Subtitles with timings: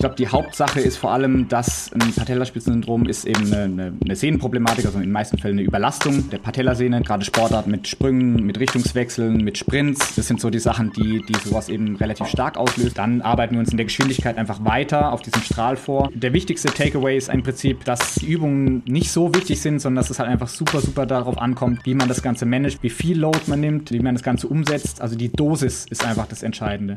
[0.00, 4.86] Ich glaube, die Hauptsache ist vor allem, dass ein Patellaspitzensyndrom ist eben eine, eine, Sehnenproblematik,
[4.86, 7.02] also in den meisten Fällen eine Überlastung der Patellasehne.
[7.02, 10.14] Gerade Sportart mit Sprüngen, mit Richtungswechseln, mit Sprints.
[10.14, 12.96] Das sind so die Sachen, die, die sowas eben relativ stark auslöst.
[12.96, 16.08] Dann arbeiten wir uns in der Geschwindigkeit einfach weiter auf diesen Strahl vor.
[16.14, 20.08] Der wichtigste Takeaway ist im Prinzip, dass die Übungen nicht so wichtig sind, sondern dass
[20.08, 23.40] es halt einfach super, super darauf ankommt, wie man das Ganze managt, wie viel Load
[23.48, 25.02] man nimmt, wie man das Ganze umsetzt.
[25.02, 26.96] Also die Dosis ist einfach das Entscheidende.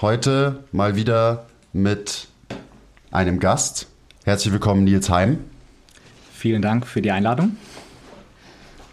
[0.00, 2.28] Heute mal wieder mit
[3.10, 3.88] einem Gast.
[4.24, 5.40] Herzlich willkommen, Nils Heim.
[6.32, 7.56] Vielen Dank für die Einladung.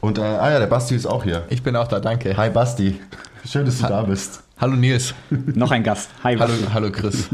[0.02, 1.46] Und, äh, ah ja, der Basti ist auch hier.
[1.52, 2.36] Ich bin auch da, danke.
[2.36, 3.00] Hi Basti.
[3.48, 4.42] Schön, dass du ha da bist.
[4.60, 5.14] Hallo Nils.
[5.30, 6.10] Noch ein Gast.
[6.24, 6.38] Hi.
[6.38, 7.30] Hallo, hallo Chris.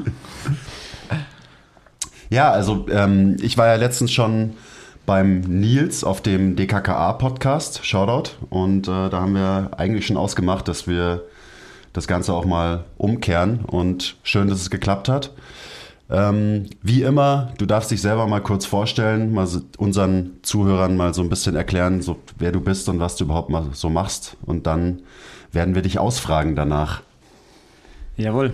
[2.29, 4.51] ja, also ähm, ich war ja letztens schon
[5.05, 8.31] beim Nils auf dem DKKA-Podcast, Shoutout.
[8.49, 11.23] Und äh, da haben wir eigentlich schon ausgemacht, dass wir
[11.93, 15.31] das Ganze auch mal umkehren und schön, dass es geklappt hat.
[16.09, 19.47] Ähm, wie immer, du darfst dich selber mal kurz vorstellen, mal
[19.77, 23.49] unseren Zuhörern mal so ein bisschen erklären, so, wer du bist und was du überhaupt
[23.49, 24.35] mal so machst.
[24.45, 25.03] Und dann
[25.53, 27.01] werden wir dich ausfragen danach.
[28.17, 28.53] Jawohl.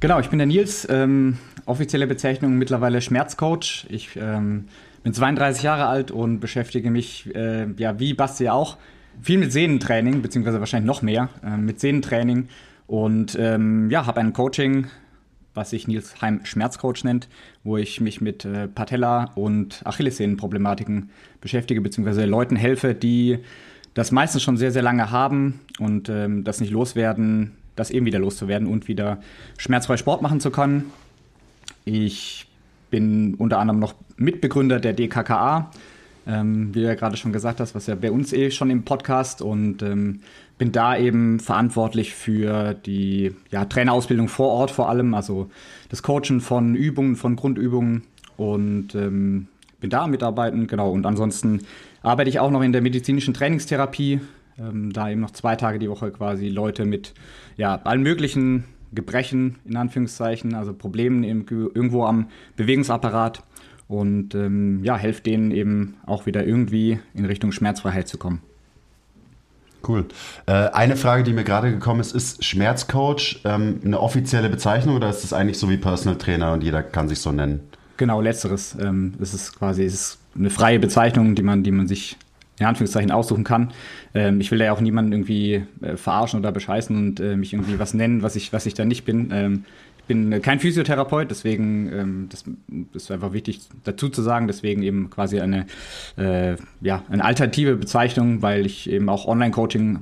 [0.00, 3.86] Genau, ich bin der Nils, ähm, offizielle Bezeichnung mittlerweile Schmerzcoach.
[3.90, 4.68] Ich ähm,
[5.02, 8.78] bin 32 Jahre alt und beschäftige mich, äh, ja, wie Basti auch,
[9.22, 12.48] viel mit Sehnentraining, beziehungsweise wahrscheinlich noch mehr, äh, mit Sehnentraining
[12.86, 14.86] und ähm, ja, habe ein Coaching,
[15.54, 17.28] was sich Nils Heim Schmerzcoach nennt,
[17.64, 21.10] wo ich mich mit äh, Patella- und Achillessehnenproblematiken
[21.40, 23.38] beschäftige, beziehungsweise Leuten helfe, die
[23.94, 28.18] das meistens schon sehr, sehr lange haben und ähm, das nicht loswerden, das eben wieder
[28.18, 29.20] loszuwerden und wieder
[29.56, 30.92] schmerzfrei Sport machen zu können.
[31.84, 32.46] Ich
[32.90, 35.70] bin unter anderem noch Mitbegründer der DKKA,
[36.26, 38.84] ähm, wie du ja gerade schon gesagt hast, was ja bei uns eh schon im
[38.84, 40.20] Podcast und ähm,
[40.58, 45.50] bin da eben verantwortlich für die ja, Trainerausbildung vor Ort vor allem, also
[45.88, 48.02] das Coachen von Übungen, von Grundübungen
[48.36, 49.48] und ähm,
[49.80, 50.90] bin da mitarbeiten, genau.
[50.90, 51.62] Und ansonsten
[52.02, 54.20] arbeite ich auch noch in der medizinischen Trainingstherapie,
[54.58, 57.14] ähm, da eben noch zwei Tage die Woche quasi Leute mit
[57.56, 63.42] ja, allen möglichen Gebrechen, in Anführungszeichen, also Problemen irgendwo am Bewegungsapparat
[63.88, 68.42] und ähm, ja, helfe denen eben auch wieder irgendwie in Richtung Schmerzfreiheit zu kommen.
[69.86, 70.06] Cool.
[70.46, 75.08] Äh, eine Frage, die mir gerade gekommen ist, ist Schmerzcoach ähm, eine offizielle Bezeichnung oder
[75.10, 77.60] ist das eigentlich so wie Personal Trainer und jeder kann sich so nennen?
[77.96, 78.76] Genau, letzteres.
[78.80, 82.16] Ähm, das ist quasi das ist eine freie Bezeichnung, die man, die man sich
[82.58, 83.72] in Anführungszeichen aussuchen kann.
[84.14, 87.52] Ähm, ich will da ja auch niemanden irgendwie äh, verarschen oder bescheißen und äh, mich
[87.52, 89.30] irgendwie was nennen, was ich, was ich da nicht bin.
[89.32, 89.64] Ähm,
[90.06, 92.44] bin kein Physiotherapeut, deswegen ähm, das,
[92.94, 95.66] ist einfach wichtig dazu zu sagen, deswegen eben quasi eine,
[96.16, 100.00] äh, ja, eine alternative Bezeichnung, weil ich eben auch Online-Coaching,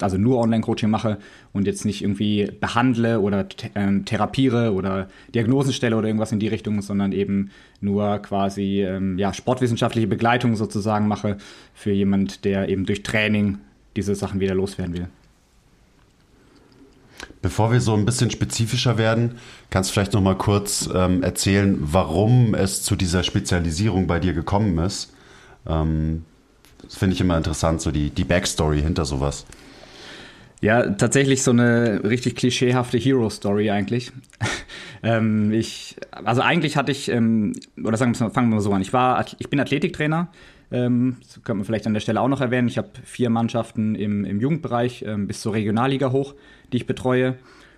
[0.00, 1.18] also nur Online-Coaching mache
[1.52, 6.48] und jetzt nicht irgendwie behandle oder ähm, therapiere oder Diagnosen stelle oder irgendwas in die
[6.48, 7.50] Richtung, sondern eben
[7.80, 11.36] nur quasi ähm, ja, sportwissenschaftliche Begleitung sozusagen mache
[11.74, 13.58] für jemand, der eben durch Training
[13.96, 15.08] diese Sachen wieder loswerden will.
[17.42, 19.36] Bevor wir so ein bisschen spezifischer werden,
[19.70, 24.32] kannst du vielleicht noch mal kurz ähm, erzählen, warum es zu dieser Spezialisierung bei dir
[24.32, 25.12] gekommen ist.
[25.66, 26.24] Ähm,
[26.82, 29.46] das finde ich immer interessant, so die, die Backstory hinter sowas.
[30.60, 34.12] Ja, tatsächlich so eine richtig klischeehafte Hero-Story eigentlich.
[35.02, 37.52] ähm, ich, also eigentlich hatte ich, ähm,
[37.82, 38.80] oder sagen wir, fangen wir mal so an.
[38.80, 40.28] Ich war, ich bin Athletiktrainer.
[40.70, 42.68] Ähm, das könnte man vielleicht an der Stelle auch noch erwähnen.
[42.68, 46.34] Ich habe vier Mannschaften im, im Jugendbereich ähm, bis zur Regionalliga hoch
[46.74, 47.36] die ich betreue.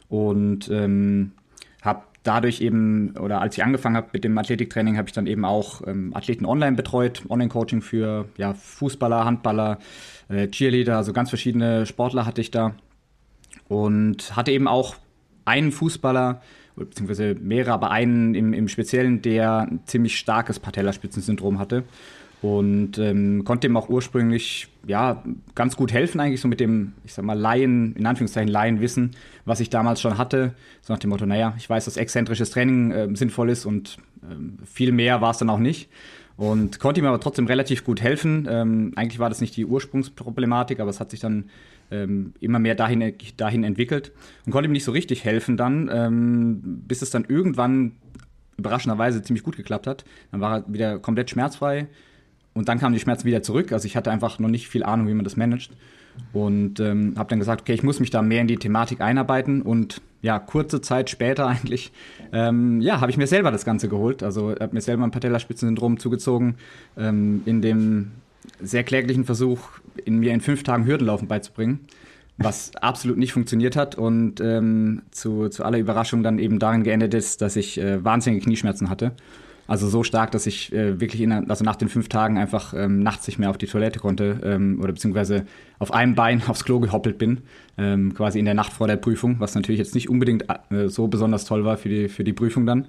[0.09, 1.33] Und ähm,
[1.83, 5.45] habe dadurch eben, oder als ich angefangen habe mit dem Athletiktraining, habe ich dann eben
[5.45, 9.79] auch ähm, Athleten online betreut, Online-Coaching für ja, Fußballer, Handballer,
[10.29, 12.75] äh, Cheerleader, also ganz verschiedene Sportler hatte ich da.
[13.69, 14.97] Und hatte eben auch
[15.45, 16.41] einen Fußballer,
[16.77, 21.85] beziehungsweise mehrere, aber einen im, im Speziellen, der ein ziemlich starkes Patellaspitzensyndrom hatte.
[22.43, 25.23] Und ähm, konnte ihm auch ursprünglich ja
[25.55, 29.13] ganz gut helfen eigentlich so mit dem ich sag mal Laien in Anführungszeichen Laienwissen,
[29.45, 32.91] was ich damals schon hatte, so nach dem Motto, naja, ich weiß, dass exzentrisches Training
[32.91, 35.89] äh, sinnvoll ist und äh, viel mehr war es dann auch nicht
[36.37, 38.47] und konnte ihm aber trotzdem relativ gut helfen.
[38.49, 41.51] Ähm, eigentlich war das nicht die Ursprungsproblematik, aber es hat sich dann
[41.91, 44.13] ähm, immer mehr dahin, dahin entwickelt
[44.45, 47.93] und konnte ihm nicht so richtig helfen dann, ähm, bis es dann irgendwann
[48.59, 50.05] überraschenderweise ziemlich gut geklappt hat.
[50.31, 51.89] Dann war er wieder komplett schmerzfrei
[52.57, 53.71] und dann kamen die Schmerzen wieder zurück.
[53.73, 55.73] Also ich hatte einfach noch nicht viel Ahnung, wie man das managt
[56.33, 59.63] und ähm, habe dann gesagt, okay, ich muss mich da mehr in die Thematik einarbeiten
[59.63, 61.93] und ja, kurze Zeit später eigentlich,
[62.33, 64.23] ähm, ja, habe ich mir selber das Ganze geholt.
[64.23, 66.57] Also habe mir selber ein Patellaspitzensyndrom zugezogen,
[66.97, 68.13] ähm, in dem
[68.61, 69.61] sehr kläglichen Versuch,
[70.05, 71.81] in mir in fünf Tagen Hürdenlaufen beizubringen,
[72.39, 77.13] was absolut nicht funktioniert hat und ähm, zu, zu aller Überraschung dann eben darin geendet
[77.13, 79.13] ist, dass ich äh, wahnsinnige Knieschmerzen hatte.
[79.67, 83.01] Also so stark, dass ich äh, wirklich in, also nach den fünf Tagen einfach ähm,
[83.01, 85.45] nachts nicht mehr auf die Toilette konnte ähm, oder beziehungsweise
[85.79, 87.43] auf einem Bein aufs Klo gehoppelt bin,
[87.77, 91.09] ähm, quasi in der Nacht vor der Prüfung, was natürlich jetzt nicht unbedingt äh, so
[91.09, 92.87] besonders toll war für die, für die Prüfung dann.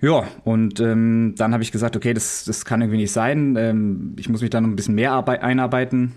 [0.00, 3.56] Ja, und ähm, dann habe ich gesagt, okay, das, das kann irgendwie nicht sein.
[3.56, 6.12] Ähm, ich muss mich da noch ein bisschen mehr Arbeit einarbeiten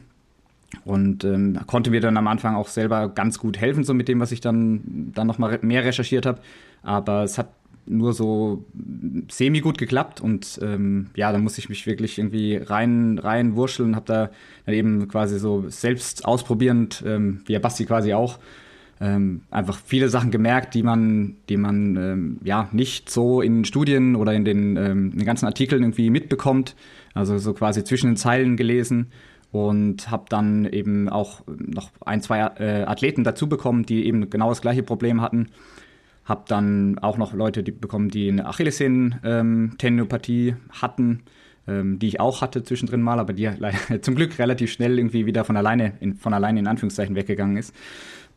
[0.84, 4.20] und ähm, konnte mir dann am Anfang auch selber ganz gut helfen, so mit dem,
[4.20, 6.40] was ich dann, dann noch mal mehr recherchiert habe.
[6.84, 7.48] Aber es hat
[7.90, 8.66] nur so
[9.30, 13.96] semi gut geklappt und ähm, ja, da musste ich mich wirklich irgendwie rein rein wurscheln,
[13.96, 14.30] habe da
[14.66, 18.40] dann eben quasi so selbst ausprobierend, ähm, wie der Basti quasi auch,
[19.02, 24.16] ähm, einfach viele Sachen gemerkt, die man, die man ähm, ja nicht so in Studien
[24.16, 26.76] oder in den, ähm, in den ganzen Artikeln irgendwie mitbekommt,
[27.14, 29.08] also so quasi zwischen den Zeilen gelesen
[29.52, 34.50] und habe dann eben auch noch ein, zwei äh, Athleten dazu bekommen, die eben genau
[34.50, 35.48] das gleiche Problem hatten
[36.30, 41.24] habe dann auch noch Leute die bekommen, die eine Achillessehnen-Tendinopathie ähm, hatten,
[41.68, 43.50] ähm, die ich auch hatte zwischendrin mal, aber die
[44.02, 47.76] zum Glück relativ schnell irgendwie wieder von alleine, in, von alleine in Anführungszeichen weggegangen ist.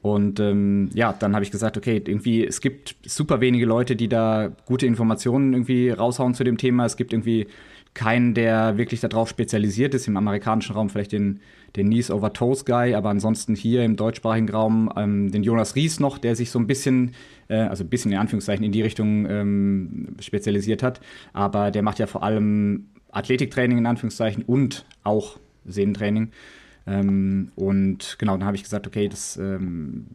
[0.00, 4.08] Und ähm, ja, dann habe ich gesagt, okay, irgendwie, es gibt super wenige Leute, die
[4.08, 6.86] da gute Informationen irgendwie raushauen zu dem Thema.
[6.86, 7.46] Es gibt irgendwie
[7.94, 11.40] keinen, der wirklich darauf spezialisiert ist, im amerikanischen Raum vielleicht den,
[11.76, 16.00] den Knees over Toes Guy, aber ansonsten hier im deutschsprachigen Raum ähm, den Jonas Ries
[16.00, 17.12] noch, der sich so ein bisschen,
[17.52, 21.00] äh, also ein bisschen in Anführungszeichen in die Richtung ähm, spezialisiert hat,
[21.32, 26.30] aber der macht ja vor allem Athletiktraining in Anführungszeichen und auch Sehnentraining.
[26.86, 30.06] Ähm, und genau, dann habe ich gesagt, okay, das, ähm,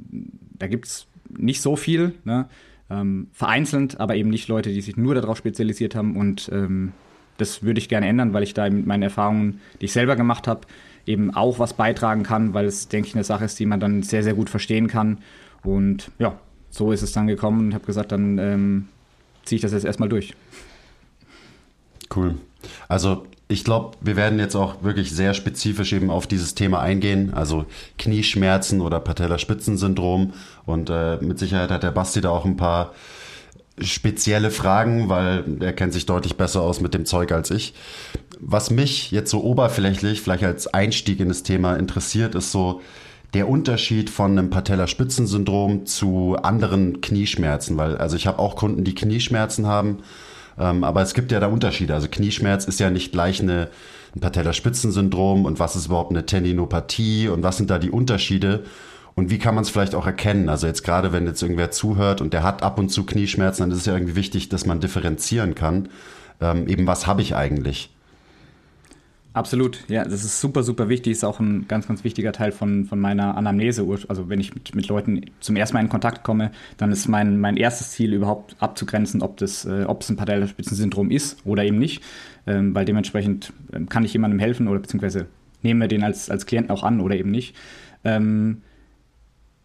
[0.57, 2.47] da gibt es nicht so viel, ne?
[2.89, 6.93] ähm, vereinzelt, aber eben nicht Leute, die sich nur darauf spezialisiert haben und ähm,
[7.37, 10.47] das würde ich gerne ändern, weil ich da mit meinen Erfahrungen, die ich selber gemacht
[10.47, 10.61] habe,
[11.05, 14.01] eben auch was beitragen kann, weil es, denke ich, eine Sache ist, die man dann
[14.01, 15.19] sehr, sehr gut verstehen kann.
[15.63, 18.87] Und ja, so ist es dann gekommen und habe gesagt, dann ähm,
[19.45, 20.33] ziehe ich das jetzt erstmal durch.
[22.15, 22.35] Cool.
[22.87, 27.33] Also ich glaube, wir werden jetzt auch wirklich sehr spezifisch eben auf dieses Thema eingehen,
[27.33, 27.65] also
[27.97, 30.33] Knieschmerzen oder Patellaspitzensyndrom.
[30.65, 32.93] Und äh, mit Sicherheit hat der Basti da auch ein paar
[33.79, 37.73] spezielle Fragen, weil er kennt sich deutlich besser aus mit dem Zeug als ich.
[38.39, 42.81] Was mich jetzt so oberflächlich, vielleicht als Einstieg in das Thema interessiert, ist so
[43.33, 48.95] der Unterschied von einem Patellaspitzensyndrom zu anderen Knieschmerzen, weil also ich habe auch Kunden, die
[48.95, 49.99] Knieschmerzen haben,
[50.57, 51.93] ähm, aber es gibt ja da Unterschiede.
[51.93, 53.69] Also Knieschmerz ist ja nicht gleich eine,
[54.15, 58.63] ein Patellaspitzensyndrom und was ist überhaupt eine Tendinopathie und was sind da die Unterschiede?
[59.13, 60.47] Und wie kann man es vielleicht auch erkennen?
[60.47, 63.71] Also jetzt gerade, wenn jetzt irgendwer zuhört und der hat ab und zu Knieschmerzen, dann
[63.71, 65.89] ist es ja irgendwie wichtig, dass man differenzieren kann.
[66.39, 67.89] Ähm, eben, was habe ich eigentlich?
[69.37, 72.85] Absolut, ja, das ist super, super wichtig, ist auch ein ganz, ganz wichtiger Teil von,
[72.85, 73.87] von meiner Anamnese.
[74.07, 77.39] Also wenn ich mit, mit Leuten zum ersten Mal in Kontakt komme, dann ist mein,
[77.39, 81.77] mein erstes Ziel überhaupt abzugrenzen, ob das, äh, ob es ein Patellaspitzensyndrom ist oder eben
[81.77, 82.01] nicht,
[82.47, 85.27] ähm, weil dementsprechend ähm, kann ich jemandem helfen oder beziehungsweise
[85.61, 87.55] nehmen wir den als, als Klienten auch an oder eben nicht.
[88.03, 88.63] Ähm,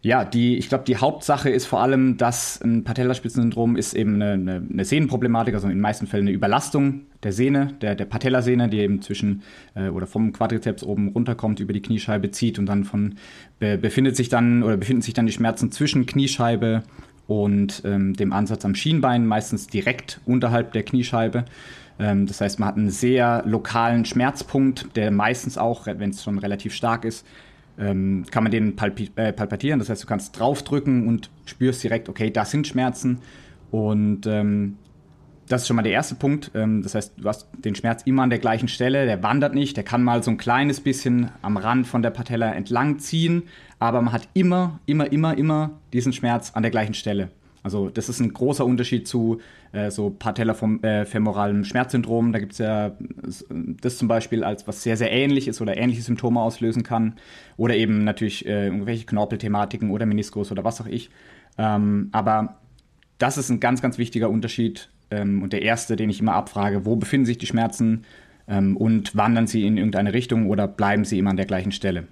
[0.03, 4.33] ja, die, ich glaube, die Hauptsache ist vor allem, dass ein Patellaspitzensyndrom ist eben eine,
[4.33, 8.67] eine, eine, Sehnenproblematik, also in den meisten Fällen eine Überlastung der Sehne, der, der Patellasehne,
[8.67, 9.43] die eben zwischen
[9.75, 13.15] äh, oder vom Quadrizeps oben runterkommt, über die Kniescheibe zieht und dann von
[13.59, 16.83] be, befindet sich dann oder befinden sich dann die Schmerzen zwischen Kniescheibe
[17.25, 21.45] und ähm, dem Ansatz am Schienbein, meistens direkt unterhalb der Kniescheibe.
[21.97, 26.39] Ähm, das heißt, man hat einen sehr lokalen Schmerzpunkt, der meistens auch, wenn es schon
[26.39, 27.25] relativ stark ist,
[27.79, 29.79] ähm, kann man den palpi äh, palpatieren.
[29.79, 33.19] Das heißt, du kannst draufdrücken und spürst direkt, okay, das sind Schmerzen.
[33.71, 34.77] Und ähm,
[35.47, 36.51] das ist schon mal der erste Punkt.
[36.53, 39.75] Ähm, das heißt, du hast den Schmerz immer an der gleichen Stelle, der wandert nicht,
[39.77, 43.43] der kann mal so ein kleines bisschen am Rand von der Patella entlang ziehen,
[43.79, 47.29] aber man hat immer, immer, immer, immer diesen Schmerz an der gleichen Stelle.
[47.63, 49.39] Also das ist ein großer Unterschied zu
[49.73, 52.31] äh, so patellofemoralem äh, Schmerzsyndrom.
[52.31, 52.91] Da gibt es ja
[53.81, 57.15] das zum Beispiel als was sehr, sehr ähnlich ist oder ähnliche Symptome auslösen kann.
[57.57, 61.09] Oder eben natürlich äh, irgendwelche Knorpelthematiken oder Meniskus oder was auch ich.
[61.57, 62.59] Ähm, aber
[63.17, 66.85] das ist ein ganz, ganz wichtiger Unterschied ähm, und der erste, den ich immer abfrage,
[66.85, 68.05] wo befinden sich die Schmerzen
[68.47, 72.07] ähm, und wandern sie in irgendeine Richtung oder bleiben sie immer an der gleichen Stelle.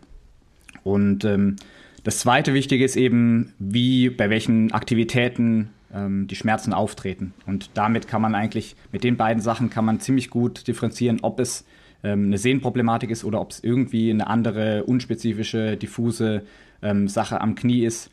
[0.84, 1.58] Und ähm,
[2.04, 7.34] das zweite Wichtige ist eben, wie, bei welchen Aktivitäten ähm, die Schmerzen auftreten.
[7.46, 11.40] Und damit kann man eigentlich, mit den beiden Sachen kann man ziemlich gut differenzieren, ob
[11.40, 11.66] es
[12.04, 16.44] ähm, eine Sehnenproblematik ist oder ob es irgendwie eine andere, unspezifische, diffuse
[16.82, 18.12] ähm, Sache am Knie ist.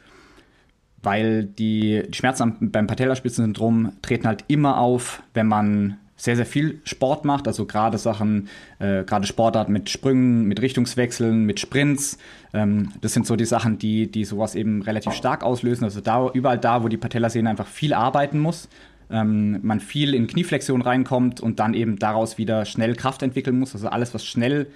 [1.02, 6.80] Weil die, die Schmerzen beim Patellaspitzensyndrom treten halt immer auf, wenn man sehr, sehr viel
[6.84, 8.48] Sport macht, also gerade Sachen,
[8.80, 12.18] äh, gerade Sportart mit Sprüngen, mit Richtungswechseln, mit Sprints.
[12.52, 15.84] Ähm, das sind so die Sachen, die, die sowas eben relativ stark auslösen.
[15.84, 18.68] Also da, überall da, wo die Patellasehne einfach viel arbeiten muss,
[19.10, 23.74] ähm, man viel in Knieflexion reinkommt und dann eben daraus wieder schnell Kraft entwickeln muss.
[23.74, 24.66] Also alles, was schnell,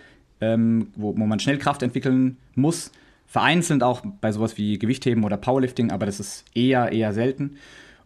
[0.41, 2.93] ähm, wo, wo man schnell Kraft entwickeln muss,
[3.27, 7.57] vereinzelt auch bei sowas wie Gewichtheben oder Powerlifting, aber das ist eher, eher selten.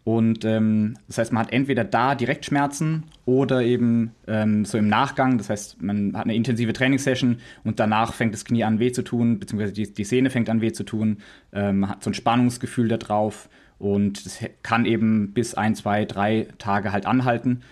[0.06, 4.86] Und ähm, das heißt, man hat entweder da direkt Schmerzen oder eben ähm, so im
[4.86, 5.36] Nachgang.
[5.36, 9.02] Das heißt, man hat eine intensive Trainingssession und danach fängt das Knie an weh zu
[9.02, 11.16] tun, beziehungsweise die, die Sehne fängt an weh zu tun.
[11.52, 13.48] Ähm, man hat so ein Spannungsgefühl da drauf
[13.80, 17.62] und das kann eben bis ein, zwei, drei Tage halt anhalten.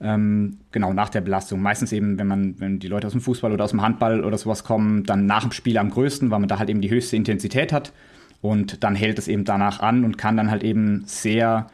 [0.00, 1.60] Ähm, genau, nach der Belastung.
[1.60, 4.38] Meistens eben, wenn man, wenn die Leute aus dem Fußball oder aus dem Handball oder
[4.38, 7.16] sowas kommen, dann nach dem Spiel am größten, weil man da halt eben die höchste
[7.16, 7.92] Intensität hat.
[8.40, 11.66] Und dann hält es eben danach an und kann dann halt eben sehr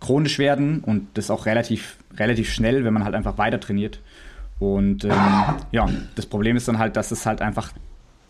[0.00, 4.00] chronisch werden und das auch relativ, relativ schnell, wenn man halt einfach weiter trainiert.
[4.58, 5.12] Und ähm,
[5.72, 7.72] ja, das Problem ist dann halt, dass es halt einfach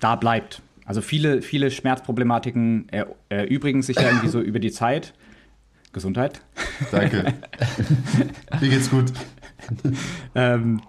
[0.00, 0.62] da bleibt.
[0.85, 2.88] Also viele, viele Schmerzproblematiken
[3.28, 5.14] erübrigen sich ja irgendwie so über die Zeit.
[5.92, 6.40] Gesundheit.
[6.90, 7.32] Danke.
[8.61, 9.12] Mir geht's gut.
[10.35, 10.82] ähm,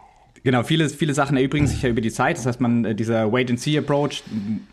[0.47, 2.37] Genau, viele, viele Sachen erübrigen sich ja über die Zeit.
[2.37, 4.23] Das heißt, man, äh, dieser Wait-and-See-Approach,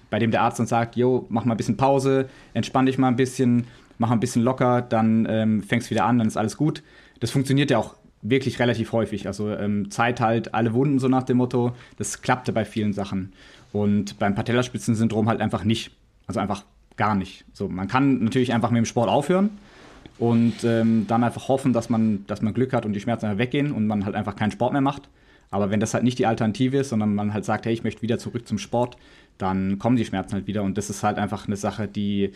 [0.08, 3.08] bei dem der Arzt dann sagt, jo, mach mal ein bisschen Pause, entspann dich mal
[3.08, 3.66] ein bisschen,
[3.98, 6.84] mach mal ein bisschen locker, dann ähm, fängst wieder an, dann ist alles gut.
[7.18, 9.26] Das funktioniert ja auch wirklich relativ häufig.
[9.26, 11.74] Also ähm, Zeit halt alle Wunden, so nach dem Motto.
[11.96, 13.32] Das klappte bei vielen Sachen.
[13.72, 15.90] Und beim Patellaspitzensyndrom halt einfach nicht.
[16.28, 16.62] Also einfach
[16.96, 17.46] gar nicht.
[17.52, 19.50] So, man kann natürlich einfach mit dem Sport aufhören
[20.20, 23.72] und ähm, dann einfach hoffen, dass man, dass man Glück hat und die Schmerzen weggehen
[23.72, 25.08] und man halt einfach keinen Sport mehr macht.
[25.54, 28.02] Aber wenn das halt nicht die Alternative ist, sondern man halt sagt, hey, ich möchte
[28.02, 28.96] wieder zurück zum Sport,
[29.38, 30.64] dann kommen die Schmerzen halt wieder.
[30.64, 32.32] Und das ist halt einfach eine Sache, die,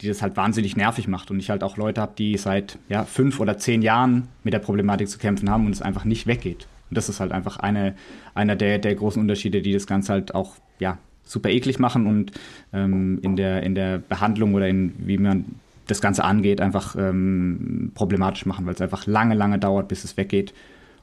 [0.00, 1.32] die das halt wahnsinnig nervig macht.
[1.32, 4.60] Und ich halt auch Leute habe, die seit ja, fünf oder zehn Jahren mit der
[4.60, 6.68] Problematik zu kämpfen haben und es einfach nicht weggeht.
[6.90, 7.96] Und das ist halt einfach eine,
[8.34, 12.30] einer der, der großen Unterschiede, die das Ganze halt auch ja, super eklig machen und
[12.72, 15.44] ähm, in, der, in der Behandlung oder in wie man
[15.88, 20.16] das Ganze angeht, einfach ähm, problematisch machen, weil es einfach lange, lange dauert, bis es
[20.16, 20.54] weggeht.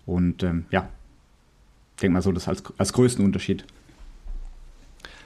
[0.06, 0.88] Und ähm, ja,
[2.02, 3.66] denke mal so, das als, als größten Unterschied.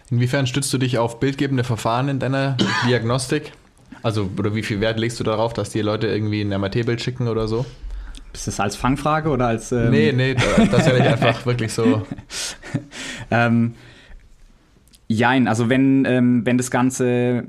[0.10, 3.54] Inwiefern stützt du dich auf bildgebende Verfahren in deiner Diagnostik?
[4.04, 7.28] Also, oder wie viel Wert legst du darauf, dass dir Leute irgendwie ein MRT-Bild schicken
[7.28, 7.66] oder so?
[8.34, 9.72] Ist das als Fangfrage oder als.
[9.72, 12.08] Ähm nee, nee, das nicht einfach wirklich so.
[13.30, 13.74] ähm,
[15.12, 17.44] Jein, also wenn, ähm, wenn das Ganze,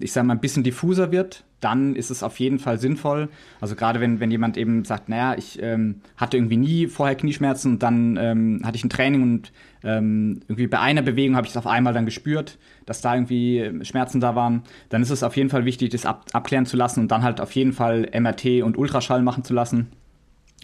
[0.00, 3.28] ich sag mal, ein bisschen diffuser wird, dann ist es auf jeden Fall sinnvoll.
[3.60, 7.72] Also gerade wenn, wenn jemand eben sagt, naja, ich ähm, hatte irgendwie nie vorher Knieschmerzen
[7.72, 11.52] und dann ähm, hatte ich ein Training und ähm, irgendwie bei einer Bewegung habe ich
[11.52, 15.36] es auf einmal dann gespürt, dass da irgendwie Schmerzen da waren, dann ist es auf
[15.36, 18.62] jeden Fall wichtig, das ab, abklären zu lassen und dann halt auf jeden Fall MRT
[18.62, 19.88] und Ultraschall machen zu lassen.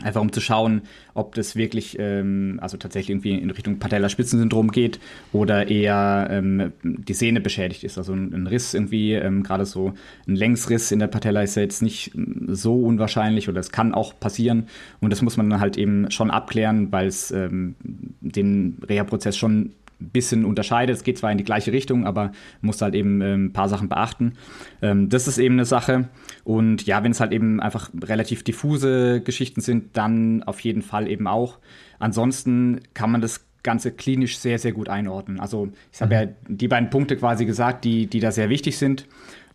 [0.01, 0.83] Einfach um zu schauen,
[1.13, 4.99] ob das wirklich, ähm, also tatsächlich irgendwie in Richtung Patellaspitzensyndrom geht
[5.33, 7.99] oder eher ähm, die Sehne beschädigt ist.
[7.99, 9.93] Also ein, ein Riss irgendwie, ähm, gerade so
[10.27, 12.13] ein Längsriss in der Patella ist ja jetzt nicht
[12.49, 14.67] so unwahrscheinlich oder es kann auch passieren.
[15.01, 19.73] Und das muss man dann halt eben schon abklären, weil es ähm, den Reha-Prozess schon
[20.11, 20.97] bisschen unterscheidet.
[20.97, 23.89] Es geht zwar in die gleiche Richtung, aber muss halt eben ähm, ein paar Sachen
[23.89, 24.35] beachten.
[24.81, 26.09] Ähm, das ist eben eine Sache.
[26.45, 31.09] Und ja, wenn es halt eben einfach relativ diffuse Geschichten sind, dann auf jeden Fall
[31.09, 31.59] eben auch.
[31.99, 35.39] Ansonsten kann man das Ganze klinisch sehr, sehr gut einordnen.
[35.39, 36.21] Also ich habe mhm.
[36.21, 39.07] ja die beiden Punkte quasi gesagt, die, die da sehr wichtig sind.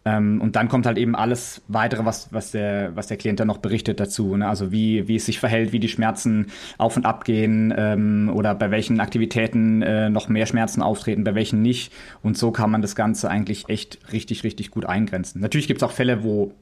[0.05, 3.47] Ähm, und dann kommt halt eben alles weitere, was, was, der, was der Klient dann
[3.47, 4.37] noch berichtet dazu.
[4.37, 4.47] Ne?
[4.47, 8.55] Also wie, wie es sich verhält, wie die Schmerzen auf und ab gehen ähm, oder
[8.55, 11.91] bei welchen Aktivitäten äh, noch mehr Schmerzen auftreten, bei welchen nicht.
[12.21, 15.41] Und so kann man das Ganze eigentlich echt richtig, richtig gut eingrenzen.
[15.41, 16.53] Natürlich gibt es auch Fälle, wo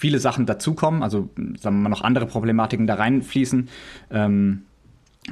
[0.00, 1.28] viele Sachen dazukommen, also
[1.58, 3.68] sagen wir mal noch andere Problematiken da reinfließen.
[4.10, 4.62] Ähm,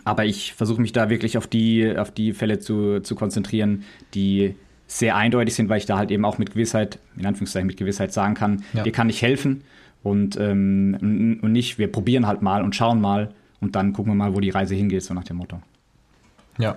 [0.05, 4.55] aber ich versuche mich da wirklich auf die, auf die Fälle zu, zu konzentrieren, die
[4.87, 8.13] sehr eindeutig sind, weil ich da halt eben auch mit Gewissheit, in Anführungszeichen mit Gewissheit
[8.13, 8.83] sagen kann, ja.
[8.83, 9.63] hier kann ich helfen.
[10.03, 14.17] und, ähm, und nicht, wir probieren halt mal und schauen mal und dann gucken wir
[14.17, 15.63] mal, wo die Reise hingeht, so nach dem Motto.
[16.59, 16.77] Ja.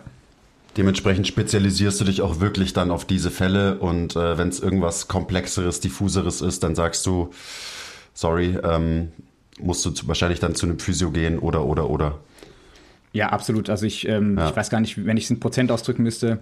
[0.77, 5.09] Dementsprechend spezialisierst du dich auch wirklich dann auf diese Fälle und äh, wenn es irgendwas
[5.09, 7.31] komplexeres, diffuseres ist, dann sagst du,
[8.13, 9.09] sorry, ähm,
[9.59, 12.19] musst du zu, wahrscheinlich dann zu einem Physio gehen oder oder oder.
[13.13, 13.69] Ja, absolut.
[13.69, 14.49] Also ich, ähm, ja.
[14.49, 16.39] ich weiß gar nicht, wenn ich es in Prozent ausdrücken müsste,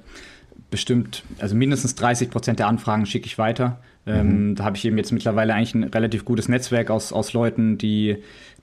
[0.69, 3.79] bestimmt, also mindestens 30 Prozent der Anfragen schicke ich weiter.
[4.05, 4.55] Ähm, mhm.
[4.55, 8.17] Da habe ich eben jetzt mittlerweile eigentlich ein relativ gutes Netzwerk aus, aus Leuten, die,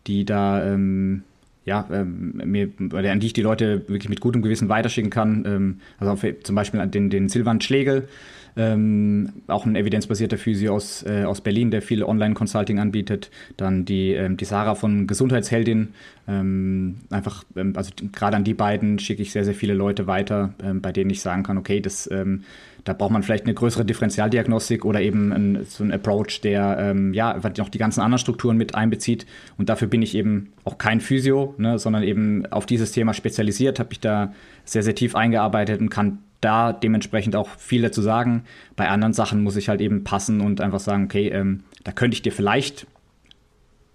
[0.06, 1.22] die da ähm,
[1.66, 5.44] ja, ähm, mir, an die ich die Leute wirklich mit gutem Gewissen weiterschicken kann.
[5.46, 8.08] Ähm, also auf, zum Beispiel den, den Silvan Schlegel,
[8.56, 13.30] ähm, auch ein evidenzbasierter Physio aus, äh, aus Berlin, der viel Online-Consulting anbietet.
[13.56, 15.88] Dann die, ähm, die Sarah von Gesundheitsheldin.
[16.26, 20.54] Ähm, einfach, ähm, also gerade an die beiden schicke ich sehr, sehr viele Leute weiter,
[20.62, 22.44] ähm, bei denen ich sagen kann, okay, das, ähm,
[22.86, 27.12] da braucht man vielleicht eine größere Differentialdiagnostik oder eben ein, so ein Approach, der ähm,
[27.12, 29.26] ja noch die ganzen anderen Strukturen mit einbezieht.
[29.58, 33.80] Und dafür bin ich eben auch kein Physio, ne, sondern eben auf dieses Thema spezialisiert,
[33.80, 34.32] habe ich da
[34.64, 38.44] sehr, sehr tief eingearbeitet und kann da dementsprechend auch viel dazu sagen.
[38.76, 42.14] Bei anderen Sachen muss ich halt eben passen und einfach sagen, okay, ähm, da könnte
[42.14, 42.86] ich dir vielleicht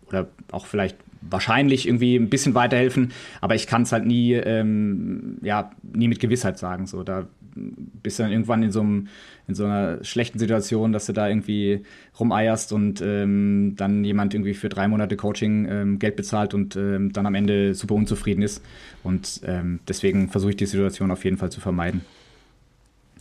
[0.05, 5.37] oder auch vielleicht wahrscheinlich irgendwie ein bisschen weiterhelfen, aber ich kann es halt nie, ähm,
[5.41, 6.87] ja, nie mit Gewissheit sagen.
[6.87, 9.07] So, da bist du dann irgendwann in so, einem,
[9.47, 11.83] in so einer schlechten Situation, dass du da irgendwie
[12.19, 17.11] rumeierst und ähm, dann jemand irgendwie für drei Monate Coaching ähm, Geld bezahlt und ähm,
[17.13, 18.63] dann am Ende super unzufrieden ist.
[19.03, 22.01] Und ähm, deswegen versuche ich die Situation auf jeden Fall zu vermeiden.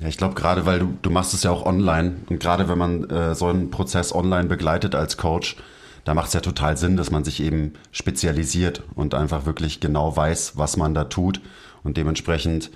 [0.01, 2.79] Ja, ich glaube gerade, weil du, du machst es ja auch online und gerade wenn
[2.79, 5.57] man äh, so einen Prozess online begleitet als Coach,
[6.05, 10.17] da macht es ja total Sinn, dass man sich eben spezialisiert und einfach wirklich genau
[10.17, 11.41] weiß, was man da tut
[11.83, 12.71] und dementsprechend,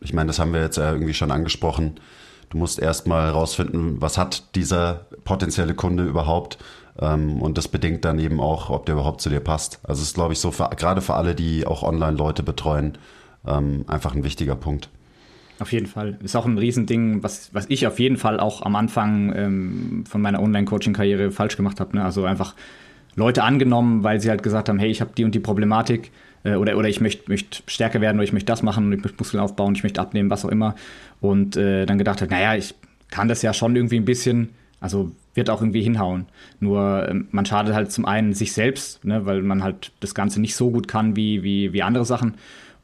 [0.00, 2.00] ich meine, das haben wir jetzt irgendwie schon angesprochen,
[2.50, 6.58] du musst erstmal rausfinden, was hat dieser potenzielle Kunde überhaupt
[7.00, 9.80] ähm, und das bedingt dann eben auch, ob der überhaupt zu dir passt.
[9.84, 12.98] Also ist, glaube ich, so für, gerade für alle, die auch online Leute betreuen,
[13.46, 14.88] ähm, einfach ein wichtiger Punkt.
[15.60, 16.18] Auf jeden Fall.
[16.22, 20.20] Ist auch ein Riesending, was, was ich auf jeden Fall auch am Anfang ähm, von
[20.20, 21.96] meiner Online-Coaching-Karriere falsch gemacht habe.
[21.96, 22.04] Ne?
[22.04, 22.54] Also einfach
[23.16, 26.12] Leute angenommen, weil sie halt gesagt haben, hey, ich habe die und die Problematik
[26.44, 29.02] äh, oder, oder ich möchte möcht stärker werden oder ich möchte das machen und ich
[29.02, 30.74] möchte Muskeln aufbauen, ich möchte abnehmen, was auch immer.
[31.20, 32.74] Und äh, dann gedacht hat, naja, ich
[33.10, 36.26] kann das ja schon irgendwie ein bisschen, also wird auch irgendwie hinhauen.
[36.60, 40.40] Nur äh, man schadet halt zum einen sich selbst, ne, weil man halt das Ganze
[40.40, 42.34] nicht so gut kann wie, wie, wie andere Sachen.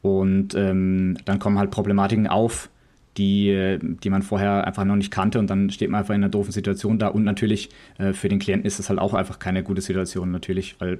[0.02, 2.68] Und ähm, dann kommen halt Problematiken auf,
[3.16, 6.30] die, die man vorher einfach noch nicht kannte und dann steht man einfach in einer
[6.30, 7.08] doofen Situation da.
[7.08, 10.76] Und natürlich äh, für den Klienten ist es halt auch einfach keine gute Situation natürlich,
[10.80, 10.98] weil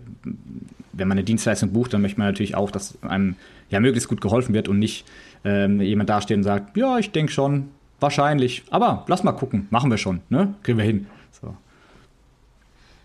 [0.93, 3.37] wenn man eine Dienstleistung bucht, dann möchte man natürlich auch, dass einem
[3.71, 5.07] ja möglichst gut geholfen wird und nicht
[5.45, 7.69] ähm, jemand dasteht und sagt, ja, ich denke schon,
[8.01, 10.55] wahrscheinlich, aber lass mal gucken, machen wir schon, ne?
[10.63, 11.07] Kriegen wir hin.
[11.33, 11.57] So.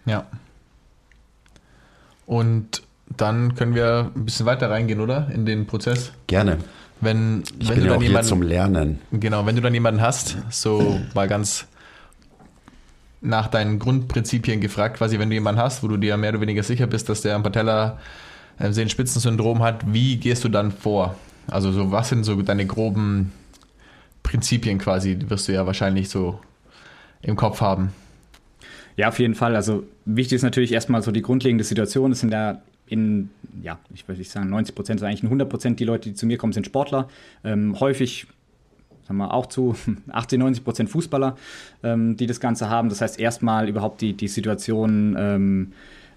[0.06, 0.28] Ja.
[2.26, 2.84] Und
[3.18, 5.30] dann können wir ein bisschen weiter reingehen, oder?
[5.34, 6.12] In den Prozess.
[6.28, 6.60] Gerne.
[7.02, 9.00] Wenn, ich wenn bin du ja dann auch jemanden, hier zum Lernen.
[9.12, 11.68] Genau, wenn du dann jemanden hast, so mal ganz
[13.22, 16.64] nach deinen Grundprinzipien gefragt, quasi, wenn du jemanden hast, wo du dir mehr oder weniger
[16.64, 18.00] sicher bist, dass der ein Patella
[18.60, 21.16] äh, Sehenspitzensyndrom hat, wie gehst du dann vor?
[21.48, 23.32] Also so, was sind so deine groben
[24.24, 26.40] Prinzipien quasi, die wirst du ja wahrscheinlich so
[27.22, 27.94] im Kopf haben.
[28.96, 29.56] Ja, auf jeden Fall.
[29.56, 32.12] Also wichtig ist natürlich erstmal so die grundlegende Situation.
[32.12, 33.30] Es sind ja in,
[33.62, 36.26] ja, ich würde nicht sagen 90 Prozent, sondern eigentlich 100 Prozent, die Leute, die zu
[36.26, 37.08] mir kommen, sind Sportler.
[37.44, 38.28] Ähm, häufig
[39.04, 39.76] sagen wir auch zu
[40.12, 41.36] 80, 90 Prozent Fußballer,
[41.84, 42.90] ähm, die das Ganze haben.
[42.90, 45.74] Das heißt, erstmal überhaupt die, die Situation ähm,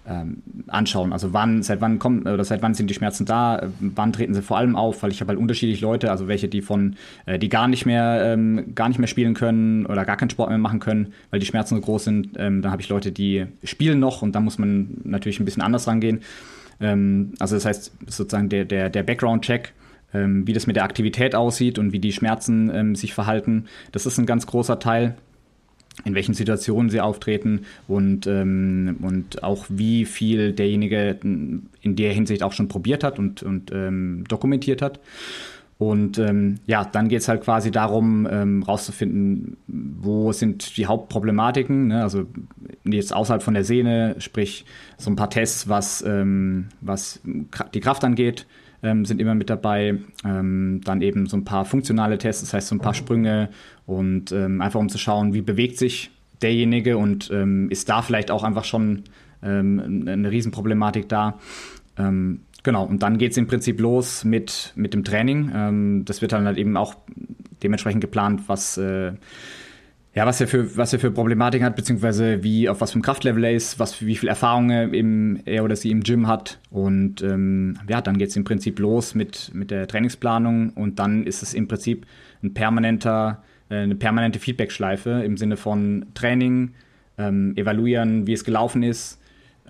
[0.07, 1.13] ähm, anschauen.
[1.13, 3.69] Also wann, seit wann kommen oder seit wann sind die Schmerzen da?
[3.81, 5.03] Wann treten sie vor allem auf?
[5.03, 8.21] Weil ich habe halt unterschiedliche Leute, also welche, die von, äh, die gar nicht mehr,
[8.25, 11.47] ähm, gar nicht mehr spielen können oder gar keinen Sport mehr machen können, weil die
[11.47, 12.31] Schmerzen so groß sind.
[12.37, 15.63] Ähm, dann habe ich Leute, die spielen noch und da muss man natürlich ein bisschen
[15.63, 16.21] anders rangehen.
[16.83, 19.73] Ähm, also das heißt sozusagen der, der, der Background-Check,
[20.13, 24.07] ähm, wie das mit der Aktivität aussieht und wie die Schmerzen ähm, sich verhalten, das
[24.07, 25.17] ist ein ganz großer Teil
[26.05, 32.43] in welchen Situationen sie auftreten und, ähm, und auch wie viel derjenige in der Hinsicht
[32.43, 35.01] auch schon probiert hat und, und ähm, dokumentiert hat.
[35.83, 41.89] Und ähm, ja, dann geht es halt quasi darum, ähm, rauszufinden, wo sind die Hauptproblematiken.
[41.89, 42.05] Ne?
[42.05, 42.27] Also
[42.85, 44.65] jetzt außerhalb von der Sehne, sprich
[44.97, 47.21] so ein paar Tests, was, ähm, was
[47.75, 48.47] die Kraft angeht,
[48.85, 49.99] ähm, sind immer mit dabei.
[50.25, 53.49] Ähm, dann eben so ein paar funktionale Tests, das heißt so ein paar Sprünge
[53.85, 57.31] und ähm, einfach um zu schauen, wie bewegt sich derjenige und
[57.69, 59.05] ist da vielleicht auch einfach schon
[59.43, 61.39] eine Riesenproblematik da.
[62.63, 65.51] Genau, und dann geht es im Prinzip los mit, mit dem Training.
[65.55, 66.95] Ähm, das wird dann halt eben auch
[67.63, 69.13] dementsprechend geplant, was, äh,
[70.15, 73.03] ja, was er für, was er für Problematik hat, beziehungsweise wie, auf was für ein
[73.03, 76.61] Kraftlevel er ist, was, wie viel Erfahrung er, im, er oder sie im Gym hat.
[76.71, 81.27] Und ähm, ja, dann geht es im Prinzip los mit, mit der Trainingsplanung und dann
[81.27, 82.07] ist es im Prinzip
[82.45, 86.73] ein permanenter, äh, eine permanente Feedback-Schleife im Sinne von Training,
[87.19, 89.19] ähm, evaluieren, wie es gelaufen ist,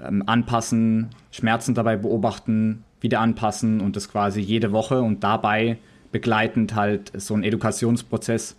[0.02, 5.78] ähm, anpassen, Schmerzen dabei beobachten, wieder anpassen und das quasi jede Woche und dabei
[6.12, 8.56] begleitend halt so ein Edukationsprozess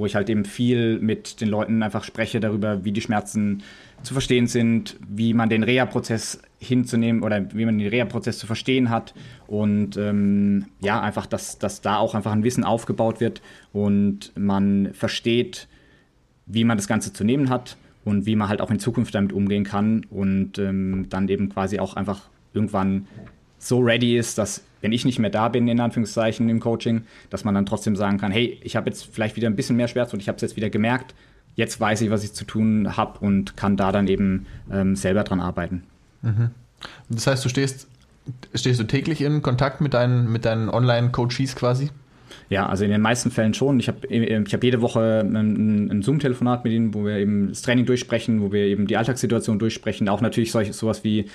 [0.00, 3.62] wo ich halt eben viel mit den Leuten einfach spreche darüber, wie die Schmerzen
[4.02, 8.88] zu verstehen sind, wie man den Reha-Prozess hinzunehmen oder wie man den Reha-Prozess zu verstehen
[8.88, 9.14] hat
[9.46, 13.42] und ähm, ja, einfach, dass, dass da auch einfach ein Wissen aufgebaut wird
[13.74, 15.68] und man versteht,
[16.46, 19.32] wie man das Ganze zu nehmen hat und wie man halt auch in Zukunft damit
[19.32, 22.22] umgehen kann und ähm, dann eben quasi auch einfach
[22.54, 23.06] irgendwann
[23.58, 27.44] so ready ist, dass wenn ich nicht mehr da bin, in Anführungszeichen im Coaching, dass
[27.44, 30.12] man dann trotzdem sagen kann, hey, ich habe jetzt vielleicht wieder ein bisschen mehr Schmerz
[30.12, 31.14] und ich habe es jetzt wieder gemerkt,
[31.56, 35.24] jetzt weiß ich, was ich zu tun habe und kann da dann eben ähm, selber
[35.24, 35.82] dran arbeiten.
[36.22, 36.50] Mhm.
[37.10, 37.86] Das heißt, du stehst,
[38.54, 41.90] stehst du täglich in Kontakt mit deinen, mit deinen Online-Coaches quasi?
[42.50, 43.78] Ja, also in den meisten Fällen schon.
[43.78, 47.62] Ich habe ich hab jede Woche ein, ein Zoom-Telefonat mit ihnen, wo wir eben das
[47.62, 50.08] Training durchsprechen, wo wir eben die Alltagssituation durchsprechen.
[50.08, 51.26] Auch natürlich solch, sowas wie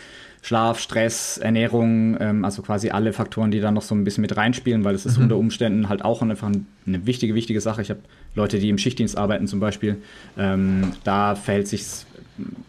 [0.42, 4.36] Schlaf, Stress, Ernährung, ähm, also quasi alle Faktoren, die da noch so ein bisschen mit
[4.36, 5.24] reinspielen, weil es ist mhm.
[5.24, 6.52] unter Umständen halt auch einfach
[6.86, 7.82] eine wichtige, wichtige Sache.
[7.82, 8.02] Ich habe
[8.36, 9.96] Leute, die im Schichtdienst arbeiten zum Beispiel.
[10.38, 11.86] Ähm, da verhält sich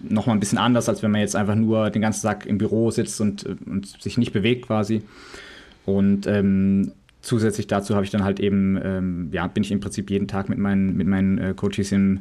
[0.09, 2.59] noch mal ein bisschen anders, als wenn man jetzt einfach nur den ganzen Tag im
[2.59, 5.03] Büro sitzt und, und sich nicht bewegt quasi.
[5.85, 6.93] Und ähm,
[7.27, 10.49] zusätzlich dazu habe ich dann halt eben, ähm, ja, bin ich im Prinzip jeden Tag
[10.49, 12.21] mit meinen, mit meinen äh, Coaches im,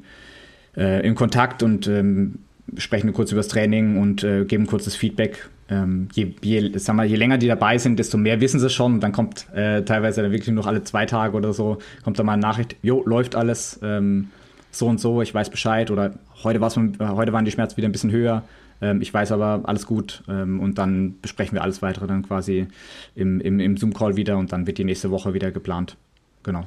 [0.76, 2.40] äh, in Kontakt und ähm,
[2.78, 5.50] sprechen kurz über das Training und äh, geben kurzes Feedback.
[5.70, 9.00] Ähm, je, je, sag mal, je länger die dabei sind, desto mehr wissen sie schon.
[9.00, 12.34] Dann kommt äh, teilweise dann wirklich noch alle zwei Tage oder so, kommt dann mal
[12.34, 14.30] eine Nachricht, jo, läuft alles, ähm,
[14.72, 15.92] so und so, ich weiß Bescheid.
[15.92, 18.44] Oder heute, war's, heute waren die Schmerzen wieder ein bisschen höher.
[18.86, 20.24] Ähm, ich weiß aber, alles gut.
[20.28, 22.68] Ähm, und dann besprechen wir alles weitere dann quasi
[23.16, 25.98] im, im, im Zoom-Call wieder und dann wird die nächste Woche wieder geplant.
[26.44, 26.66] Genau.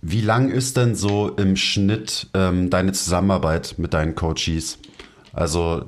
[0.00, 4.78] Wie lang ist denn so im Schnitt ähm, deine Zusammenarbeit mit deinen Coaches?
[5.32, 5.84] Also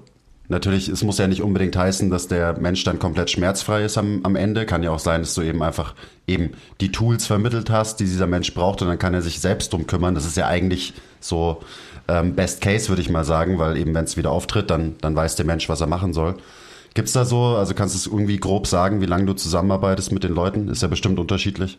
[0.49, 4.21] natürlich, es muss ja nicht unbedingt heißen, dass der Mensch dann komplett schmerzfrei ist am,
[4.25, 4.67] am Ende.
[4.67, 5.95] Kann ja auch sein, dass du eben einfach
[6.27, 9.73] eben die Tools vermittelt hast, die dieser Mensch braucht und dann kann er sich selbst
[9.73, 10.15] drum kümmern.
[10.15, 11.63] Das ist ja eigentlich so
[12.09, 15.17] ähm, Best Case, würde ich mal sagen, weil eben wenn es wieder auftritt, dann, dann
[15.17, 16.37] weiß der Mensch, was er machen soll.
[16.95, 20.13] Gibt es da so, also kannst du es irgendwie grob sagen, wie lange du zusammenarbeitest
[20.13, 20.69] mit den Leuten?
[20.69, 21.79] Ist ja bestimmt unterschiedlich.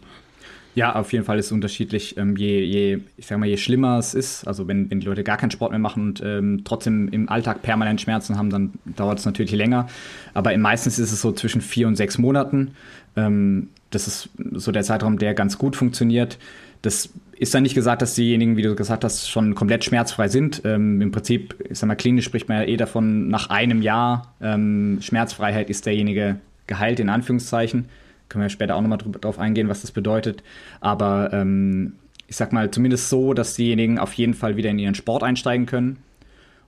[0.75, 2.17] Ja, auf jeden Fall ist es unterschiedlich.
[2.17, 5.23] Ähm, je, je, ich sag mal, je schlimmer es ist, also wenn, wenn die Leute
[5.23, 9.19] gar keinen Sport mehr machen und ähm, trotzdem im Alltag permanent Schmerzen haben, dann dauert
[9.19, 9.87] es natürlich länger.
[10.33, 12.71] Aber meistens ist es so zwischen vier und sechs Monaten.
[13.15, 16.37] Ähm, das ist so der Zeitraum, der ganz gut funktioniert.
[16.81, 20.61] Das ist dann nicht gesagt, dass diejenigen, wie du gesagt hast, schon komplett schmerzfrei sind.
[20.63, 24.33] Ähm, Im Prinzip, ich sag mal, klinisch spricht man ja eh davon, nach einem Jahr
[24.41, 27.85] ähm, Schmerzfreiheit ist derjenige geheilt, in Anführungszeichen.
[28.29, 30.43] Können wir später auch nochmal drauf eingehen, was das bedeutet.
[30.79, 31.93] Aber ähm,
[32.27, 35.65] ich sag mal, zumindest so, dass diejenigen auf jeden Fall wieder in ihren Sport einsteigen
[35.65, 35.97] können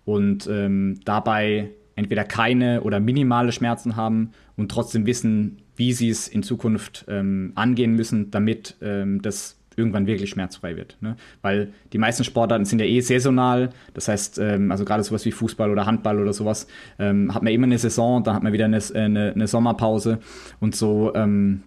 [0.05, 6.27] und ähm, dabei entweder keine oder minimale Schmerzen haben und trotzdem wissen, wie sie es
[6.27, 10.97] in Zukunft ähm, angehen müssen, damit ähm, das irgendwann wirklich schmerzfrei wird.
[10.99, 11.15] Ne?
[11.41, 13.69] Weil die meisten Sportarten sind ja eh saisonal.
[13.93, 16.67] Das heißt, ähm, also gerade sowas wie Fußball oder Handball oder sowas,
[16.99, 20.19] ähm, hat man immer eine Saison, dann hat man wieder eine, eine, eine Sommerpause
[20.59, 21.13] und so.
[21.15, 21.63] Ähm,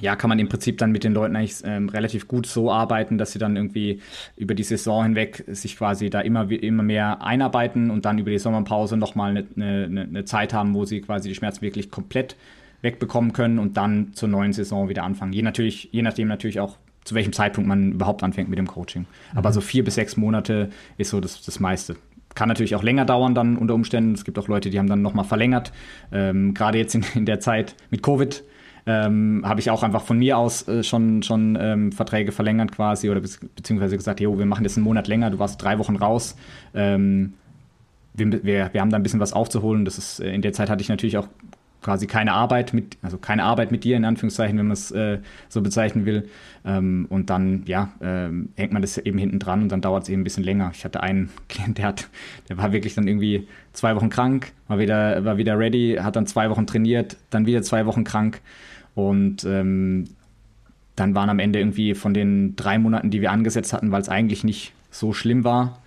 [0.00, 3.16] ja, kann man im Prinzip dann mit den Leuten eigentlich ähm, relativ gut so arbeiten,
[3.16, 4.00] dass sie dann irgendwie
[4.36, 8.38] über die Saison hinweg sich quasi da immer, immer mehr einarbeiten und dann über die
[8.38, 9.46] Sommerpause nochmal eine,
[9.86, 12.36] eine, eine Zeit haben, wo sie quasi die Schmerzen wirklich komplett
[12.82, 15.32] wegbekommen können und dann zur neuen Saison wieder anfangen.
[15.32, 19.06] Je, natürlich, je nachdem natürlich auch, zu welchem Zeitpunkt man überhaupt anfängt mit dem Coaching.
[19.34, 19.54] Aber mhm.
[19.54, 21.96] so vier bis sechs Monate ist so das, das meiste.
[22.34, 24.12] Kann natürlich auch länger dauern dann unter Umständen.
[24.12, 25.72] Es gibt auch Leute, die haben dann nochmal verlängert.
[26.12, 28.42] Ähm, Gerade jetzt in, in, der Zeit mit Covid
[28.86, 33.08] ähm, habe ich auch einfach von mir aus äh, schon, schon ähm, Verträge verlängert quasi
[33.08, 36.36] oder beziehungsweise gesagt, jo, wir machen das einen Monat länger, du warst drei Wochen raus.
[36.74, 37.34] Ähm,
[38.14, 39.84] wir, wir, wir, haben da ein bisschen was aufzuholen.
[39.84, 41.28] Das ist, äh, in der Zeit hatte ich natürlich auch
[41.86, 45.20] quasi keine Arbeit mit, also keine Arbeit mit dir in Anführungszeichen, wenn man es äh,
[45.48, 46.28] so bezeichnen will.
[46.64, 50.08] Ähm, und dann, ja, ähm, hängt man das eben hinten dran und dann dauert es
[50.08, 50.72] eben ein bisschen länger.
[50.74, 52.08] Ich hatte einen Klient, der hat,
[52.48, 56.26] der war wirklich dann irgendwie zwei Wochen krank, war wieder, war wieder ready, hat dann
[56.26, 58.40] zwei Wochen trainiert, dann wieder zwei Wochen krank
[58.96, 60.08] und ähm,
[60.96, 64.08] dann waren am Ende irgendwie von den drei Monaten, die wir angesetzt hatten, weil es
[64.08, 65.80] eigentlich nicht so schlimm war,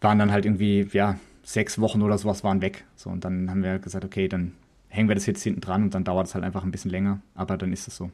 [0.00, 2.84] waren dann halt irgendwie, ja, sechs Wochen oder sowas waren weg.
[2.96, 4.52] So, und dann haben wir gesagt, okay, dann
[4.88, 7.20] hängen wir das jetzt hinten dran und dann dauert es halt einfach ein bisschen länger,
[7.34, 8.10] aber dann ist es so.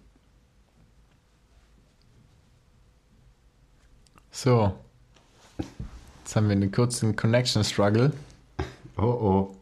[4.31, 4.75] So.
[6.25, 8.13] Jetzt haben wir einen kurzen Connection Struggle.
[8.97, 9.57] Oh oh.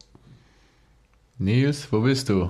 [1.37, 2.49] Nils, wo bist du?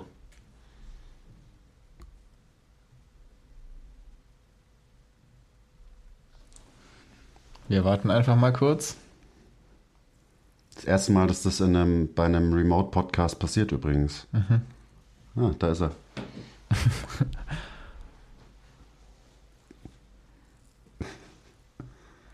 [7.67, 8.97] Wir warten einfach mal kurz.
[10.81, 14.25] Das erste Mal, dass das in einem, bei einem Remote-Podcast passiert übrigens.
[15.35, 15.91] Ah, da ist er.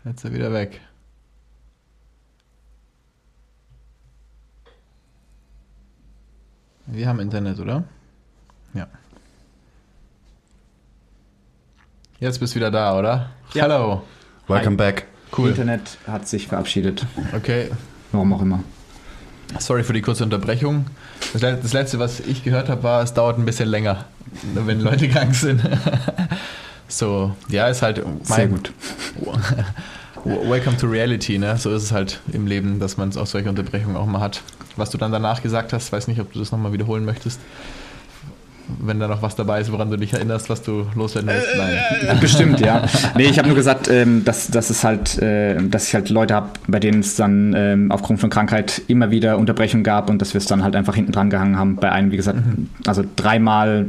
[0.06, 0.80] Jetzt ist er wieder weg.
[6.86, 7.84] Wir haben Internet, oder?
[8.72, 8.86] Ja.
[12.18, 13.28] Jetzt bist du wieder da, oder?
[13.52, 13.64] Ja.
[13.64, 14.04] Hallo.
[14.46, 15.06] Welcome back.
[15.36, 15.50] Cool.
[15.50, 17.04] Internet hat sich verabschiedet.
[17.36, 17.70] Okay.
[18.12, 18.60] Warum auch immer.
[19.58, 20.86] Sorry für die kurze Unterbrechung.
[21.32, 24.04] Das, das letzte, was ich gehört habe, war, es dauert ein bisschen länger,
[24.54, 25.62] wenn Leute krank sind.
[26.88, 28.02] so, ja, ist halt.
[28.22, 28.72] Sehr gut.
[30.24, 31.56] Welcome to reality, ne?
[31.56, 34.42] So ist es halt im Leben, dass man auch solche Unterbrechungen auch mal hat.
[34.76, 37.40] Was du dann danach gesagt hast, weiß nicht, ob du das nochmal wiederholen möchtest.
[38.80, 41.48] Wenn da noch was dabei ist, woran du dich erinnerst, was du loswerden willst.
[41.56, 42.18] Nein.
[42.20, 42.82] Bestimmt, ja.
[43.16, 46.34] Nee, ich habe nur gesagt, ähm, dass, dass es halt, äh, dass ich halt Leute
[46.34, 50.34] habe, bei denen es dann ähm, aufgrund von Krankheit immer wieder Unterbrechungen gab und dass
[50.34, 51.76] wir es dann halt einfach hinten dran gehangen haben.
[51.76, 52.38] Bei einem, wie gesagt,
[52.86, 53.86] also dreimal,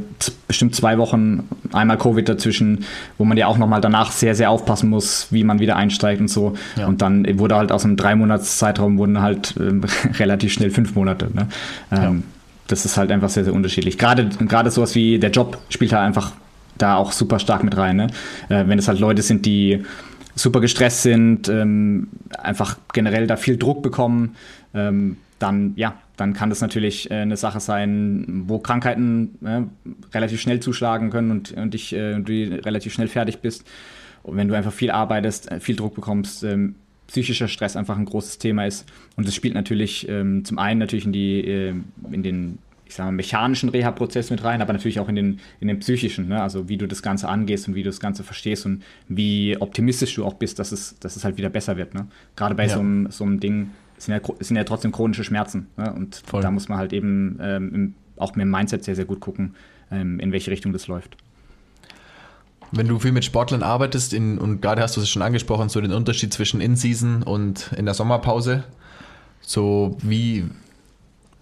[0.48, 2.86] bestimmt zwei Wochen, einmal Covid dazwischen,
[3.18, 6.30] wo man ja auch nochmal danach sehr, sehr aufpassen muss, wie man wieder einsteigt und
[6.30, 6.54] so.
[6.78, 6.88] Ja.
[6.88, 9.84] Und dann wurde halt aus einem drei Monats Zeitraum wurden halt ähm,
[10.20, 11.30] relativ schnell fünf Monate.
[11.34, 11.48] Ne?
[11.92, 12.24] Ähm,
[12.70, 13.98] Das ist halt einfach sehr, sehr unterschiedlich.
[13.98, 16.32] Gerade, gerade sowas wie der Job spielt halt einfach
[16.78, 17.98] da auch super stark mit rein.
[17.98, 18.08] Ne?
[18.48, 19.84] Äh, wenn es halt Leute sind, die
[20.36, 24.36] super gestresst sind, ähm, einfach generell da viel Druck bekommen,
[24.74, 29.62] ähm, dann ja, dann kann das natürlich äh, eine Sache sein, wo Krankheiten äh,
[30.14, 33.66] relativ schnell zuschlagen können und, und dich, äh, du relativ schnell fertig bist.
[34.24, 36.76] Und wenn du einfach viel arbeitest, äh, viel Druck bekommst, ähm,
[37.10, 38.86] psychischer Stress einfach ein großes Thema ist.
[39.16, 41.74] Und das spielt natürlich ähm, zum einen natürlich in die, äh,
[42.12, 45.68] in den, ich sag mal, mechanischen Reha-Prozess mit rein, aber natürlich auch in den, in
[45.68, 46.42] den psychischen, ne?
[46.42, 50.14] also wie du das Ganze angehst und wie du das Ganze verstehst und wie optimistisch
[50.16, 51.96] du auch bist, dass es, dass es halt wieder besser wird.
[51.96, 52.08] Ne?
[52.36, 52.76] Gerade bei Ja.
[52.76, 55.68] so, einem, so einem Ding sind ja, sind ja trotzdem chronische Schmerzen.
[55.78, 55.92] Ne?
[55.92, 56.42] Und Voll.
[56.44, 59.56] da muss man halt eben ähm, im, auch mit dem Mindset sehr, sehr gut gucken,
[59.92, 61.18] ähm, in welche Richtung das läuft.
[62.72, 65.82] Wenn du viel mit Sportlern arbeitest, in, und gerade hast du es schon angesprochen, so
[65.82, 68.64] den Unterschied zwischen In-Season und in der Sommerpause,
[69.42, 70.46] so wie,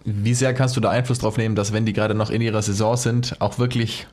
[0.05, 2.61] wie sehr kannst du da Einfluss drauf nehmen, dass wenn die gerade noch in ihrer
[2.61, 4.07] Saison sind, auch wirklich,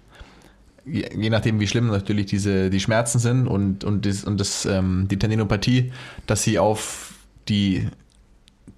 [0.85, 5.07] je, nachdem wie schlimm natürlich diese, die Schmerzen sind und, und, das, und das, ähm,
[5.09, 5.92] die Tendinopathie,
[6.27, 7.14] dass sie auf
[7.48, 7.88] die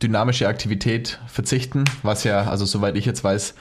[0.02, 3.54] dynamische Aktivität verzichten, was ja, also soweit ich jetzt weiß,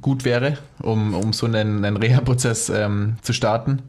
[0.00, 3.82] gut wäre, um, um so einen, einen Reha-Prozess ähm, zu starten.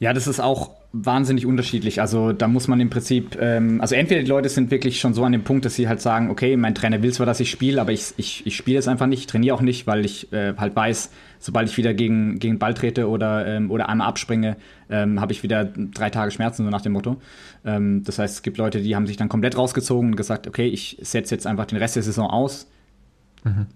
[0.00, 2.00] Ja, das ist auch wahnsinnig unterschiedlich.
[2.00, 5.24] Also da muss man im Prinzip, ähm, also entweder die Leute sind wirklich schon so
[5.24, 7.80] an dem Punkt, dass sie halt sagen, okay, mein Trainer will zwar, dass ich spiele,
[7.80, 10.76] aber ich, ich, ich spiele es einfach nicht, trainiere auch nicht, weil ich äh, halt
[10.76, 14.56] weiß, sobald ich wieder gegen, gegen Ball trete oder, ähm, oder einmal abspringe,
[14.88, 17.16] ähm, habe ich wieder drei Tage Schmerzen, so nach dem Motto.
[17.64, 20.68] Ähm, das heißt, es gibt Leute, die haben sich dann komplett rausgezogen und gesagt, okay,
[20.68, 22.68] ich setze jetzt einfach den Rest der Saison aus,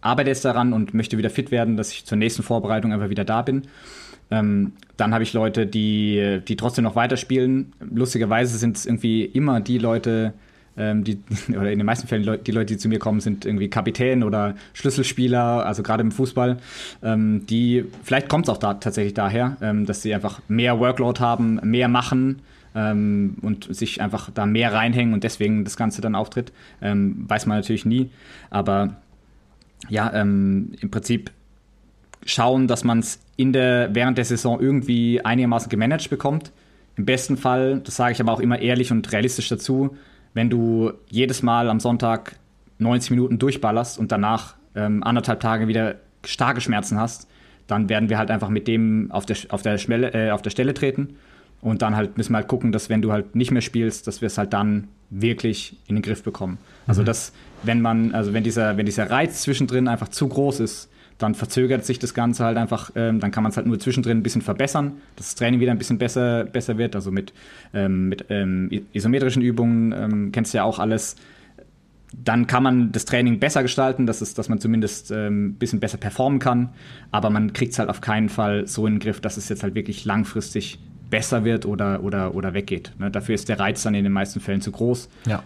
[0.01, 3.25] arbeite jetzt daran und möchte wieder fit werden, dass ich zur nächsten Vorbereitung einfach wieder
[3.25, 3.63] da bin.
[4.31, 7.73] Ähm, dann habe ich Leute, die, die trotzdem noch weiterspielen.
[7.81, 10.35] Lustigerweise sind es irgendwie immer die Leute,
[10.77, 13.21] ähm, die, oder in den meisten Fällen die Leute, die Leute, die zu mir kommen,
[13.21, 16.59] sind irgendwie Kapitän oder Schlüsselspieler, also gerade im Fußball.
[17.03, 21.21] Ähm, die, vielleicht kommt es auch da tatsächlich daher, ähm, dass sie einfach mehr Workload
[21.21, 22.41] haben, mehr machen
[22.75, 26.53] ähm, und sich einfach da mehr reinhängen und deswegen das Ganze dann auftritt.
[26.83, 28.11] Ähm, weiß man natürlich nie.
[28.51, 28.97] Aber
[29.89, 31.31] ja, ähm, im Prinzip
[32.25, 36.53] schauen, dass man es während der Saison irgendwie einigermaßen gemanagt bekommt.
[36.97, 39.97] Im besten Fall, das sage ich aber auch immer ehrlich und realistisch dazu,
[40.35, 42.37] wenn du jedes Mal am Sonntag
[42.79, 47.29] 90 Minuten durchballerst und danach ähm, anderthalb Tage wieder starke Schmerzen hast,
[47.67, 50.51] dann werden wir halt einfach mit dem auf der, auf der, Schmelle, äh, auf der
[50.51, 51.17] Stelle treten.
[51.61, 54.21] Und dann halt müssen wir halt gucken, dass wenn du halt nicht mehr spielst, dass
[54.21, 56.59] wir es halt dann wirklich in den Griff bekommen.
[56.87, 60.91] Also dass, wenn man, also wenn dieser, wenn dieser Reiz zwischendrin einfach zu groß ist,
[61.19, 64.19] dann verzögert sich das Ganze halt einfach, ähm, dann kann man es halt nur zwischendrin
[64.19, 67.33] ein bisschen verbessern, dass das Training wieder ein bisschen besser, besser wird, also mit,
[67.75, 71.17] ähm, mit ähm, isometrischen Übungen, ähm, kennst du ja auch alles.
[72.13, 75.81] Dann kann man das Training besser gestalten, dass, es, dass man zumindest ähm, ein bisschen
[75.81, 76.71] besser performen kann,
[77.11, 79.65] aber man kriegt es halt auf keinen Fall so in den Griff, dass es jetzt
[79.65, 80.79] halt wirklich langfristig
[81.11, 82.93] besser wird oder, oder, oder weggeht.
[82.99, 83.11] Ne?
[83.11, 85.43] Dafür ist der Reiz dann in den meisten Fällen zu groß Ja.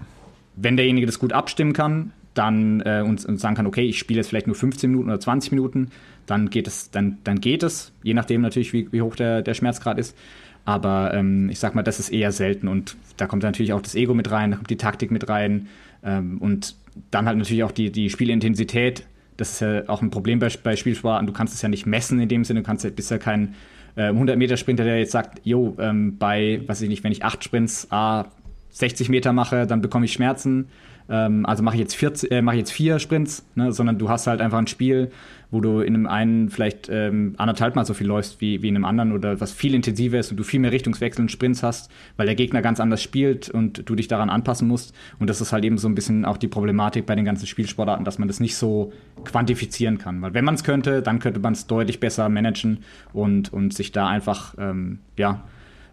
[0.57, 4.19] wenn derjenige das gut abstimmen kann, dann äh, und, und sagen kann, okay, ich spiele
[4.19, 5.91] jetzt vielleicht nur 15 Minuten oder 20 Minuten,
[6.27, 9.55] dann geht es, dann, dann geht es, je nachdem natürlich, wie, wie hoch der, der
[9.55, 10.17] Schmerzgrad ist.
[10.65, 13.95] Aber ähm, ich sag mal, das ist eher selten und da kommt natürlich auch das
[13.95, 15.67] Ego mit rein, da kommt die Taktik mit rein
[16.05, 16.77] ähm, und
[17.11, 19.05] dann halt natürlich auch die, die Spielintensität.
[19.37, 21.27] Das ist ja auch ein Problem bei, bei Spielsprachen.
[21.27, 23.55] Du kannst es ja nicht messen in dem Sinne, du kannst ja, bist ja kein
[23.97, 27.89] äh, 100-Meter-Sprinter, der jetzt sagt, jo, ähm, bei, weiß ich nicht, wenn ich acht Sprints,
[27.91, 28.27] A,
[28.71, 30.69] 60 Meter mache, dann bekomme ich Schmerzen.
[31.09, 34.67] Ähm, also mache ich jetzt, 40, äh, Sprints, ne, sondern du hast halt einfach ein
[34.67, 35.11] Spiel,
[35.53, 38.75] wo du in einem einen vielleicht ähm, anderthalb Mal so viel läufst wie, wie in
[38.75, 41.91] einem anderen oder was viel intensiver ist und du viel mehr Richtungswechsel und Sprints hast,
[42.17, 44.95] weil der Gegner ganz anders spielt und du dich daran anpassen musst.
[45.19, 48.05] Und das ist halt eben so ein bisschen auch die Problematik bei den ganzen Spielsportarten,
[48.05, 50.23] dass man das nicht so quantifizieren kann.
[50.23, 52.79] Weil wenn man es könnte, dann könnte man es deutlich besser managen
[53.13, 55.45] und, und sich da einfach, ähm, ja,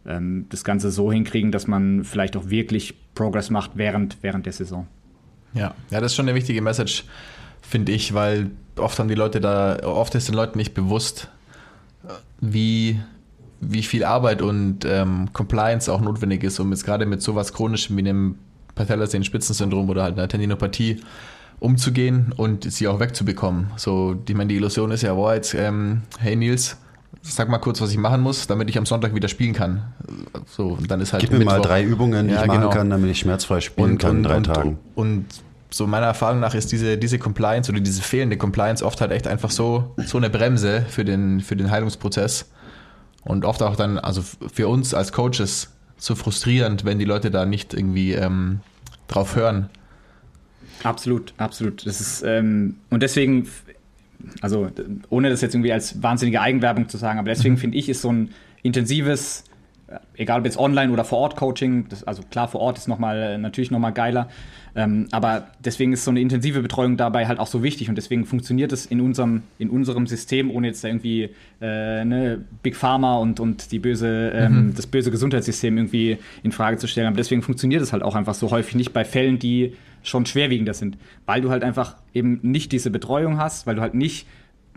[0.05, 4.53] ähm, das Ganze so hinkriegen, dass man vielleicht auch wirklich Progress macht während, während der
[4.53, 4.87] Saison.
[5.53, 7.03] Ja, ja, das ist schon eine wichtige Message,
[7.61, 11.29] finde ich, weil oft haben die Leute da, oft ist den Leuten nicht bewusst,
[12.39, 12.99] wie,
[13.59, 17.97] wie viel Arbeit und ähm, Compliance auch notwendig ist, um jetzt gerade mit sowas Chronischem
[17.97, 18.35] wie einem
[18.75, 21.01] Patellasehnen-Spitzensyndrom oder halt einer Tendinopathie
[21.59, 23.71] umzugehen und sie auch wegzubekommen.
[23.75, 26.77] So, ich meine, die Illusion ist ja, boah, jetzt, ähm, hey Nils,
[27.21, 29.93] sag mal kurz, was ich machen muss, damit ich am Sonntag wieder spielen kann.
[30.45, 31.53] So, und dann ist halt Gib mir Mittwoch.
[31.53, 32.71] mal drei Übungen, die ja, ich machen genau.
[32.71, 34.79] kann, damit ich schmerzfrei spielen und, kann in drei und, Tagen.
[34.95, 35.25] Und
[35.69, 39.27] so meiner Erfahrung nach ist diese, diese Compliance oder diese fehlende Compliance oft halt echt
[39.27, 42.49] einfach so, so eine Bremse für den, für den Heilungsprozess.
[43.23, 47.45] Und oft auch dann, also für uns als Coaches so frustrierend, wenn die Leute da
[47.45, 48.61] nicht irgendwie ähm,
[49.07, 49.69] drauf hören.
[50.83, 51.85] Absolut, absolut.
[51.85, 53.47] Das ist, ähm, und deswegen
[54.41, 54.69] also
[55.09, 57.59] ohne das jetzt irgendwie als wahnsinnige Eigenwerbung zu sagen, aber deswegen mhm.
[57.59, 59.43] finde ich, ist so ein intensives,
[60.15, 62.99] egal ob jetzt online oder vor Ort Coaching, das, also klar, vor Ort ist noch
[62.99, 64.29] mal, äh, natürlich nochmal geiler,
[64.75, 68.25] ähm, aber deswegen ist so eine intensive Betreuung dabei halt auch so wichtig und deswegen
[68.25, 71.29] funktioniert es in unserem, in unserem System, ohne jetzt irgendwie
[71.61, 74.75] äh, ne, Big Pharma und, und die böse, ähm, mhm.
[74.75, 77.07] das böse Gesundheitssystem irgendwie in Frage zu stellen.
[77.07, 79.73] Aber deswegen funktioniert es halt auch einfach so häufig nicht bei Fällen, die
[80.03, 83.95] schon schwerwiegender sind, weil du halt einfach eben nicht diese Betreuung hast, weil du halt
[83.95, 84.27] nicht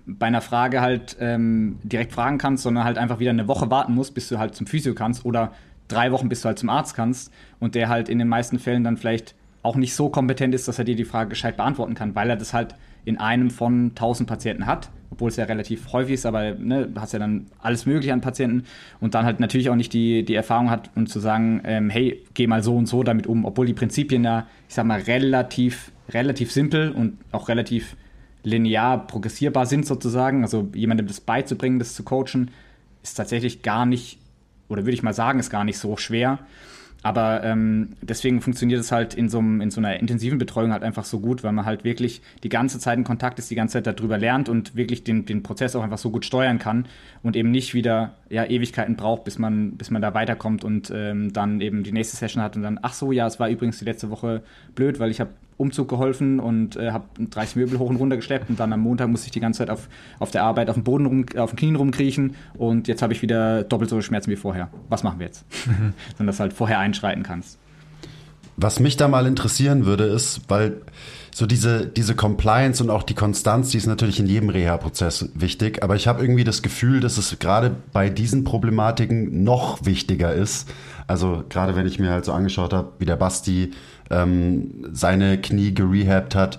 [0.06, 3.94] bei einer Frage halt ähm, direkt fragen kannst, sondern halt einfach wieder eine Woche warten
[3.94, 5.52] musst, bis du halt zum Physio kannst oder
[5.88, 8.84] drei Wochen, bis du halt zum Arzt kannst und der halt in den meisten Fällen
[8.84, 12.14] dann vielleicht auch nicht so kompetent ist, dass er dir die Frage gescheit beantworten kann,
[12.14, 16.14] weil er das halt in einem von 1000 Patienten hat, obwohl es ja relativ häufig
[16.14, 18.64] ist, aber ne, hast ja dann alles Mögliche an Patienten
[19.00, 22.22] und dann halt natürlich auch nicht die, die Erfahrung hat, um zu sagen, ähm, hey,
[22.34, 25.92] geh mal so und so damit um, obwohl die Prinzipien ja, ich sag mal, relativ,
[26.10, 27.96] relativ simpel und auch relativ
[28.42, 30.42] linear progressierbar sind sozusagen.
[30.42, 32.50] Also jemandem das beizubringen, das zu coachen,
[33.02, 34.18] ist tatsächlich gar nicht,
[34.68, 36.38] oder würde ich mal sagen, ist gar nicht so schwer.
[37.04, 41.04] Aber ähm, deswegen funktioniert es halt in so, in so einer intensiven Betreuung halt einfach
[41.04, 43.98] so gut, weil man halt wirklich die ganze Zeit in Kontakt ist, die ganze Zeit
[43.98, 46.86] darüber lernt und wirklich den, den Prozess auch einfach so gut steuern kann
[47.24, 51.32] und eben nicht wieder ja, Ewigkeiten braucht, bis man, bis man da weiterkommt und ähm,
[51.32, 53.84] dann eben die nächste Session hat und dann, ach so, ja, es war übrigens die
[53.84, 54.42] letzte Woche
[54.76, 58.50] blöd, weil ich habe Umzug geholfen und äh, habe 30 Möbel hoch und runter geschleppt
[58.50, 59.88] und dann am Montag musste ich die ganze Zeit auf,
[60.18, 63.22] auf der Arbeit auf dem Boden rum, auf den Knien rumkriechen und jetzt habe ich
[63.22, 64.68] wieder doppelt so Schmerzen wie vorher.
[64.88, 65.44] Was machen wir jetzt?
[65.66, 65.92] Mhm.
[66.16, 67.58] Sondern dass du halt vorher einschreiten kannst.
[68.56, 70.82] Was mich da mal interessieren würde, ist, weil
[71.34, 75.82] so diese, diese Compliance und auch die Konstanz, die ist natürlich in jedem Reha-Prozess wichtig,
[75.82, 80.70] aber ich habe irgendwie das Gefühl, dass es gerade bei diesen Problematiken noch wichtiger ist.
[81.06, 83.70] Also gerade wenn ich mir halt so angeschaut habe, wie der Basti
[84.12, 86.58] ähm, seine Knie gerehabt hat,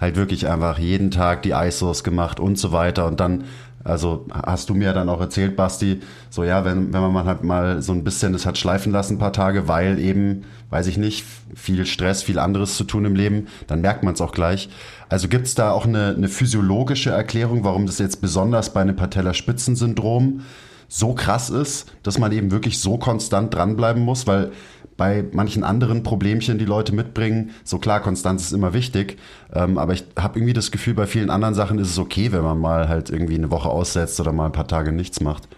[0.00, 3.44] halt wirklich einfach jeden Tag die ISOs gemacht und so weiter und dann
[3.84, 7.82] also hast du mir dann auch erzählt, Basti, so ja, wenn, wenn man halt mal
[7.82, 11.24] so ein bisschen das hat schleifen lassen, ein paar Tage, weil eben, weiß ich nicht,
[11.54, 14.70] viel Stress, viel anderes zu tun im Leben, dann merkt man es auch gleich.
[15.10, 18.96] Also gibt es da auch eine, eine physiologische Erklärung, warum das jetzt besonders bei einem
[18.96, 20.40] Patellaspitzensyndrom
[20.88, 24.52] so krass ist, dass man eben wirklich so konstant dranbleiben muss, weil
[24.96, 29.18] bei manchen anderen Problemchen, die Leute mitbringen, so klar, Konstanz ist immer wichtig,
[29.52, 32.42] ähm, aber ich habe irgendwie das Gefühl, bei vielen anderen Sachen ist es okay, wenn
[32.42, 35.48] man mal halt irgendwie eine Woche aussetzt oder mal ein paar Tage nichts macht.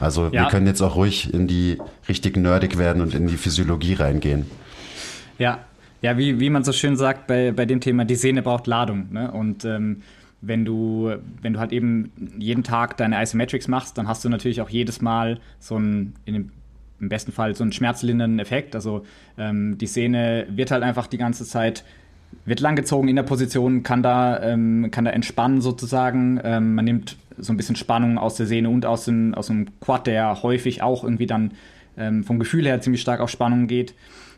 [0.00, 0.44] Also ja.
[0.44, 4.46] wir können jetzt auch ruhig in die richtig nerdig werden und in die Physiologie reingehen.
[5.38, 5.58] Ja,
[6.00, 9.08] ja, wie, wie man so schön sagt bei, bei dem Thema, die Sehne braucht Ladung.
[9.10, 9.30] Ne?
[9.32, 10.02] Und ähm,
[10.40, 11.12] wenn du,
[11.42, 15.00] wenn du halt eben jeden Tag deine Isometrics machst, dann hast du natürlich auch jedes
[15.00, 16.50] Mal so ein, in dem
[17.00, 18.74] im besten Fall so einen schmerzlindernden Effekt.
[18.74, 19.04] Also
[19.36, 21.84] ähm, die Sehne wird halt einfach die ganze Zeit
[22.44, 26.40] wird langgezogen in der Position, kann da, ähm, kann da entspannen sozusagen.
[26.42, 29.66] Ähm, man nimmt so ein bisschen Spannung aus der Sehne und aus dem, aus dem
[29.80, 31.52] Quad, der häufig auch irgendwie dann
[31.96, 33.94] ähm, vom Gefühl her ziemlich stark auf Spannung geht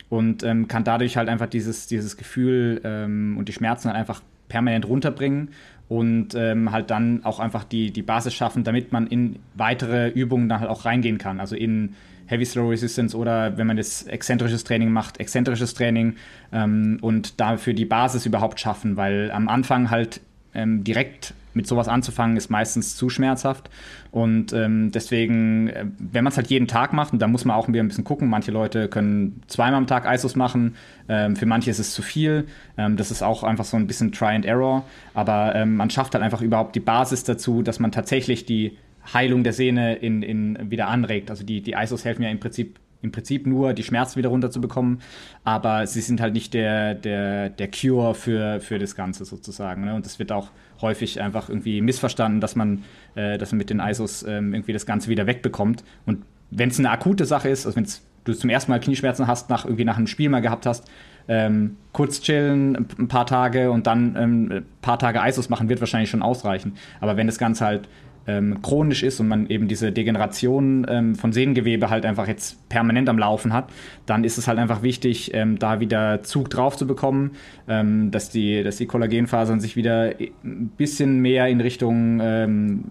[0.09, 4.23] und ähm, kann dadurch halt einfach dieses, dieses Gefühl ähm, und die Schmerzen halt einfach
[4.49, 5.51] permanent runterbringen
[5.89, 10.49] und ähm, halt dann auch einfach die, die Basis schaffen, damit man in weitere Übungen
[10.49, 11.41] dann halt auch reingehen kann.
[11.41, 11.95] Also in
[12.31, 16.15] Heavy Slow Resistance oder wenn man jetzt exzentrisches Training macht, exzentrisches Training
[16.53, 20.21] ähm, und dafür die Basis überhaupt schaffen, weil am Anfang halt
[20.55, 23.71] ähm, direkt mit sowas anzufangen, ist meistens zu schmerzhaft.
[24.13, 27.57] Und ähm, deswegen, äh, wenn man es halt jeden Tag macht, und da muss man
[27.57, 30.77] auch ein bisschen gucken, manche Leute können zweimal am Tag ISOs machen,
[31.09, 32.47] ähm, für manche ist es zu viel.
[32.79, 34.85] Ähm, das ist auch einfach so ein bisschen Try and Error.
[35.15, 38.77] Aber ähm, man schafft halt einfach überhaupt die Basis dazu, dass man tatsächlich die
[39.13, 41.31] Heilung der Sehne in, in wieder anregt.
[41.31, 45.01] Also die, die ISOs helfen ja im Prinzip im Prinzip nur die Schmerzen wieder runterzubekommen,
[45.45, 49.85] aber sie sind halt nicht der, der, der Cure für, für das Ganze sozusagen.
[49.85, 49.95] Ne?
[49.95, 52.85] Und das wird auch häufig einfach irgendwie missverstanden, dass man,
[53.15, 55.85] äh, dass man mit den ISOs ähm, irgendwie das Ganze wieder wegbekommt.
[56.07, 57.87] Und wenn es eine akute Sache ist, also wenn
[58.25, 60.87] du zum ersten Mal Knieschmerzen hast, nach irgendwie nach einem Spiel mal gehabt hast,
[61.29, 65.81] ähm, kurz chillen, ein paar Tage und dann ähm, ein paar Tage ISOs machen, wird
[65.81, 66.75] wahrscheinlich schon ausreichen.
[67.01, 67.89] Aber wenn das Ganze halt
[68.31, 73.09] ähm, chronisch ist und man eben diese Degeneration ähm, von Sehnengewebe halt einfach jetzt permanent
[73.09, 73.71] am Laufen hat,
[74.07, 77.33] dann ist es halt einfach wichtig, ähm, da wieder Zug drauf zu bekommen,
[77.69, 80.15] ähm, dass, die, dass die Kollagenfasern sich wieder
[80.45, 82.85] ein bisschen mehr in Richtung, ähm,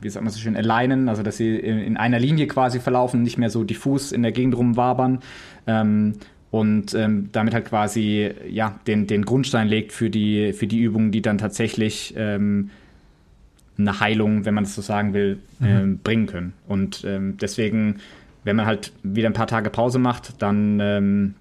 [0.00, 3.22] wie sagt man so schön, alignen, also dass sie in, in, einer Linie quasi verlaufen,
[3.22, 5.20] nicht mehr so diffus in der Gegend rumwabern
[5.66, 6.14] ähm,
[6.50, 11.10] und ähm, damit halt quasi ja, den, den Grundstein legt für die, für die Übungen,
[11.10, 12.70] die dann tatsächlich ähm,
[13.78, 15.66] eine Heilung, wenn man das so sagen will, mhm.
[15.66, 16.52] ähm, bringen können.
[16.68, 17.96] Und ähm, deswegen,
[18.44, 21.34] wenn man halt wieder ein paar Tage Pause macht, dann ähm,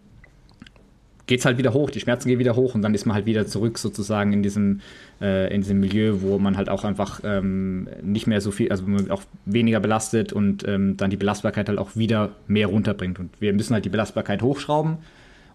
[1.31, 3.25] geht es halt wieder hoch, die Schmerzen gehen wieder hoch und dann ist man halt
[3.25, 4.81] wieder zurück sozusagen in diesem,
[5.21, 8.85] äh, in diesem Milieu, wo man halt auch einfach ähm, nicht mehr so viel, also
[9.09, 13.17] auch weniger belastet und ähm, dann die Belastbarkeit halt auch wieder mehr runterbringt.
[13.17, 14.97] Und wir müssen halt die Belastbarkeit hochschrauben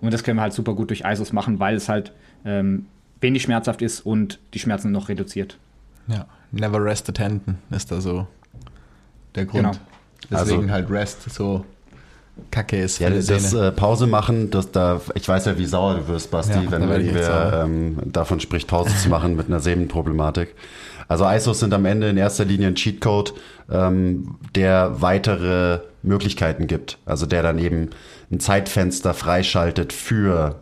[0.01, 2.13] und das können wir halt super gut durch ISOs machen, weil es halt
[2.47, 2.87] ähm,
[3.21, 5.59] wenig schmerzhaft ist und die Schmerzen noch reduziert.
[6.09, 8.27] Ja, never rest attenden ist da so
[9.35, 9.65] der Grund.
[9.65, 9.77] Genau.
[10.31, 11.65] Deswegen also, halt Rest so
[12.51, 12.99] kacke ist.
[12.99, 16.55] Ja, das äh, Pause machen, das, da, ich weiß ja, wie sauer du wirst, Basti,
[16.55, 20.55] ja, wenn, wir ähm, davon spricht, Pause zu machen mit einer Sehnenproblematik.
[21.09, 23.35] Also ISOs sind am Ende in erster Linie ein Cheatcode,
[23.71, 26.99] ähm, der weitere Möglichkeiten gibt.
[27.07, 27.91] Also der dann eben
[28.31, 30.57] ein Zeitfenster freischaltet für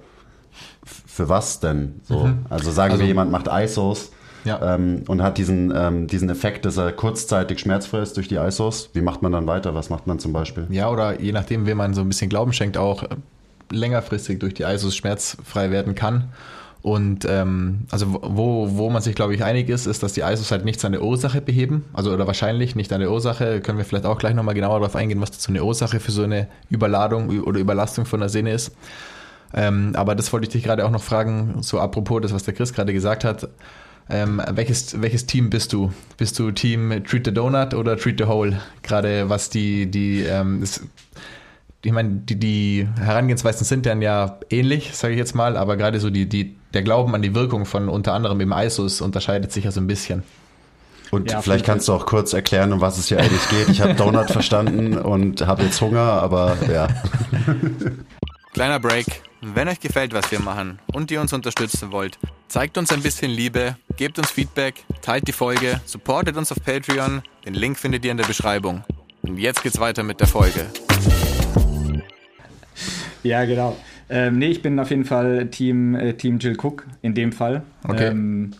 [0.84, 2.00] für was denn?
[2.02, 2.26] So.
[2.26, 2.46] Mhm.
[2.50, 4.10] Also sagen also, wir, jemand macht ISOs
[4.44, 4.74] ja.
[4.74, 8.90] ähm, und hat diesen, ähm, diesen Effekt, dass er kurzzeitig schmerzfrei ist durch die ISOs.
[8.92, 9.74] Wie macht man dann weiter?
[9.74, 10.66] Was macht man zum Beispiel?
[10.70, 13.08] Ja, oder je nachdem, wem man so ein bisschen Glauben schenkt, auch äh,
[13.70, 16.30] längerfristig durch die ISOs schmerzfrei werden kann.
[16.82, 20.50] Und ähm, also wo, wo man sich, glaube ich, einig ist, ist, dass die ISOs
[20.50, 21.86] halt nicht seine Ursache beheben.
[21.94, 23.62] Also oder wahrscheinlich nicht eine Ursache.
[23.62, 26.24] Können wir vielleicht auch gleich nochmal genauer darauf eingehen, was so eine Ursache für so
[26.24, 28.72] eine Überladung oder Überlastung von der Sehne ist.
[29.54, 32.52] Ähm, aber das wollte ich dich gerade auch noch fragen, so apropos das, was der
[32.52, 33.48] Chris gerade gesagt hat.
[34.10, 35.92] Ähm, welches, welches Team bist du?
[36.16, 38.60] Bist du Team Treat the Donut oder Treat the Hole?
[38.82, 40.82] Gerade was die, die, ähm, das,
[41.82, 46.00] ich meine, die, die Herangehensweisen sind dann ja ähnlich, sage ich jetzt mal, aber gerade
[46.00, 49.64] so die, die, der Glauben an die Wirkung von unter anderem im ISOs unterscheidet sich
[49.64, 50.22] ja so ein bisschen.
[51.10, 53.68] Und ja, vielleicht kannst du auch kurz erklären, um was es hier eigentlich geht.
[53.68, 56.88] Ich habe Donut verstanden und habe jetzt Hunger, aber ja.
[58.54, 59.06] Kleiner Break.
[59.42, 63.32] Wenn euch gefällt, was wir machen und ihr uns unterstützen wollt, zeigt uns ein bisschen
[63.32, 67.22] Liebe, gebt uns Feedback, teilt die Folge, supportet uns auf Patreon.
[67.44, 68.84] Den Link findet ihr in der Beschreibung.
[69.22, 70.66] Und jetzt geht's weiter mit der Folge.
[73.24, 73.76] Ja, genau.
[74.08, 77.64] Ähm, nee, ich bin auf jeden Fall Team, äh, Team Jill Cook in dem Fall.
[77.88, 78.06] Okay.
[78.06, 78.52] Ähm,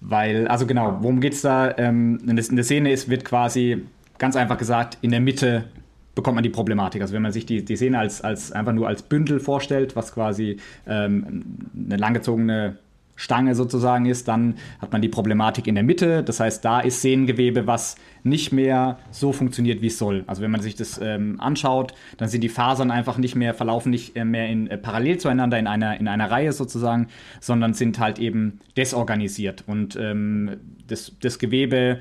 [0.00, 1.72] weil, also genau, worum geht's da?
[1.78, 3.84] Ähm, in der Szene ist, wird quasi
[4.18, 5.66] ganz einfach gesagt, in der Mitte
[6.14, 7.02] bekommt man die Problematik.
[7.02, 10.12] Also wenn man sich die, die Sehne als, als einfach nur als Bündel vorstellt, was
[10.12, 11.44] quasi ähm,
[11.74, 12.78] eine langgezogene
[13.20, 16.22] Stange sozusagen ist, dann hat man die Problematik in der Mitte.
[16.22, 20.24] Das heißt, da ist Sehnengewebe, was nicht mehr so funktioniert, wie es soll.
[20.26, 23.90] Also wenn man sich das ähm, anschaut, dann sind die Fasern einfach nicht mehr, verlaufen
[23.90, 27.08] nicht äh, mehr in, äh, parallel zueinander in einer, in einer Reihe sozusagen,
[27.40, 29.64] sondern sind halt eben desorganisiert.
[29.66, 30.56] Und ähm,
[30.86, 31.98] das, das Gewebe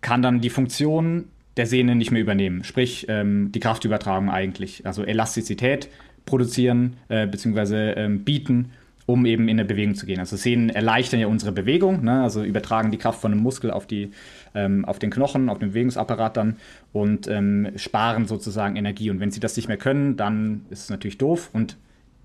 [0.00, 2.64] kann dann die Funktion der Sehne nicht mehr übernehmen.
[2.64, 4.86] Sprich, ähm, die Kraftübertragung eigentlich.
[4.86, 5.88] Also Elastizität
[6.24, 7.92] produzieren äh, bzw.
[7.92, 8.72] Ähm, bieten,
[9.06, 10.20] um eben in eine Bewegung zu gehen.
[10.20, 12.22] Also Sehnen erleichtern ja unsere Bewegung, ne?
[12.22, 14.10] also übertragen die Kraft von einem Muskel auf, die,
[14.54, 16.56] ähm, auf den Knochen, auf den Bewegungsapparat dann
[16.92, 19.10] und ähm, sparen sozusagen Energie.
[19.10, 21.50] Und wenn sie das nicht mehr können, dann ist es natürlich doof.
[21.52, 21.76] Und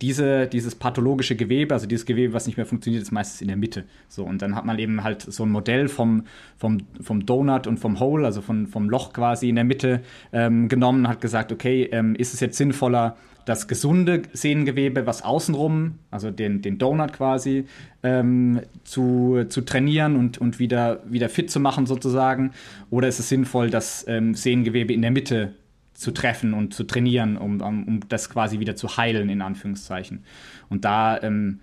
[0.01, 3.57] diese, dieses pathologische Gewebe, also dieses Gewebe, was nicht mehr funktioniert, ist meistens in der
[3.57, 3.85] Mitte.
[4.07, 6.23] So, und dann hat man eben halt so ein Modell vom,
[6.57, 10.69] vom, vom Donut und vom Hole, also von, vom Loch quasi in der Mitte ähm,
[10.69, 15.99] genommen und hat gesagt, okay, ähm, ist es jetzt sinnvoller, das gesunde Sehnengewebe, was außenrum,
[16.11, 17.65] also den, den Donut quasi,
[18.03, 22.51] ähm, zu, zu trainieren und, und wieder, wieder fit zu machen sozusagen?
[22.89, 25.53] Oder ist es sinnvoll, das ähm, Sehnengewebe in der Mitte
[25.97, 30.23] zu treffen und zu trainieren, um, um, das quasi wieder zu heilen, in Anführungszeichen.
[30.69, 31.59] Und da, ähm,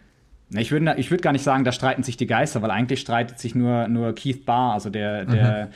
[0.51, 3.39] ich würde ich würd gar nicht sagen, da streiten sich die Geister, weil eigentlich streitet
[3.39, 5.71] sich nur, nur Keith Barr, also der, der,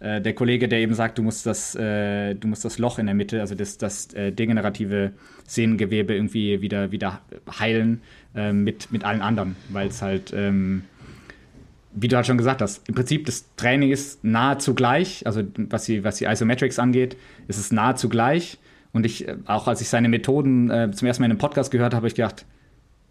[0.00, 0.06] mhm.
[0.06, 3.06] äh, der Kollege, der eben sagt, du musst das, äh, du musst das Loch in
[3.06, 5.12] der Mitte, also das, das äh, degenerative
[5.46, 7.20] Sehnengewebe irgendwie wieder, wieder
[7.58, 8.00] heilen
[8.36, 10.84] äh, mit, mit allen anderen, weil es halt ähm,
[11.94, 15.84] wie du halt schon gesagt hast, im Prinzip das Training ist nahezu gleich, also was
[15.84, 17.16] die, was die Isometrics angeht,
[17.48, 18.58] ist es nahezu gleich.
[18.92, 21.70] Und ich, äh, auch als ich seine Methoden äh, zum ersten Mal in einem Podcast
[21.70, 22.44] gehört habe, habe ich gedacht,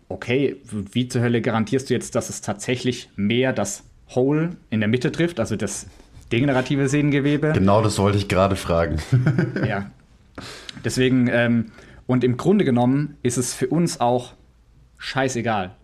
[0.10, 0.58] okay,
[0.92, 5.12] wie zur Hölle garantierst du jetzt, dass es tatsächlich mehr das Hole in der Mitte
[5.12, 5.88] trifft, also das
[6.32, 7.52] degenerative Sehnengewebe?
[7.54, 8.98] Genau das wollte ich gerade fragen.
[9.68, 9.90] ja.
[10.84, 11.72] Deswegen, ähm,
[12.06, 14.34] und im Grunde genommen ist es für uns auch
[14.98, 15.76] scheißegal.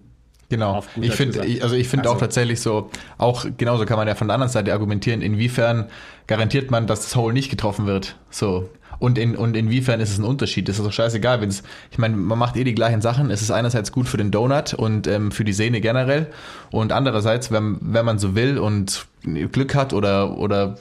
[0.49, 0.83] Genau.
[0.99, 2.15] Ich finde, also ich finde also.
[2.15, 2.89] auch tatsächlich so,
[3.19, 5.85] auch genauso kann man ja von der anderen Seite argumentieren, inwiefern
[6.25, 8.15] garantiert man, dass das Hole nicht getroffen wird.
[8.31, 8.69] So.
[8.97, 10.67] Und, in, und inwiefern ist es ein Unterschied?
[10.67, 13.31] Das ist doch scheißegal, wenn es, ich meine, man macht eh die gleichen Sachen.
[13.31, 16.27] Es ist einerseits gut für den Donut und ähm, für die Sehne generell.
[16.71, 20.77] Und andererseits, wenn, wenn man so will und Glück hat oder, oder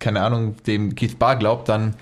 [0.00, 1.94] keine Ahnung, dem Keith Barr glaubt, dann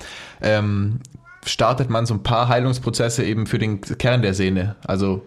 [0.43, 1.01] ähm,
[1.47, 4.75] startet man so ein paar Heilungsprozesse eben für den Kern der Sehne.
[4.85, 5.23] Also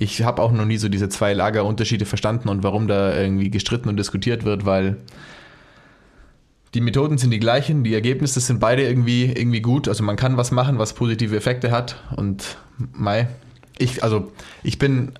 [0.00, 3.90] ich habe auch noch nie so diese zwei Lagerunterschiede verstanden und warum da irgendwie gestritten
[3.90, 4.96] und diskutiert wird, weil
[6.72, 9.88] die Methoden sind die gleichen, die Ergebnisse sind beide irgendwie, irgendwie gut.
[9.88, 12.02] Also man kann was machen, was positive Effekte hat.
[12.16, 12.56] Und
[12.94, 13.28] Mai,
[13.76, 14.32] ich, also
[14.62, 15.12] ich bin,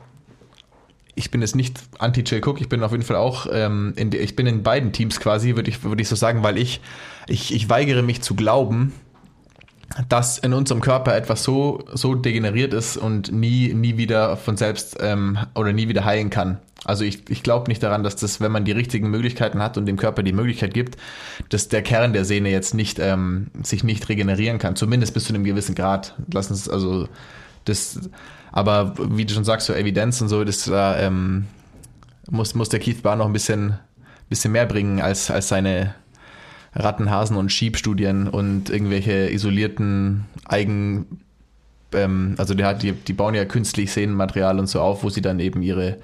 [1.14, 4.34] ich bin jetzt nicht anti-Jill Cook, ich bin auf jeden Fall auch, ähm, in, ich
[4.34, 6.80] bin in beiden Teams quasi, würde ich, würde ich so sagen, weil ich,
[7.28, 8.94] ich, ich weigere mich zu glauben,
[10.08, 14.96] dass in unserem Körper etwas so, so degeneriert ist und nie, nie wieder von selbst
[15.00, 16.58] ähm, oder nie wieder heilen kann.
[16.84, 19.86] Also ich, ich glaube nicht daran, dass das, wenn man die richtigen Möglichkeiten hat und
[19.86, 20.96] dem Körper die Möglichkeit gibt,
[21.50, 24.76] dass der Kern der Sehne jetzt nicht ähm, sich nicht regenerieren kann.
[24.76, 26.14] Zumindest bis zu einem gewissen Grad.
[26.32, 27.08] Lassen es also
[27.64, 28.00] das,
[28.52, 31.46] aber wie du schon sagst, so Evidenz und so, das äh, ähm,
[32.30, 33.78] muss, muss der Keith Barr noch ein bisschen,
[34.28, 35.94] bisschen mehr bringen als, als seine
[36.74, 41.20] Ratten, Hasen und Schiebstudien und irgendwelche isolierten Eigen,
[41.92, 45.40] ähm, also die, die, die bauen ja künstlich Sehnenmaterial und so auf, wo sie dann
[45.40, 45.96] eben ihre,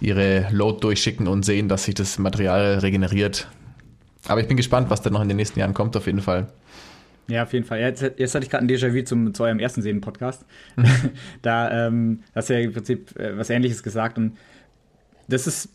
[0.00, 3.48] ihre Load durchschicken und sehen, dass sich das Material regeneriert.
[4.26, 6.48] Aber ich bin gespannt, was da noch in den nächsten Jahren kommt, auf jeden Fall.
[7.28, 7.80] Ja, auf jeden Fall.
[7.80, 10.44] Jetzt, jetzt hatte ich gerade ein Déjà-vu zum, zu eurem ersten Sehnen-Podcast.
[10.76, 10.86] Mhm.
[11.42, 14.36] da ähm, hast du ja im Prinzip äh, was Ähnliches gesagt und
[15.28, 15.68] das ist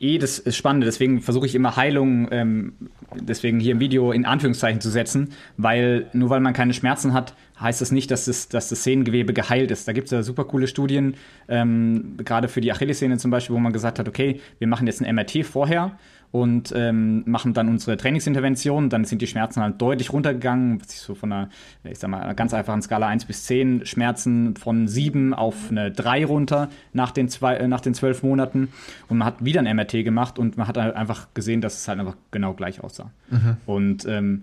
[0.00, 0.86] eh das Spannende.
[0.86, 2.74] Deswegen versuche ich immer Heilung, ähm,
[3.14, 7.34] deswegen hier im Video in Anführungszeichen zu setzen, weil nur weil man keine Schmerzen hat,
[7.60, 9.86] heißt das nicht, dass das, dass das Sehnengewebe geheilt ist.
[9.86, 11.14] Da gibt es ja super coole Studien,
[11.48, 15.02] ähm, gerade für die Achillessehne zum Beispiel, wo man gesagt hat, okay, wir machen jetzt
[15.02, 15.96] ein MRT vorher
[16.34, 18.90] und ähm, machen dann unsere Trainingsintervention.
[18.90, 20.82] Dann sind die Schmerzen halt deutlich runtergegangen.
[20.84, 21.48] So von einer,
[21.84, 25.92] ich sag mal, einer ganz einfachen Skala 1 bis 10 Schmerzen von 7 auf eine
[25.92, 28.70] 3 runter nach den, zwei, äh, nach den 12 Monaten.
[29.08, 31.86] Und man hat wieder ein MRT gemacht und man hat halt einfach gesehen, dass es
[31.86, 33.12] halt einfach genau gleich aussah.
[33.30, 33.56] Mhm.
[33.66, 34.42] Und, ähm,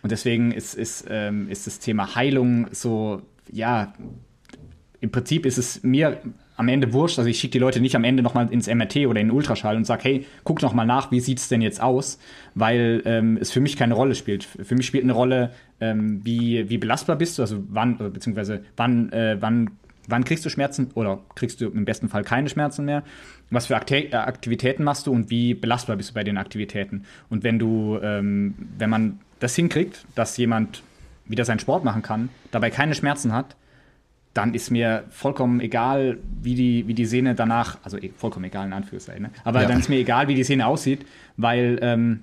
[0.00, 3.20] und deswegen ist, ist, ähm, ist das Thema Heilung so,
[3.52, 3.92] ja,
[5.02, 6.18] im Prinzip ist es mir
[6.56, 7.18] am Ende wurscht.
[7.18, 9.76] Also ich schicke die Leute nicht am Ende nochmal ins MRT oder in den Ultraschall
[9.76, 12.18] und sage, hey, guck noch mal nach, wie sieht es denn jetzt aus?
[12.54, 14.44] Weil ähm, es für mich keine Rolle spielt.
[14.44, 19.12] Für mich spielt eine Rolle, ähm, wie, wie belastbar bist du, also wann, beziehungsweise wann,
[19.12, 19.70] äh, wann,
[20.08, 23.02] wann kriegst du Schmerzen oder kriegst du im besten Fall keine Schmerzen mehr?
[23.50, 27.04] Was für äh, Aktivitäten machst du und wie belastbar bist du bei den Aktivitäten?
[27.28, 30.82] Und wenn du, ähm, wenn man das hinkriegt, dass jemand
[31.26, 33.56] wieder seinen Sport machen kann, dabei keine Schmerzen hat,
[34.36, 38.66] dann ist mir vollkommen egal, wie die, wie die Sehne danach, also eh, vollkommen egal
[38.66, 39.30] in Anführungszeichen, ne?
[39.44, 39.68] aber ja.
[39.68, 41.06] dann ist mir egal, wie die Sehne aussieht,
[41.36, 42.22] weil ähm,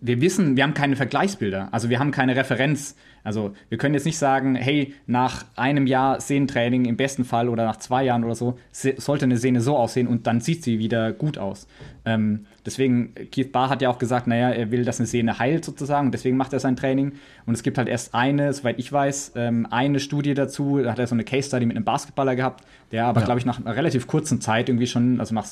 [0.00, 2.96] wir wissen, wir haben keine Vergleichsbilder, also wir haben keine Referenz.
[3.24, 7.64] Also wir können jetzt nicht sagen, hey, nach einem Jahr Sehnentraining im besten Fall oder
[7.64, 11.10] nach zwei Jahren oder so, sollte eine Sehne so aussehen und dann sieht sie wieder
[11.12, 11.66] gut aus.
[12.04, 15.64] Ähm, deswegen, Keith Barr hat ja auch gesagt, naja, er will, dass eine Sehne heilt
[15.64, 17.12] sozusagen und deswegen macht er sein Training.
[17.46, 20.98] Und es gibt halt erst eine, soweit ich weiß, ähm, eine Studie dazu, da hat
[20.98, 22.62] er so eine Case Study mit einem Basketballer gehabt,
[22.92, 23.24] der aber, ja.
[23.24, 25.46] glaube ich, nach einer relativ kurzen Zeit irgendwie schon, also nach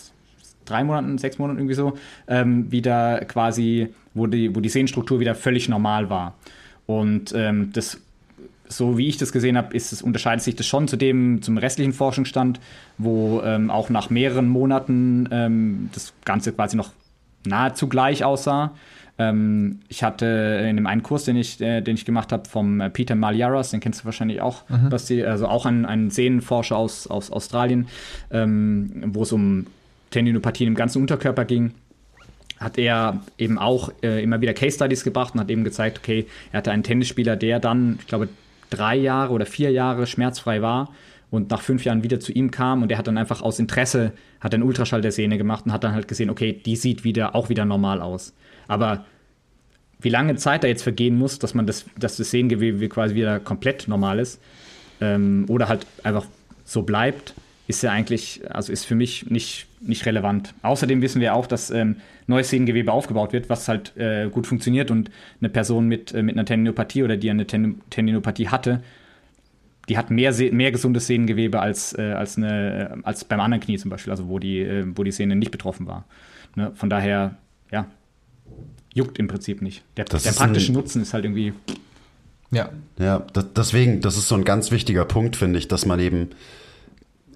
[0.66, 1.94] drei Monaten, sechs Monaten irgendwie so,
[2.28, 6.34] ähm, wieder quasi, wo die, wo die Sehnenstruktur wieder völlig normal war.
[6.86, 7.98] Und ähm, das
[8.72, 11.58] so wie ich das gesehen habe, ist es, unterscheidet sich das schon zu dem, zum
[11.58, 12.60] restlichen Forschungsstand,
[12.98, 16.90] wo ähm, auch nach mehreren Monaten ähm, das Ganze quasi noch
[17.44, 18.72] nahezu gleich aussah.
[19.18, 22.80] Ähm, ich hatte in dem einen Kurs, den ich, äh, den ich gemacht habe, vom
[22.80, 24.88] äh, Peter Malyaras, den kennst du wahrscheinlich auch, mhm.
[24.88, 27.88] Basti, also auch ein, ein Sehnenforscher aus, aus Australien,
[28.30, 29.66] ähm, wo es um
[30.10, 31.72] Tendinopathien im ganzen Unterkörper ging
[32.62, 36.26] hat er eben auch äh, immer wieder Case Studies gebracht und hat eben gezeigt, okay,
[36.52, 38.28] er hatte einen Tennisspieler, der dann, ich glaube,
[38.70, 40.90] drei Jahre oder vier Jahre schmerzfrei war
[41.30, 44.12] und nach fünf Jahren wieder zu ihm kam und der hat dann einfach aus Interesse,
[44.40, 47.34] hat einen Ultraschall der Sehne gemacht und hat dann halt gesehen, okay, die sieht wieder
[47.34, 48.34] auch wieder normal aus.
[48.68, 49.04] Aber
[50.00, 53.40] wie lange Zeit da jetzt vergehen muss, dass man das, dass das Sehnengewebe quasi wieder
[53.40, 54.40] komplett normal ist
[55.00, 56.26] ähm, oder halt einfach
[56.64, 57.34] so bleibt,
[57.66, 60.54] ist ja eigentlich, also ist für mich nicht, nicht relevant.
[60.62, 61.96] Außerdem wissen wir auch, dass ähm,
[62.26, 65.10] neues Sehnengewebe aufgebaut wird, was halt äh, gut funktioniert und
[65.40, 68.82] eine Person mit, äh, mit einer Tendinopathie oder die eine Ten Tendinopathie hatte,
[69.88, 73.78] die hat mehr, mehr gesundes Sehnengewebe als, äh, als, eine, äh, als beim anderen Knie
[73.78, 76.04] zum Beispiel, also wo die, äh, wo die Sehne nicht betroffen war.
[76.54, 76.72] Ne?
[76.74, 77.36] Von daher,
[77.70, 77.86] ja,
[78.94, 79.82] juckt im Prinzip nicht.
[79.96, 81.52] Der, der praktische Nutzen ist halt irgendwie.
[82.50, 82.70] Ja.
[82.98, 86.28] Ja, deswegen, das ist so ein ganz wichtiger Punkt, finde ich, dass man eben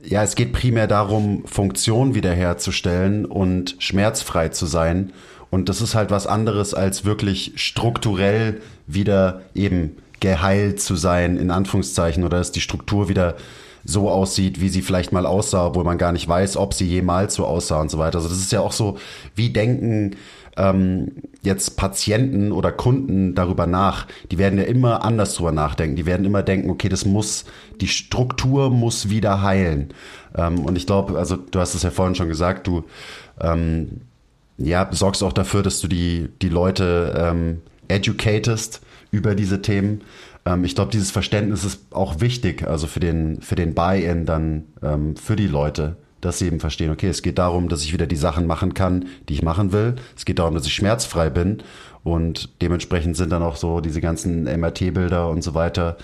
[0.06, 5.12] ja, es geht primär darum, Funktion wiederherzustellen und schmerzfrei zu sein.
[5.50, 11.50] Und das ist halt was anderes, als wirklich strukturell wieder eben geheilt zu sein, in
[11.50, 13.36] Anführungszeichen, oder dass die Struktur wieder
[13.84, 17.34] so aussieht, wie sie vielleicht mal aussah, obwohl man gar nicht weiß, ob sie jemals
[17.34, 18.18] so aussah und so weiter.
[18.18, 18.98] Also das ist ja auch so,
[19.34, 20.16] wie denken
[20.56, 25.96] ähm, jetzt Patienten oder Kunden darüber nach, die werden ja immer anders drüber nachdenken.
[25.96, 27.44] Die werden immer denken, okay, das muss,
[27.80, 29.94] die Struktur muss wieder heilen.
[30.34, 32.84] Ähm, und ich glaube, also du hast es ja vorhin schon gesagt, du
[33.40, 34.00] ähm,
[34.58, 38.80] ja, sorgst auch dafür, dass du die, die Leute ähm, educatest
[39.10, 40.02] über diese Themen.
[40.46, 44.64] Ähm, ich glaube, dieses Verständnis ist auch wichtig, also für den, für den Buy-in dann
[44.82, 48.06] ähm, für die Leute dass sie eben verstehen, okay, es geht darum, dass ich wieder
[48.06, 49.96] die Sachen machen kann, die ich machen will.
[50.16, 51.62] Es geht darum, dass ich schmerzfrei bin.
[52.02, 55.96] Und dementsprechend sind dann auch so diese ganzen MRT-Bilder und so weiter,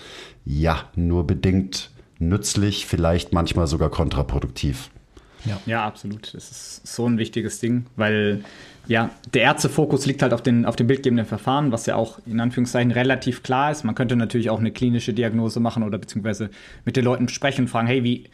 [0.45, 4.91] ja, nur bedingt nützlich, vielleicht manchmal sogar kontraproduktiv.
[5.45, 5.61] Ja.
[5.67, 6.35] ja, absolut.
[6.35, 8.45] Das ist so ein wichtiges Ding, weil
[8.89, 12.41] ja, der Ärztefokus liegt halt auf den, auf den bildgebenden Verfahren, was ja auch in
[12.41, 13.85] Anführungszeichen relativ klar ist.
[13.85, 16.51] Man könnte natürlich auch eine klinische Diagnose machen oder beziehungsweise
[16.85, 18.25] mit den Leuten sprechen und fragen, hey, wie,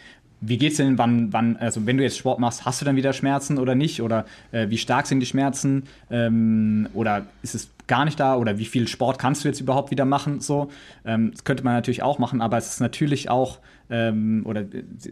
[0.41, 3.13] wie geht's denn, wann, wann, also wenn du jetzt Sport machst, hast du dann wieder
[3.13, 4.03] Schmerzen oder nicht?
[4.03, 5.85] Oder äh, wie stark sind die Schmerzen?
[6.11, 8.37] Ähm, oder ist es gar nicht da?
[8.37, 10.41] Oder wie viel Sport kannst du jetzt überhaupt wieder machen?
[10.41, 10.71] So,
[11.05, 13.59] ähm, das könnte man natürlich auch machen, aber es ist natürlich auch,
[13.91, 14.65] ähm, oder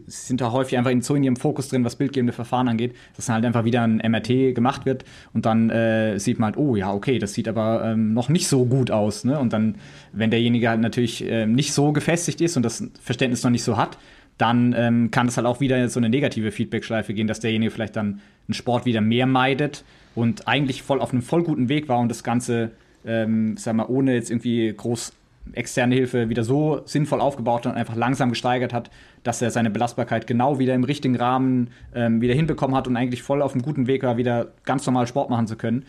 [0.07, 2.95] es sind da häufig einfach in, so in ihrem Fokus drin, was bildgebende Verfahren angeht,
[3.17, 5.03] dass dann halt einfach wieder ein MRT gemacht wird
[5.33, 8.47] und dann äh, sieht man halt, oh ja, okay, das sieht aber ähm, noch nicht
[8.47, 9.25] so gut aus.
[9.25, 9.37] Ne?
[9.37, 9.75] Und dann,
[10.13, 13.75] wenn derjenige halt natürlich äh, nicht so gefestigt ist und das Verständnis noch nicht so
[13.75, 13.97] hat,
[14.37, 17.95] dann ähm, kann es halt auch wieder so eine negative Feedback-Schleife gehen, dass derjenige vielleicht
[17.95, 19.83] dann einen Sport wieder mehr meidet
[20.15, 22.71] und eigentlich voll auf einem voll guten Weg war und das Ganze,
[23.05, 25.13] ähm, sag mal, ohne jetzt irgendwie groß
[25.53, 28.89] externe Hilfe wieder so sinnvoll aufgebaut und einfach langsam gesteigert hat,
[29.23, 33.23] dass er seine Belastbarkeit genau wieder im richtigen Rahmen ähm, wieder hinbekommen hat und eigentlich
[33.23, 35.85] voll auf einem guten Weg war, wieder ganz normal Sport machen zu können.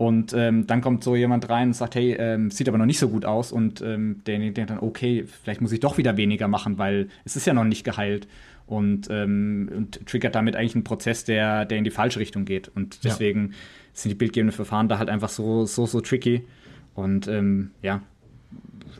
[0.00, 2.98] Und ähm, dann kommt so jemand rein und sagt, hey, ähm, sieht aber noch nicht
[2.98, 3.52] so gut aus.
[3.52, 7.36] Und ähm, der denkt dann, okay, vielleicht muss ich doch wieder weniger machen, weil es
[7.36, 8.26] ist ja noch nicht geheilt.
[8.66, 12.68] Und, ähm, und triggert damit eigentlich einen Prozess, der, der in die falsche Richtung geht.
[12.74, 13.56] Und deswegen ja.
[13.92, 16.46] sind die bildgebenden Verfahren da halt einfach so, so, so tricky.
[16.94, 18.00] Und ähm, ja,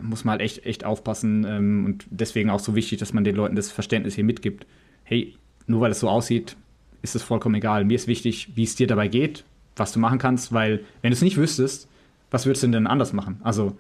[0.03, 1.47] muss man halt echt, echt aufpassen.
[1.49, 4.67] Ähm, und deswegen auch so wichtig, dass man den Leuten das Verständnis hier mitgibt.
[5.05, 5.35] Hey,
[5.67, 6.57] nur weil es so aussieht,
[7.01, 7.87] ist es vollkommen egal.
[7.87, 9.45] Mir ist wichtig, wie es dir dabei geht,
[9.81, 11.89] was du machen kannst, weil wenn du es nicht wüsstest,
[12.31, 13.41] was würdest du denn anders machen?
[13.43, 13.77] Also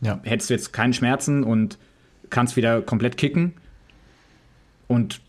[0.00, 0.18] ja.
[0.24, 1.78] hättest du jetzt keine Schmerzen und
[2.30, 3.52] kannst wieder komplett kicken
[4.88, 5.20] und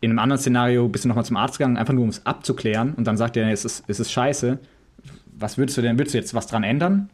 [0.00, 2.92] in einem anderen Szenario bist du nochmal zum Arzt gegangen, einfach nur um es abzuklären
[2.94, 4.58] und dann sagt er, es ist, es ist scheiße.
[5.38, 7.08] Was würdest du denn, würdest du jetzt was dran ändern?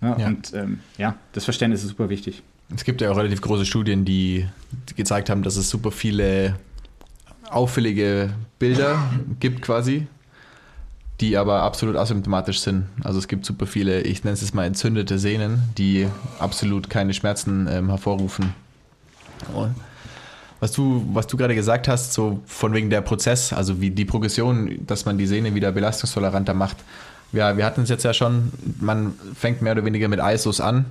[0.00, 0.26] Ja, ja.
[0.26, 2.42] Und ähm, ja, das Verständnis ist super wichtig.
[2.74, 4.46] Es gibt ja auch relativ große Studien, die
[4.96, 6.54] gezeigt haben, dass es super viele
[7.50, 10.06] auffällige Bilder gibt quasi
[11.22, 12.86] die aber absolut asymptomatisch sind.
[13.02, 16.08] Also es gibt super viele, ich nenne es jetzt mal entzündete Sehnen, die
[16.40, 18.52] absolut keine Schmerzen ähm, hervorrufen.
[19.54, 19.74] Und
[20.58, 24.04] was du, was du gerade gesagt hast, so von wegen der Prozess, also wie die
[24.04, 26.78] Progression, dass man die Sehne wieder belastungstoleranter macht.
[27.32, 30.86] Ja, wir hatten es jetzt ja schon, man fängt mehr oder weniger mit ISOs an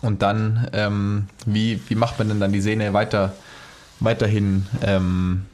[0.00, 3.32] und dann, ähm, wie, wie macht man denn dann die Sehne weiter,
[4.00, 5.46] weiterhin ähm,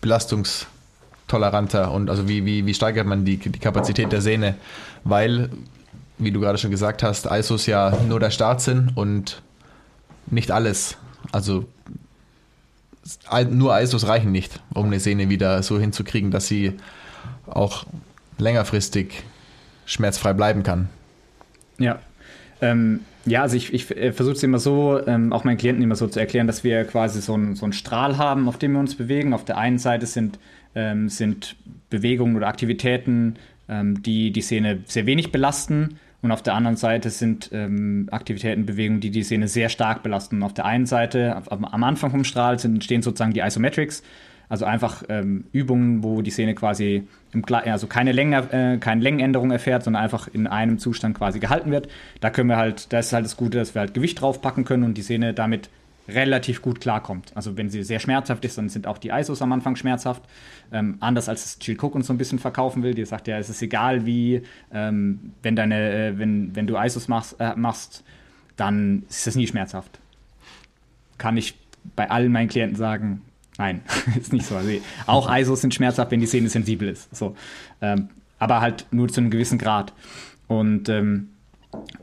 [0.00, 0.66] belastungs
[1.30, 4.56] toleranter und also wie, wie, wie steigert man die, die Kapazität der Sehne?
[5.04, 5.50] Weil
[6.20, 9.42] wie du gerade schon gesagt hast, ISOs ja nur der Start sind und
[10.26, 10.96] nicht alles.
[11.32, 11.64] Also
[13.50, 16.74] nur ISOs reichen nicht, um eine Sehne wieder so hinzukriegen, dass sie
[17.46, 17.86] auch
[18.38, 19.22] längerfristig
[19.86, 20.88] schmerzfrei bleiben kann.
[21.78, 21.98] Ja.
[22.60, 25.96] Ähm, ja, also ich, ich äh, versuche es immer so, ähm, auch meinen Klienten immer
[25.96, 28.80] so zu erklären, dass wir quasi so, ein, so einen Strahl haben, auf dem wir
[28.80, 29.32] uns bewegen.
[29.32, 30.38] Auf der einen Seite sind,
[30.74, 31.56] ähm, sind
[31.88, 33.36] Bewegungen oder Aktivitäten,
[33.68, 35.98] ähm, die die Sehne sehr wenig belasten.
[36.22, 40.42] Und auf der anderen Seite sind ähm, Aktivitäten, Bewegungen, die die Sehne sehr stark belasten.
[40.42, 44.02] auf der einen Seite, am, am Anfang vom Strahl, sind, entstehen sozusagen die Isometrics,
[44.50, 49.52] also einfach ähm, Übungen, wo die Szene quasi im, also keine, Länge, äh, keine Längenänderung
[49.52, 51.88] erfährt, sondern einfach in einem Zustand quasi gehalten wird.
[52.20, 54.82] Da können wir halt, da ist halt das Gute, dass wir halt Gewicht draufpacken können
[54.82, 55.70] und die Szene damit
[56.14, 57.32] relativ gut klarkommt.
[57.34, 60.22] Also wenn sie sehr schmerzhaft ist, dann sind auch die ISOs am Anfang schmerzhaft.
[60.72, 62.94] Ähm, anders als es Jill Cook uns so ein bisschen verkaufen will.
[62.94, 64.42] Die sagt ja, es ist egal wie,
[64.72, 68.04] ähm, wenn, deine, äh, wenn, wenn du ISOs machst, äh, machst,
[68.56, 69.98] dann ist das nie schmerzhaft.
[71.18, 71.54] Kann ich
[71.96, 73.22] bei allen meinen Klienten sagen,
[73.60, 73.82] Nein,
[74.18, 74.56] ist nicht so.
[74.56, 74.70] Also
[75.06, 77.14] auch ISOs sind schmerzhaft, wenn die Szene sensibel ist.
[77.14, 77.36] So.
[77.82, 78.08] Ähm,
[78.38, 79.92] aber halt nur zu einem gewissen Grad.
[80.48, 81.28] Und ähm,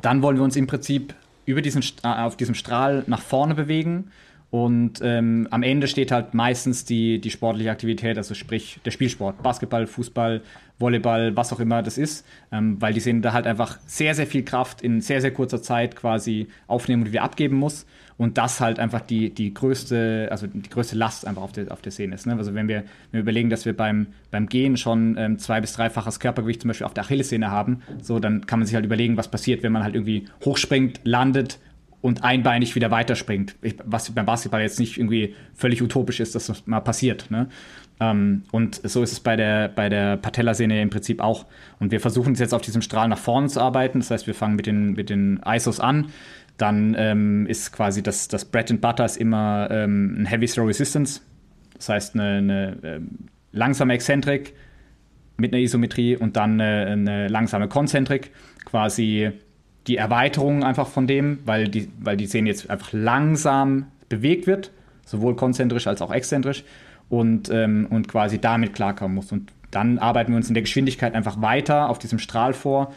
[0.02, 1.16] dann wollen wir uns im Prinzip
[1.48, 4.12] über diesen, äh, auf diesem Strahl nach vorne bewegen.
[4.50, 9.44] Und ähm, am Ende steht halt meistens die, die sportliche Aktivität, also sprich der Spielsport,
[9.44, 10.42] Basketball, Fußball,
[10.80, 14.28] Volleyball, was auch immer das ist, ähm, weil die Szene da halt einfach sehr, sehr
[14.28, 17.86] viel Kraft in sehr, sehr kurzer Zeit quasi aufnehmen und wieder abgeben muss
[18.18, 21.82] und das halt einfach die, die größte, also die größte Last einfach auf der, auf
[21.82, 22.26] der Szene ist.
[22.26, 22.36] Ne?
[22.36, 25.74] Also wenn wir, wenn wir überlegen, dass wir beim, beim Gehen schon ähm, zwei- bis
[25.74, 29.18] dreifaches Körpergewicht zum Beispiel auf der Achillessehne haben, so dann kann man sich halt überlegen,
[29.18, 31.60] was passiert, wenn man halt irgendwie hochspringt, landet
[32.02, 33.56] und einbeinig wieder weiterspringt.
[33.62, 37.30] Ich, was beim Basketball jetzt nicht irgendwie völlig utopisch ist, dass das mal passiert.
[37.30, 37.48] Ne?
[38.00, 41.46] Ähm, und so ist es bei der, bei der Patellasehne im Prinzip auch.
[41.80, 44.00] Und wir versuchen es jetzt auf diesem Strahl nach vorne zu arbeiten.
[44.00, 46.08] Das heißt, wir fangen mit den, mit den ISOs an
[46.58, 50.68] dann ähm, ist quasi das, das Bread and Butter ist immer ähm, ein Heavy Throw
[50.68, 51.22] Resistance.
[51.76, 53.10] Das heißt, eine, eine ähm,
[53.52, 54.54] langsame Exzentrik
[55.38, 58.32] mit einer Isometrie und dann eine, eine langsame Konzentrik.
[58.66, 59.32] Quasi
[59.86, 64.72] die Erweiterung einfach von dem, weil die, weil die Szene jetzt einfach langsam bewegt wird,
[65.06, 66.64] sowohl konzentrisch als auch exzentrisch
[67.08, 69.32] und, ähm, und quasi damit klarkommen muss.
[69.32, 72.94] Und dann arbeiten wir uns in der Geschwindigkeit einfach weiter auf diesem Strahl vor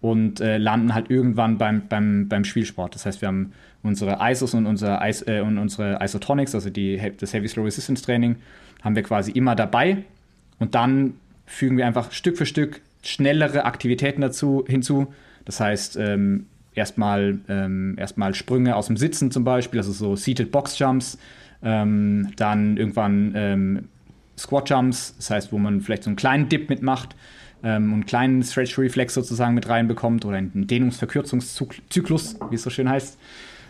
[0.00, 2.94] und äh, landen halt irgendwann beim, beim, beim Spielsport.
[2.94, 7.00] Das heißt, wir haben unsere ISOs und unsere, Is äh, und unsere Isotonics, also die,
[7.18, 8.36] das Heavy Slow Resistance Training,
[8.82, 10.04] haben wir quasi immer dabei.
[10.58, 11.14] Und dann
[11.46, 15.12] fügen wir einfach Stück für Stück schnellere Aktivitäten dazu hinzu.
[15.44, 20.50] Das heißt, ähm, erstmal, ähm, erstmal Sprünge aus dem Sitzen zum Beispiel, also so Seated
[20.50, 21.18] Box Jumps.
[21.62, 23.88] Ähm, dann irgendwann ähm,
[24.38, 27.14] Squat Jumps, das heißt, wo man vielleicht so einen kleinen Dip mitmacht
[27.62, 33.18] ähm, einen kleinen Stretch-Reflex sozusagen mit reinbekommt oder einen Dehnungsverkürzungszyklus, wie es so schön heißt,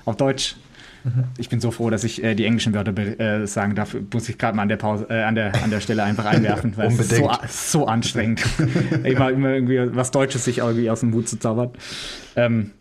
[0.04, 0.56] auf Deutsch.
[1.04, 1.24] Mhm.
[1.38, 3.96] Ich bin so froh, dass ich äh, die englischen Wörter äh, sagen darf.
[4.12, 6.76] Muss ich gerade mal an der Pause, äh, an, der, an der Stelle einfach einwerfen,
[6.76, 8.42] weil es ist so, so anstrengend,
[9.04, 11.70] immer, immer irgendwie was Deutsches sich irgendwie aus dem Hut zu zaubern.
[12.36, 12.72] Ähm,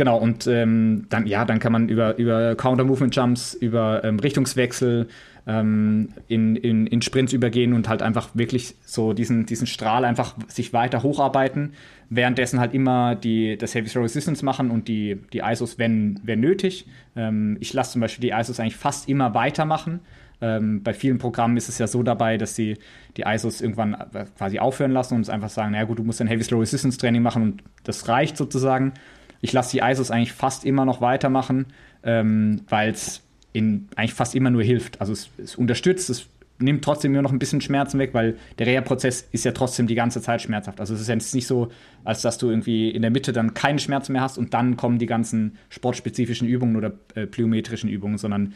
[0.00, 5.08] genau, und ähm, dann, ja, dann kann man über, über Counter-Movement-Jumps, über ähm, Richtungswechsel,
[5.46, 10.36] ähm, in, in, in Sprints übergehen und halt einfach wirklich so diesen, diesen Strahl einfach
[10.48, 11.74] sich weiter hocharbeiten,
[12.08, 16.40] währenddessen halt immer die, das Heavy Throw Resistance machen und die, die ISOs, wenn, wenn
[16.40, 16.86] nötig.
[17.14, 20.00] Ähm, ich lasse zum Beispiel die ISOs eigentlich fast immer weitermachen.
[20.40, 22.78] Ähm, bei vielen Programmen ist es ja so dabei, dass sie
[23.18, 26.22] die ISOs irgendwann äh, quasi aufhören lassen und es einfach sagen, naja gut, du musst
[26.22, 28.94] ein Heavy Slow Resistance Training machen und das reicht sozusagen.
[29.40, 31.66] Ich lasse die ISOs eigentlich fast immer noch weitermachen,
[32.02, 33.22] ähm, weil es
[33.54, 35.00] eigentlich fast immer nur hilft.
[35.00, 36.28] Also es, es unterstützt, es
[36.60, 39.94] nimmt trotzdem nur noch ein bisschen Schmerzen weg, weil der Reha-Prozess ist ja trotzdem die
[39.94, 40.80] ganze Zeit schmerzhaft.
[40.80, 41.68] Also es ist jetzt nicht so,
[42.04, 44.98] als dass du irgendwie in der Mitte dann keine Schmerzen mehr hast und dann kommen
[44.98, 48.54] die ganzen sportspezifischen Übungen oder äh, plyometrischen Übungen, sondern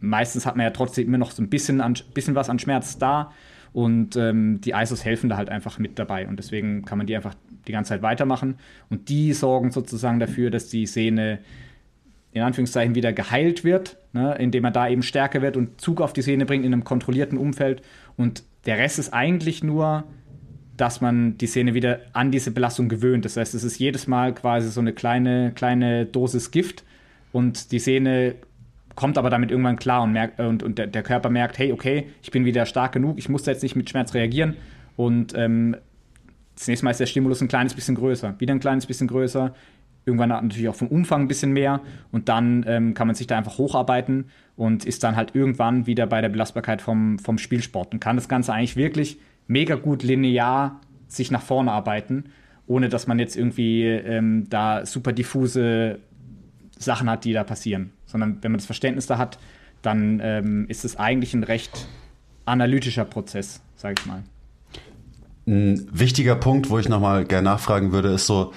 [0.00, 2.98] meistens hat man ja trotzdem immer noch so ein bisschen, an, bisschen was an Schmerz
[2.98, 3.32] da
[3.72, 7.16] und ähm, die ISOs helfen da halt einfach mit dabei und deswegen kann man die
[7.16, 7.34] einfach
[7.66, 8.56] die ganze Zeit weitermachen
[8.90, 11.38] und die sorgen sozusagen dafür, dass die Sehne
[12.32, 16.12] in Anführungszeichen wieder geheilt wird, ne, indem er da eben stärker wird und Zug auf
[16.12, 17.82] die Szene bringt in einem kontrollierten Umfeld.
[18.16, 20.04] Und der Rest ist eigentlich nur,
[20.78, 23.26] dass man die Szene wieder an diese Belastung gewöhnt.
[23.26, 26.84] Das heißt, es ist jedes Mal quasi so eine kleine, kleine Dosis Gift
[27.32, 28.36] und die Szene
[28.94, 32.06] kommt aber damit irgendwann klar und, merkt, und, und der, der, Körper merkt, hey, okay,
[32.22, 34.56] ich bin wieder stark genug, ich muss jetzt nicht mit Schmerz reagieren.
[34.96, 35.76] Und ähm,
[36.54, 39.54] das nächste Mal ist der Stimulus ein kleines bisschen größer, wieder ein kleines bisschen größer,
[40.04, 41.80] irgendwann natürlich auch vom Umfang ein bisschen mehr.
[42.10, 44.26] Und dann ähm, kann man sich da einfach hocharbeiten
[44.56, 48.28] und ist dann halt irgendwann wieder bei der Belastbarkeit vom, vom Spielsport und kann das
[48.28, 52.24] Ganze eigentlich wirklich mega gut linear sich nach vorne arbeiten
[52.66, 55.98] ohne dass man jetzt irgendwie ähm, da super diffuse
[56.84, 57.92] Sachen hat, die da passieren.
[58.06, 59.38] Sondern wenn man das Verständnis da hat,
[59.82, 61.86] dann ähm, ist es eigentlich ein recht
[62.44, 64.22] analytischer Prozess, sage ich mal.
[65.46, 68.52] Ein wichtiger Punkt, wo ich nochmal gerne nachfragen würde, ist so,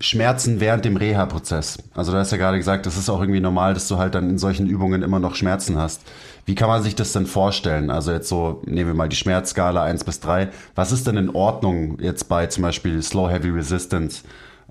[0.00, 1.78] Schmerzen während dem Reha-Prozess.
[1.94, 4.28] Also du hast ja gerade gesagt, das ist auch irgendwie normal, dass du halt dann
[4.28, 6.02] in solchen Übungen immer noch Schmerzen hast.
[6.46, 7.90] Wie kann man sich das denn vorstellen?
[7.90, 10.50] Also jetzt so, nehmen wir mal die Schmerzskala 1 bis 3.
[10.74, 14.24] Was ist denn in Ordnung jetzt bei zum Beispiel Slow Heavy Resistance?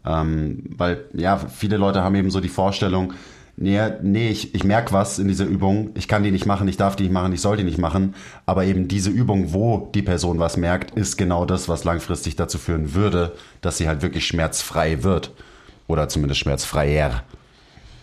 [0.06, 3.14] Ähm, weil ja, viele Leute haben eben so die Vorstellung,
[3.56, 6.78] nee, nee ich, ich merke was in dieser Übung, ich kann die nicht machen, ich
[6.78, 8.16] darf die nicht machen, ich soll die nicht machen.
[8.46, 12.58] Aber eben diese Übung, wo die Person was merkt, ist genau das, was langfristig dazu
[12.58, 15.32] führen würde, dass sie halt wirklich schmerzfrei wird.
[15.88, 17.24] Oder zumindest schmerzfreier.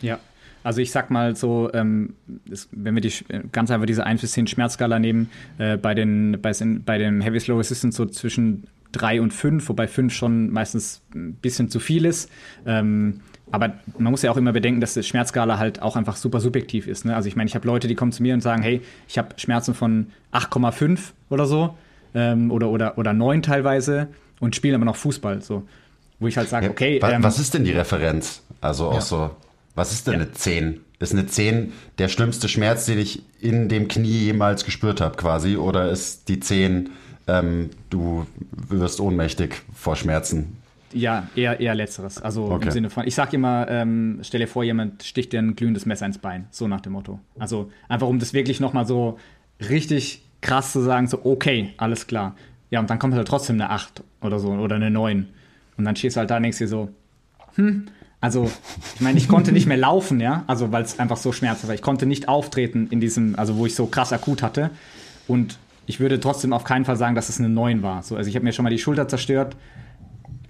[0.00, 0.18] Ja.
[0.62, 2.14] Also ich sag mal so, ähm,
[2.46, 3.12] das, wenn wir die,
[3.50, 6.52] ganz einfach diese 1 bis 10 Schmerzskala nehmen, äh, bei, den, bei,
[6.84, 11.34] bei dem Heavy Slow Resistance so zwischen 3 und 5, wobei 5 schon meistens ein
[11.34, 12.30] bisschen zu viel ist.
[12.66, 13.20] Ähm,
[13.52, 16.86] aber man muss ja auch immer bedenken, dass die Schmerzskala halt auch einfach super subjektiv
[16.86, 17.04] ist.
[17.04, 17.16] Ne?
[17.16, 19.30] Also ich meine, ich habe Leute, die kommen zu mir und sagen, hey, ich habe
[19.38, 20.98] Schmerzen von 8,5
[21.30, 21.74] oder so
[22.14, 25.42] ähm, oder, oder, oder 9 teilweise und spielen aber noch Fußball.
[25.42, 25.64] So.
[26.18, 27.00] Wo ich halt sage, ja, okay.
[27.02, 28.42] Ähm, was ist denn die Referenz?
[28.60, 29.00] Also auch ja.
[29.00, 29.30] so,
[29.74, 30.20] was ist denn ja.
[30.20, 30.80] eine 10?
[31.00, 35.56] Ist eine 10 der schlimmste Schmerz, den ich in dem Knie jemals gespürt habe, quasi?
[35.56, 36.90] Oder ist die 10,
[37.26, 38.26] ähm, du
[38.68, 40.56] wirst ohnmächtig vor Schmerzen?
[40.92, 42.20] Ja, eher, eher letzteres.
[42.20, 42.66] Also okay.
[42.66, 45.86] im Sinne von, ich sag immer, ähm, stell dir vor, jemand sticht dir ein glühendes
[45.86, 46.46] Messer ins Bein.
[46.50, 47.20] So nach dem Motto.
[47.38, 49.18] Also einfach, um das wirklich nochmal so
[49.68, 52.34] richtig krass zu sagen, so, okay, alles klar.
[52.70, 55.28] Ja, und dann kommt halt trotzdem eine 8 oder so oder eine 9.
[55.76, 56.88] Und dann stehst du halt da und denkst dir so,
[57.54, 57.86] hm,
[58.20, 58.50] also,
[58.94, 61.74] ich meine, ich konnte nicht mehr laufen, ja, also weil es einfach so schmerzhaft war.
[61.74, 64.70] Ich konnte nicht auftreten in diesem, also wo ich so krass akut hatte.
[65.26, 65.58] Und
[65.90, 68.02] ich würde trotzdem auf keinen Fall sagen, dass es eine 9 war.
[68.02, 69.56] So, also ich habe mir schon mal die Schulter zerstört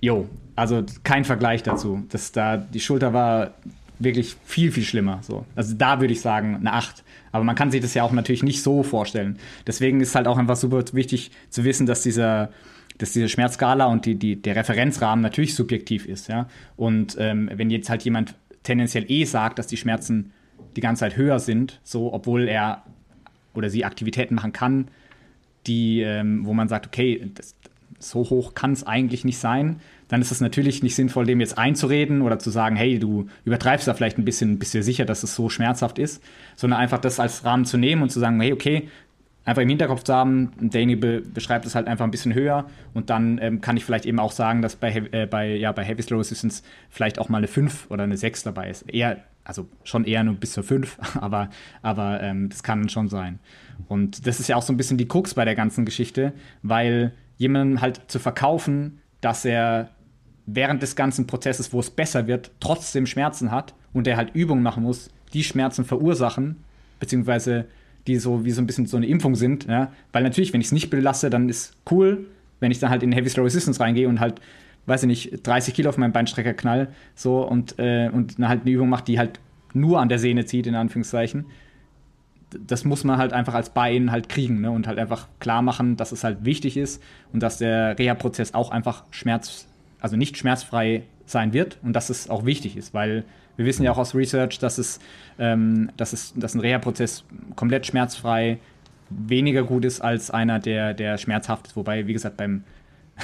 [0.01, 2.05] Jo, also kein Vergleich dazu.
[2.09, 3.55] Das da, die Schulter war
[3.99, 5.19] wirklich viel, viel schlimmer.
[5.23, 5.45] So.
[5.55, 7.05] Also da würde ich sagen, eine 8.
[7.33, 9.39] Aber man kann sich das ja auch natürlich nicht so vorstellen.
[9.67, 12.51] Deswegen ist halt auch einfach super wichtig zu wissen, dass dieser,
[12.97, 16.29] dass diese Schmerzskala und die, die, der Referenzrahmen natürlich subjektiv ist.
[16.29, 16.49] Ja?
[16.77, 20.33] Und ähm, wenn jetzt halt jemand tendenziell eh sagt, dass die Schmerzen
[20.77, 22.85] die ganze Zeit höher sind, so obwohl er
[23.53, 24.89] oder sie Aktivitäten machen kann,
[25.67, 27.55] die, ähm, wo man sagt, okay, das,
[27.99, 31.57] so hoch kann es eigentlich nicht sein, dann ist es natürlich nicht sinnvoll, dem jetzt
[31.57, 35.23] einzureden oder zu sagen, hey, du übertreibst da vielleicht ein bisschen, bist dir sicher, dass
[35.23, 36.23] es so schmerzhaft ist,
[36.57, 38.89] sondern einfach das als Rahmen zu nehmen und zu sagen, hey, okay,
[39.45, 43.11] einfach im Hinterkopf zu haben, derjenige be beschreibt es halt einfach ein bisschen höher und
[43.11, 46.03] dann ähm, kann ich vielleicht eben auch sagen, dass bei, äh, bei, ja, bei Heavy
[46.03, 48.83] Slow Resistance vielleicht auch mal eine 5 oder eine 6 dabei ist.
[48.89, 51.51] Eher, also schon eher nur bis zur 5, aber,
[51.83, 53.39] aber ähm, das kann schon sein.
[53.89, 56.33] Und das ist ja auch so ein bisschen die Krux bei der ganzen Geschichte,
[56.63, 59.91] weil jemandem halt zu verkaufen, dass er
[60.47, 64.63] während des ganzen Prozesses, wo es besser wird, trotzdem Schmerzen hat und der halt Übungen
[64.63, 66.57] machen muss, die Schmerzen verursachen,
[66.99, 67.67] beziehungsweise
[68.07, 69.67] die so wie so ein bisschen so eine Impfung sind.
[69.67, 69.93] Ja?
[70.13, 72.27] Weil natürlich, wenn ich es nicht belasse, dann ist cool,
[72.59, 74.41] wenn ich dann halt in Heavy Slow Resistance reingehe und halt,
[74.87, 78.71] weiß ich nicht, 30 Kilo auf meinen Beinstrecker knall so und, äh, und halt eine
[78.71, 79.41] Übung mache, die halt
[79.73, 81.47] nur an der Sehne zieht, in Anführungszeichen
[82.67, 84.71] das muss man halt einfach als Bein halt kriegen ne?
[84.71, 87.03] und halt einfach klar machen, dass es halt wichtig ist
[87.33, 89.69] und dass der Reha-Prozess auch einfach schmerz,
[90.01, 93.25] also nicht schmerzfrei sein wird und dass es auch wichtig ist, weil
[93.57, 95.01] wir wissen ja auch aus Research, dass es,
[95.39, 97.25] ähm, dass es, dass ein Reha-Prozess
[97.57, 98.59] komplett schmerzfrei
[99.11, 101.77] weniger gut ist als einer, der, der schmerzhaft ist.
[101.77, 102.65] Wobei, wie gesagt, beim,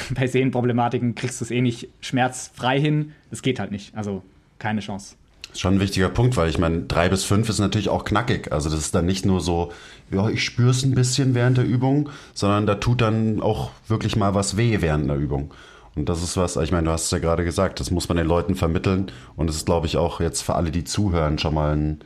[0.15, 3.13] bei Sehnenproblematiken kriegst du es eh nicht schmerzfrei hin.
[3.31, 3.97] Es geht halt nicht.
[3.97, 4.23] Also
[4.59, 5.17] keine Chance
[5.59, 8.53] schon ein wichtiger Punkt, weil ich meine, drei bis fünf ist natürlich auch knackig.
[8.53, 9.73] Also das ist dann nicht nur so,
[10.11, 14.17] ja, ich spüre es ein bisschen während der Übung, sondern da tut dann auch wirklich
[14.17, 15.53] mal was weh während der Übung.
[15.95, 18.19] Und das ist was, ich meine, du hast es ja gerade gesagt, das muss man
[18.19, 19.11] den Leuten vermitteln.
[19.35, 22.01] Und das ist, glaube ich, auch jetzt für alle, die zuhören, schon mal ein,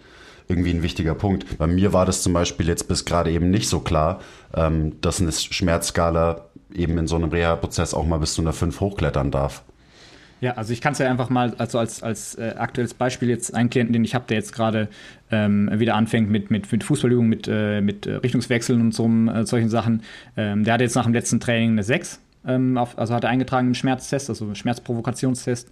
[0.50, 1.58] irgendwie ein wichtiger Punkt.
[1.58, 4.20] Bei mir war das zum Beispiel jetzt bis gerade eben nicht so klar,
[4.54, 8.80] ähm, dass eine Schmerzskala eben in so einem Reha-Prozess auch mal bis zu einer 5
[8.80, 9.62] hochklettern darf.
[10.40, 13.54] Ja, also ich kann es ja einfach mal also als, als äh, aktuelles Beispiel jetzt
[13.54, 14.88] einen Klienten, den ich habe, der jetzt gerade
[15.30, 19.44] ähm, wieder anfängt mit, mit, mit Fußballübungen, mit, äh, mit äh, Richtungswechseln und so äh,
[19.44, 20.02] solchen Sachen.
[20.36, 23.30] Ähm, der hatte jetzt nach dem letzten Training eine 6, ähm, auf, also hat er
[23.30, 25.70] eingetragen einen Schmerztest, also Schmerzprovokationstest.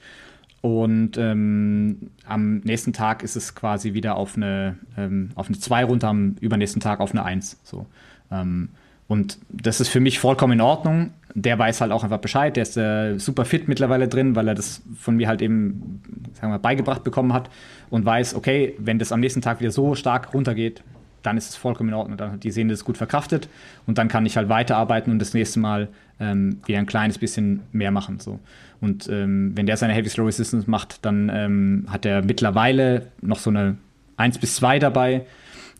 [0.61, 5.85] Und ähm, am nächsten Tag ist es quasi wieder auf eine, ähm, auf eine 2
[5.85, 7.61] runter, am übernächsten Tag auf eine 1.
[7.63, 7.87] So.
[8.31, 8.71] Ähm,
[9.07, 11.13] und das ist für mich vollkommen in Ordnung.
[11.35, 12.57] Der weiß halt auch einfach Bescheid.
[12.57, 16.03] Der ist äh, super fit mittlerweile drin, weil er das von mir halt eben,
[16.35, 17.49] sagen wir, beigebracht bekommen hat
[17.89, 20.83] und weiß, okay, wenn das am nächsten Tag wieder so stark runtergeht,
[21.29, 22.17] dann ist es vollkommen in Ordnung.
[22.17, 23.49] Dann hat die Sehne das gut verkraftet
[23.87, 27.61] und dann kann ich halt weiterarbeiten und das nächste Mal ähm, wieder ein kleines bisschen
[27.71, 28.19] mehr machen.
[28.19, 28.41] So.
[28.81, 33.39] Und ähm, wenn der seine Heavy Slow Resistance macht, dann ähm, hat er mittlerweile noch
[33.39, 33.77] so eine
[34.17, 35.27] 1 bis 2 dabei.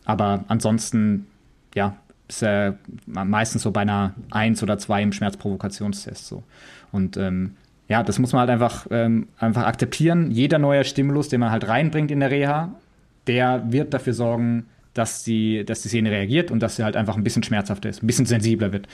[0.05, 1.25] Aber ansonsten,
[1.73, 1.95] ja,
[2.27, 2.77] ist er
[3.07, 6.27] meistens so bei einer 1 oder 2 im Schmerzprovokationstest.
[6.27, 6.43] So.
[6.91, 7.55] Und ähm,
[7.87, 10.29] ja, das muss man halt einfach, ähm, einfach akzeptieren.
[10.29, 12.75] Jeder neue Stimulus, den man halt reinbringt in der Reha,
[13.25, 14.67] der wird dafür sorgen,
[14.99, 18.03] dass die, dass die Sehne reagiert und dass sie halt einfach ein bisschen schmerzhafter ist,
[18.03, 18.89] ein bisschen sensibler wird.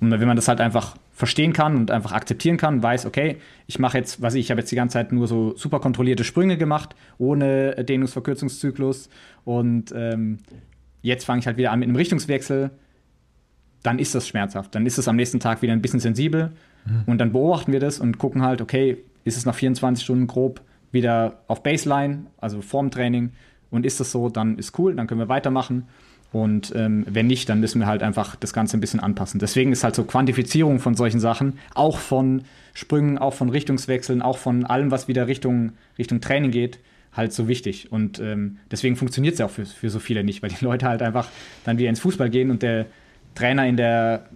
[0.00, 3.36] Und wenn man das halt einfach verstehen kann und einfach akzeptieren kann, weiß, okay,
[3.66, 6.24] ich mache jetzt, was ich, ich habe jetzt die ganze Zeit nur so super kontrollierte
[6.24, 9.10] Sprünge gemacht, ohne Dehnungsverkürzungszyklus
[9.44, 10.38] und ähm,
[11.02, 12.70] jetzt fange ich halt wieder an mit einem Richtungswechsel,
[13.82, 14.74] dann ist das schmerzhaft.
[14.74, 16.52] Dann ist es am nächsten Tag wieder ein bisschen sensibel
[16.86, 17.02] mhm.
[17.04, 20.62] und dann beobachten wir das und gucken halt, okay, ist es nach 24 Stunden grob
[20.90, 23.32] wieder auf Baseline, also vorm Training
[23.70, 25.86] und ist das so, dann ist cool, dann können wir weitermachen.
[26.32, 29.40] Und ähm, wenn nicht, dann müssen wir halt einfach das Ganze ein bisschen anpassen.
[29.40, 32.42] Deswegen ist halt so Quantifizierung von solchen Sachen, auch von
[32.72, 36.78] Sprüngen, auch von Richtungswechseln, auch von allem, was wieder Richtung, Richtung Training geht,
[37.12, 37.90] halt so wichtig.
[37.90, 40.86] Und ähm, deswegen funktioniert es ja auch für, für so viele nicht, weil die Leute
[40.86, 41.28] halt einfach
[41.64, 42.86] dann wieder ins Fußball gehen und der
[43.34, 44.26] Trainer in der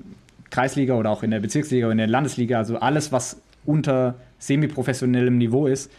[0.50, 5.38] Kreisliga oder auch in der Bezirksliga oder in der Landesliga, also alles, was unter semi-professionellem
[5.38, 5.90] Niveau ist,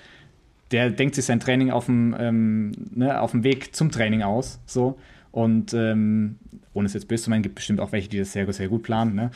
[0.71, 4.59] der denkt sich sein Training auf dem, ähm, ne, auf dem Weg zum Training aus.
[4.65, 4.97] So.
[5.31, 6.37] Und ähm,
[6.73, 8.83] ohne es jetzt böse zu meinen, gibt bestimmt auch welche, die das sehr, sehr gut
[8.83, 9.15] planen.
[9.15, 9.31] Ne?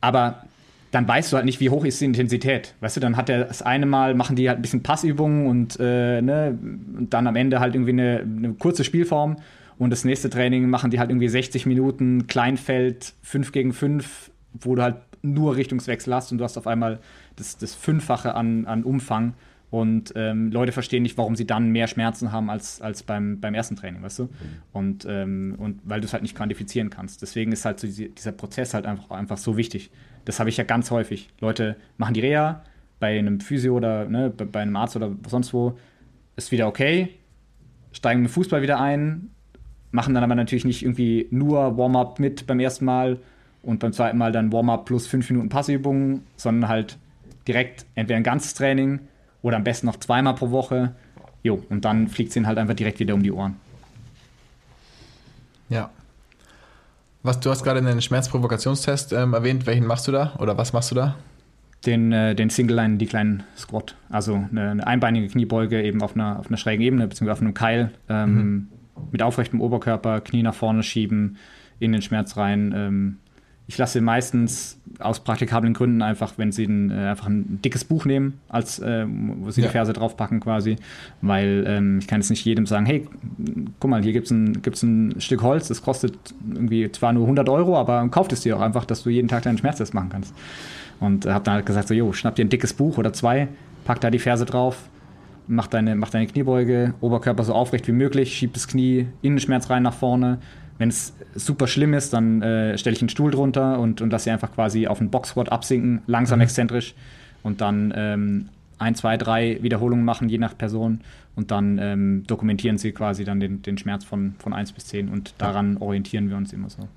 [0.00, 0.44] Aber
[0.90, 2.74] dann weißt du halt nicht, wie hoch ist die Intensität.
[2.80, 5.78] Weißt du, dann hat er das eine Mal, machen die halt ein bisschen Passübungen und,
[5.80, 6.58] äh, ne,
[6.96, 9.36] und dann am Ende halt irgendwie eine, eine, kurze Spielform.
[9.78, 14.74] Und das nächste Training machen die halt irgendwie 60 Minuten Kleinfeld 5 gegen 5, wo
[14.74, 17.00] du halt nur Richtungswechsel hast und du hast auf einmal
[17.36, 19.34] das, das Fünffache an, an Umfang.
[19.70, 23.54] Und ähm, Leute verstehen nicht, warum sie dann mehr Schmerzen haben als, als beim, beim
[23.54, 24.22] ersten Training, weißt du?
[24.24, 24.30] Mhm.
[24.72, 27.20] Und, ähm, und weil du es halt nicht quantifizieren kannst.
[27.20, 29.90] Deswegen ist halt so diese, dieser Prozess halt einfach, einfach so wichtig.
[30.24, 31.28] Das habe ich ja ganz häufig.
[31.40, 32.62] Leute machen die Reha
[32.98, 35.78] bei einem Physio oder ne, bei, bei einem Arzt oder sonst wo,
[36.36, 37.10] ist wieder okay,
[37.92, 39.30] steigen mit Fußball wieder ein,
[39.90, 43.18] machen dann aber natürlich nicht irgendwie nur Warm-up mit beim ersten Mal
[43.62, 46.98] und beim zweiten Mal dann Warm-up plus fünf Minuten Passübungen, sondern halt
[47.46, 49.00] direkt entweder ein ganzes Training
[49.42, 50.94] oder am besten noch zweimal pro Woche.
[51.42, 53.56] Jo, und dann fliegt es ihnen halt einfach direkt wieder um die Ohren.
[55.68, 55.90] Ja.
[57.22, 59.66] Was, du hast gerade den Schmerzprovokationstest ähm, erwähnt.
[59.66, 60.34] Welchen machst du da?
[60.38, 61.16] Oder was machst du da?
[61.86, 63.96] Den, äh, den Single Line, die kleinen Squat.
[64.08, 67.54] Also eine, eine, einbeinige Kniebeuge eben auf einer, auf einer schrägen Ebene, beziehungsweise auf einem
[67.54, 67.90] Keil.
[68.08, 68.68] Ähm, mhm.
[69.12, 71.36] Mit aufrechtem Oberkörper, Knie nach vorne schieben,
[71.78, 72.72] in den Schmerz rein.
[72.74, 73.18] Ähm,
[73.68, 78.06] ich lasse meistens aus praktikablen Gründen einfach, wenn sie ein, äh, einfach ein dickes Buch
[78.06, 79.68] nehmen, als äh, wo sie ja.
[79.68, 80.76] die Verse draufpacken quasi,
[81.20, 83.06] weil ähm, ich kann jetzt nicht jedem sagen, hey,
[83.78, 86.16] guck mal, hier gibt es ein, gibt's ein Stück Holz, das kostet
[86.50, 89.42] irgendwie zwar nur 100 Euro, aber kauft es dir auch einfach, dass du jeden Tag
[89.42, 90.34] deinen Schmerztest machen kannst.
[90.98, 93.48] Und äh, habe dann halt gesagt, so, jo, schnapp dir ein dickes Buch oder zwei,
[93.84, 94.88] pack da die Verse drauf,
[95.46, 99.40] mach deine, mach deine Kniebeuge, Oberkörper so aufrecht wie möglich, schieb das Knie in den
[99.40, 100.38] Schmerz rein nach vorne,
[100.78, 104.24] wenn es super schlimm ist, dann äh, stelle ich einen Stuhl drunter und, und lasse
[104.24, 106.44] sie einfach quasi auf den Boxsquat absinken, langsam mhm.
[106.44, 106.94] exzentrisch
[107.42, 108.48] und dann ähm,
[108.78, 111.00] ein, zwei, drei Wiederholungen machen, je nach Person.
[111.34, 115.08] Und dann ähm, dokumentieren sie quasi dann den, den Schmerz von, von 1 bis 10
[115.08, 116.88] und daran orientieren wir uns immer so.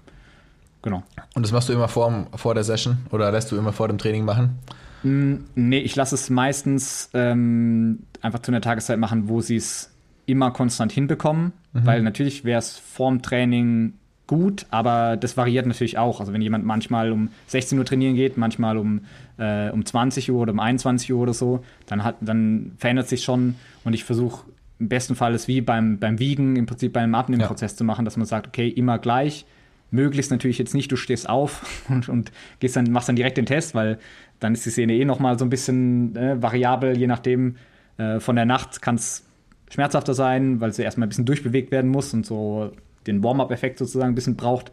[0.82, 1.04] Genau.
[1.36, 4.00] Und das machst du immer vor, vor der Session oder lässt du immer vor dem
[4.00, 4.58] Training machen?
[5.04, 9.91] Mm, nee, ich lasse es meistens ähm, einfach zu einer Tageszeit machen, wo sie es
[10.32, 11.86] immer konstant hinbekommen, mhm.
[11.86, 13.94] weil natürlich wäre es vorm Training
[14.32, 16.22] gut, aber das variiert natürlich auch.
[16.22, 19.02] Also wenn jemand manchmal um 16 Uhr trainieren geht, manchmal um,
[19.38, 23.26] äh, um 20 Uhr oder um 21 Uhr oder so, dann, hat, dann verändert sich
[23.26, 24.46] schon und ich versuche
[24.80, 27.78] im besten Fall es wie beim, beim Wiegen im Prinzip bei einem Abnehmprozess ja.
[27.78, 29.46] zu machen, dass man sagt, okay, immer gleich.
[29.92, 33.46] Möglichst natürlich jetzt nicht, du stehst auf und, und gehst dann, machst dann direkt den
[33.46, 34.00] Test, weil
[34.40, 37.58] dann ist die Szene eh nochmal so ein bisschen äh, variabel, je nachdem.
[37.98, 39.26] Äh, von der Nacht kann es
[39.72, 42.72] schmerzhafter sein, weil sie erstmal ein bisschen durchbewegt werden muss und so
[43.08, 44.72] den Warm-up-Effekt sozusagen ein bisschen braucht.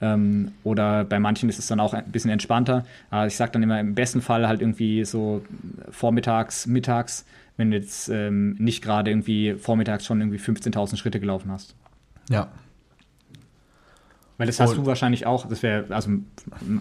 [0.00, 2.84] Ähm, oder bei manchen ist es dann auch ein bisschen entspannter.
[3.10, 5.42] Aber ich sage dann immer im besten Fall halt irgendwie so
[5.90, 7.24] vormittags, mittags,
[7.56, 11.74] wenn du jetzt ähm, nicht gerade irgendwie vormittags schon irgendwie 15.000 Schritte gelaufen hast.
[12.30, 12.48] Ja,
[14.38, 16.10] weil das hast und, du wahrscheinlich auch, das wäre also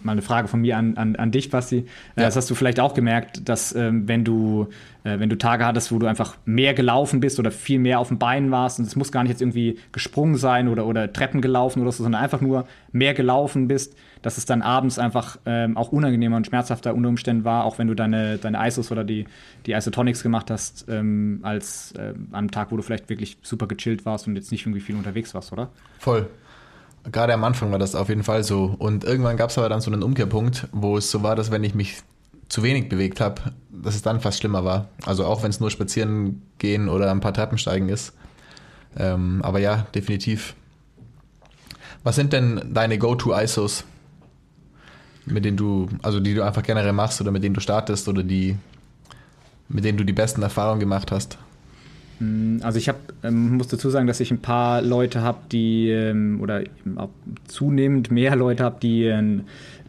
[0.03, 1.79] mal eine Frage von mir an, an, an dich, Basti.
[1.79, 2.25] Äh, ja.
[2.25, 4.67] Das hast du vielleicht auch gemerkt, dass ähm, wenn du
[5.03, 8.09] äh, wenn du Tage hattest, wo du einfach mehr gelaufen bist oder viel mehr auf
[8.09, 11.41] dem Bein warst und es muss gar nicht jetzt irgendwie gesprungen sein oder, oder Treppen
[11.41, 15.77] gelaufen oder so, sondern einfach nur mehr gelaufen bist, dass es dann abends einfach ähm,
[15.77, 19.25] auch unangenehmer und schmerzhafter unter Umständen war, auch wenn du deine, deine ISOs oder die,
[19.65, 23.67] die Isotonics gemacht hast, ähm, als äh, an einem Tag, wo du vielleicht wirklich super
[23.67, 25.69] gechillt warst und jetzt nicht irgendwie viel unterwegs warst, oder?
[25.99, 26.27] Voll.
[27.11, 28.75] Gerade am Anfang war das auf jeden Fall so.
[28.77, 31.63] Und irgendwann gab es aber dann so einen Umkehrpunkt, wo es so war, dass wenn
[31.63, 32.01] ich mich
[32.49, 34.87] zu wenig bewegt habe, dass es dann fast schlimmer war.
[35.05, 38.13] Also auch wenn es nur spazieren gehen oder ein paar Treppen steigen ist.
[38.97, 40.55] Ähm, aber ja, definitiv.
[42.03, 43.83] Was sind denn deine Go-To-ISOs,
[45.25, 48.23] mit denen du, also die du einfach generell machst oder mit denen du startest oder
[48.23, 48.57] die,
[49.67, 51.37] mit denen du die besten Erfahrungen gemacht hast?
[52.19, 55.89] Mm, also ich habe, ähm, muss dazu sagen, dass ich ein paar Leute habe, die
[55.89, 56.63] ähm, oder
[57.47, 59.41] zunehmend mehr Leute habe, die äh,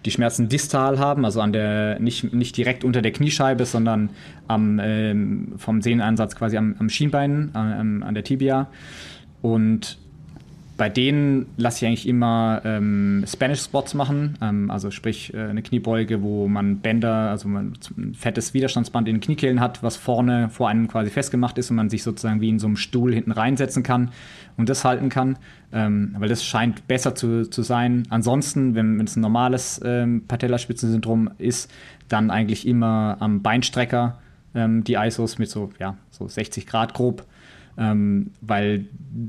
[0.05, 4.11] die Schmerzen distal haben, also an der nicht, nicht direkt unter der Kniescheibe, sondern
[4.47, 8.69] am, ähm, vom Sehneneinsatz quasi am, am Schienbein, äh, an der Tibia.
[9.43, 9.99] Und
[10.79, 15.61] bei denen lasse ich eigentlich immer ähm, Spanish Spots machen, ähm, also sprich äh, eine
[15.61, 20.49] Kniebeuge, wo man Bänder, also man ein fettes Widerstandsband in den Kniekehlen hat, was vorne
[20.51, 23.33] vor einem quasi festgemacht ist und man sich sozusagen wie in so einem Stuhl hinten
[23.33, 24.13] reinsetzen kann
[24.57, 25.37] und das halten kann,
[25.73, 28.05] ähm, weil das scheint besser zu, zu sein.
[28.09, 31.73] Ansonsten, wenn es ein normales ähm, Patellaspitzensyndrom ist,
[32.09, 34.21] dann eigentlich immer am Beinstrecker
[34.55, 37.27] ähm, die ISOs mit so, ja, so 60 Grad grob
[37.79, 38.87] ähm, weil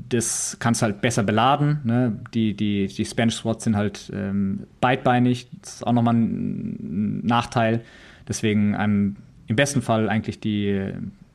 [0.08, 1.80] das kannst du halt besser beladen.
[1.84, 2.20] Ne?
[2.34, 7.82] Die, die, die Spanish Squats sind halt ähm, beidbeinig, das ist auch nochmal ein Nachteil.
[8.28, 10.92] Deswegen ähm, im besten Fall eigentlich die,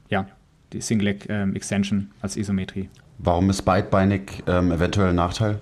[0.09, 0.27] ja,
[0.73, 2.89] die Single Leg ähm, Extension als Isometrie.
[3.17, 5.59] Warum ist beidbeinig ähm, eventuell ein Nachteil?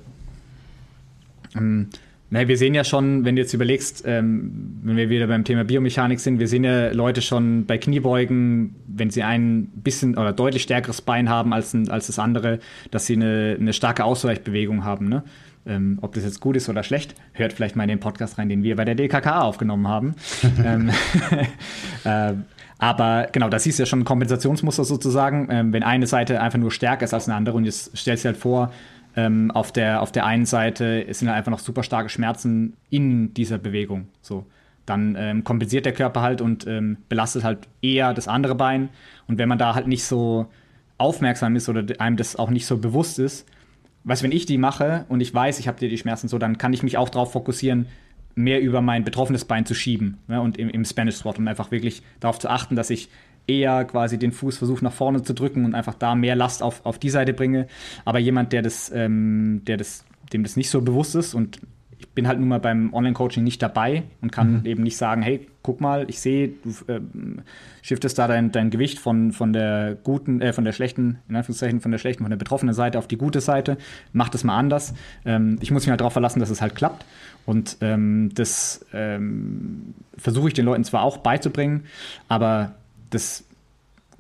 [2.34, 5.44] Ähm, na, wir sehen ja schon, wenn du jetzt überlegst, ähm, wenn wir wieder beim
[5.44, 10.34] Thema Biomechanik sind, wir sehen ja Leute schon bei Kniebeugen, wenn sie ein bisschen oder
[10.34, 12.60] deutlich stärkeres Bein haben als, ein, als das andere,
[12.92, 15.10] dass sie eine, eine starke Ausweichbewegung haben.
[15.10, 15.24] Ne?
[15.66, 18.50] Ähm, ob das jetzt gut ist oder schlecht, hört vielleicht mal in den Podcast rein,
[18.50, 20.16] den wir bei der DKK aufgenommen haben.
[20.66, 20.90] ähm,
[22.04, 22.34] äh,
[22.80, 26.72] aber genau, das ist ja schon ein Kompensationsmuster sozusagen, ähm, wenn eine Seite einfach nur
[26.72, 28.74] stärker ist als eine andere und jetzt stellst du halt vor,
[29.16, 33.34] ähm, auf, der, auf der einen Seite sind halt einfach noch super starke Schmerzen in
[33.34, 34.08] dieser Bewegung.
[34.22, 34.46] So.
[34.86, 38.90] Dann ähm, kompensiert der Körper halt und ähm, belastet halt eher das andere Bein.
[39.28, 40.48] Und wenn man da halt nicht so
[40.98, 43.48] aufmerksam ist oder einem das auch nicht so bewusst ist,
[44.04, 46.58] was wenn ich die mache und ich weiß, ich habe dir die Schmerzen so, dann
[46.58, 47.88] kann ich mich auch darauf fokussieren,
[48.36, 50.18] mehr über mein betroffenes Bein zu schieben.
[50.28, 50.42] Ne?
[50.42, 53.10] Und im, im Spanish Squat und einfach wirklich darauf zu achten, dass ich
[53.48, 56.86] eher quasi den Fuß versuche nach vorne zu drücken und einfach da mehr Last auf,
[56.86, 57.68] auf die Seite bringe.
[58.06, 61.60] Aber jemand, der das, ähm, der das, dem das nicht so bewusst ist und
[62.04, 64.66] ich bin halt nun mal beim Online-Coaching nicht dabei und kann mhm.
[64.66, 67.00] eben nicht sagen, hey, guck mal, ich sehe, du äh,
[67.82, 71.80] shiftest da dein, dein Gewicht von, von der guten, äh, von der schlechten, in Anführungszeichen,
[71.80, 73.78] von der schlechten, von der betroffenen Seite auf die gute Seite,
[74.12, 74.94] mach das mal anders.
[75.26, 77.06] Ähm, ich muss mich halt darauf verlassen, dass es halt klappt.
[77.46, 81.86] Und ähm, das ähm, versuche ich den Leuten zwar auch beizubringen,
[82.28, 82.76] aber
[83.14, 83.46] das,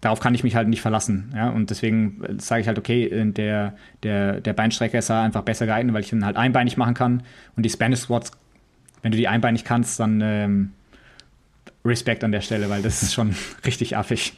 [0.01, 1.31] darauf kann ich mich halt nicht verlassen.
[1.35, 1.49] Ja?
[1.49, 5.93] Und deswegen sage ich halt, okay, der, der, der Beinstrecker ist da einfach besser geeignet,
[5.93, 7.23] weil ich ihn halt einbeinig machen kann.
[7.55, 8.31] Und die Spanish Squats,
[9.01, 10.71] wenn du die einbeinig kannst, dann ähm,
[11.85, 13.35] Respekt an der Stelle, weil das ist schon
[13.65, 14.33] richtig affig.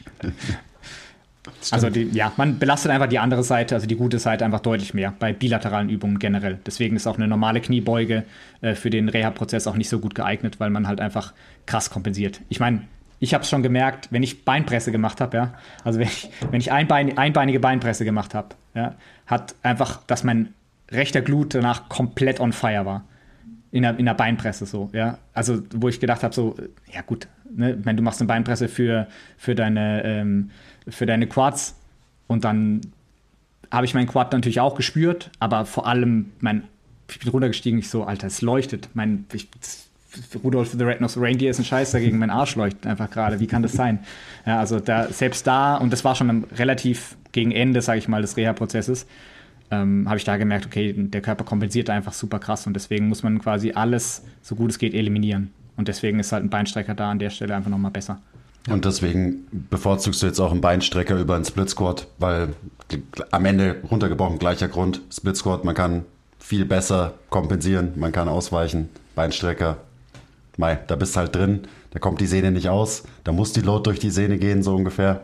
[1.71, 4.93] Also die, ja, man belastet einfach die andere Seite, also die gute Seite einfach deutlich
[4.93, 6.59] mehr bei bilateralen Übungen generell.
[6.65, 8.23] Deswegen ist auch eine normale Kniebeuge
[8.61, 11.33] äh, für den Reha-Prozess auch nicht so gut geeignet, weil man halt einfach
[11.65, 12.41] krass kompensiert.
[12.49, 12.81] Ich meine,
[13.19, 15.53] ich habe es schon gemerkt, wenn ich Beinpresse gemacht habe, ja,
[15.83, 18.95] also wenn ich, wenn ich einbein, einbeinige Beinpresse gemacht habe, ja,
[19.25, 20.53] hat einfach, dass mein
[20.91, 23.05] rechter Glut danach komplett on fire war.
[23.71, 25.17] In der, in der Beinpresse so, ja.
[25.33, 26.55] Also, wo ich gedacht habe, so,
[26.93, 29.07] ja gut, ne, wenn du machst eine Beinpresse für,
[29.37, 30.51] für, deine, ähm,
[30.87, 31.75] für deine Quads
[32.27, 32.81] und dann
[33.71, 36.63] habe ich meinen Quad natürlich auch gespürt, aber vor allem mein,
[37.09, 38.89] ich bin runtergestiegen, ich so, Alter, es leuchtet.
[38.93, 39.49] Mein, ich,
[40.43, 43.39] Rudolf the Red-Nosed Reindeer ist ein Scheißer gegen mein Arsch leuchtet einfach gerade.
[43.39, 43.99] Wie kann das sein?
[44.45, 48.21] Ja, also da, selbst da, und das war schon relativ gegen Ende, sage ich mal,
[48.21, 49.05] des Reha-Prozesses,
[49.71, 53.23] ähm, habe ich da gemerkt, okay, der Körper kompensiert einfach super krass und deswegen muss
[53.23, 55.51] man quasi alles, so gut es geht, eliminieren.
[55.77, 58.21] Und deswegen ist halt ein Beinstrecker da an der Stelle einfach nochmal besser.
[58.69, 62.49] Und deswegen bevorzugst du jetzt auch einen Beinstrecker über einen Split Squat, weil
[63.31, 65.01] am Ende runtergebrochen gleicher Grund.
[65.11, 66.05] Split Squat, man kann
[66.39, 68.89] viel besser kompensieren, man kann ausweichen.
[69.13, 69.77] Beinstrecker
[70.57, 73.61] Mei, da bist du halt drin, da kommt die Sehne nicht aus, da muss die
[73.61, 75.21] Load durch die Sehne gehen, so ungefähr.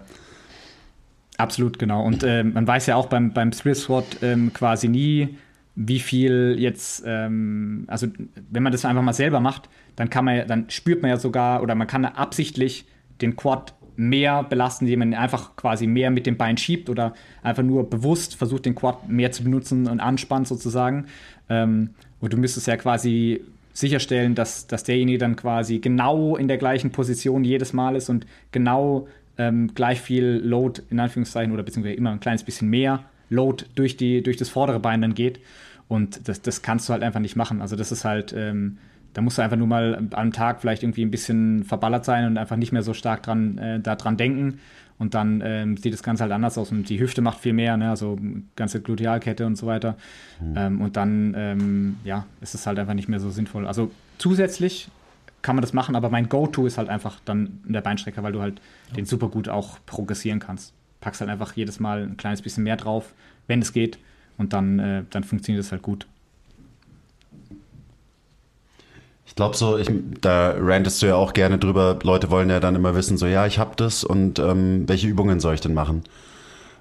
[1.38, 2.03] Absolut, genau.
[2.06, 5.38] Und äh, man weiß ja auch beim, beim Split Squat ähm, quasi nie,
[5.76, 8.08] wie viel jetzt, ähm, also
[8.49, 11.62] wenn man das einfach mal selber macht, dann kann man dann spürt man ja sogar
[11.64, 12.86] oder man kann absichtlich
[13.22, 17.14] den Quad mehr belasten, indem man einfach quasi mehr mit dem Bein schiebt oder
[17.44, 21.06] einfach nur bewusst versucht, den Quad mehr zu benutzen und anspannt sozusagen.
[21.49, 23.41] Ähm, und du müsstest ja quasi
[23.73, 28.26] sicherstellen, dass, dass derjenige dann quasi genau in der gleichen Position jedes Mal ist und
[28.52, 29.07] genau
[29.38, 33.98] ähm, gleich viel Load in Anführungszeichen oder beziehungsweise immer ein kleines bisschen mehr Load durch,
[33.98, 35.39] die, durch das vordere Bein dann geht.
[35.88, 37.61] Und das, das kannst du halt einfach nicht machen.
[37.61, 38.77] Also das ist halt, ähm,
[39.14, 42.38] da musst du einfach nur mal am Tag vielleicht irgendwie ein bisschen verballert sein und
[42.38, 44.60] einfach nicht mehr so stark dran, äh, daran denken.
[44.98, 47.76] Und dann ähm, sieht das Ganze halt anders aus und die Hüfte macht viel mehr,
[47.76, 47.90] ne?
[47.90, 48.20] also
[48.56, 49.98] ganze Glutealkette und so weiter.
[50.40, 50.54] Mhm.
[50.56, 53.66] Ähm, und dann, ähm, ja, ist es halt einfach nicht mehr so sinnvoll.
[53.66, 53.90] Also
[54.20, 54.90] zusätzlich
[55.42, 58.42] kann man das machen, aber mein Go-To ist halt einfach dann der Beinstrecker, weil du
[58.42, 58.98] halt ja.
[58.98, 60.74] den super gut auch progressieren kannst.
[61.00, 63.14] Packst halt einfach jedes Mal ein kleines bisschen mehr drauf,
[63.48, 63.98] wenn es geht,
[64.38, 66.08] und dann, äh, dann funktioniert es halt gut.
[69.32, 69.90] Ich glaube so, ich,
[70.20, 71.98] da rantest du ja auch gerne drüber.
[72.03, 75.40] Leute wollen ja dann immer wissen, so ja, ich habe das und ähm, welche Übungen
[75.40, 76.03] soll ich denn machen?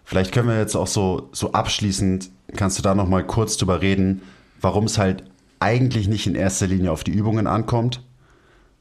[0.02, 3.80] Vielleicht können wir jetzt auch so, so abschließend, kannst du da noch mal kurz drüber
[3.82, 4.22] reden,
[4.60, 5.22] warum es halt
[5.60, 8.02] eigentlich nicht in erster Linie auf die Übungen ankommt,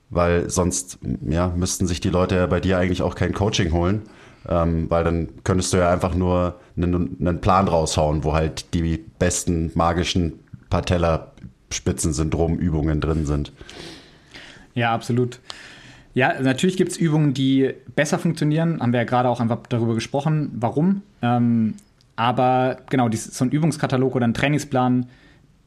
[0.10, 0.98] weil sonst
[1.30, 4.02] ja, müssten sich die Leute ja bei dir eigentlich auch kein Coaching holen,
[4.48, 8.98] ähm, weil dann könntest du ja einfach nur einen, einen Plan raushauen, wo halt die
[9.20, 10.40] besten magischen
[10.72, 11.34] Patella
[11.72, 13.52] Spitzensyndrom-Übungen drin sind.
[14.74, 15.40] Ja, absolut.
[16.14, 18.82] Ja, natürlich gibt es Übungen, die besser funktionieren.
[18.82, 21.02] Haben wir ja gerade auch einfach darüber gesprochen, warum.
[21.22, 21.76] Ähm,
[22.16, 25.06] aber genau, so ein Übungskatalog oder ein Trainingsplan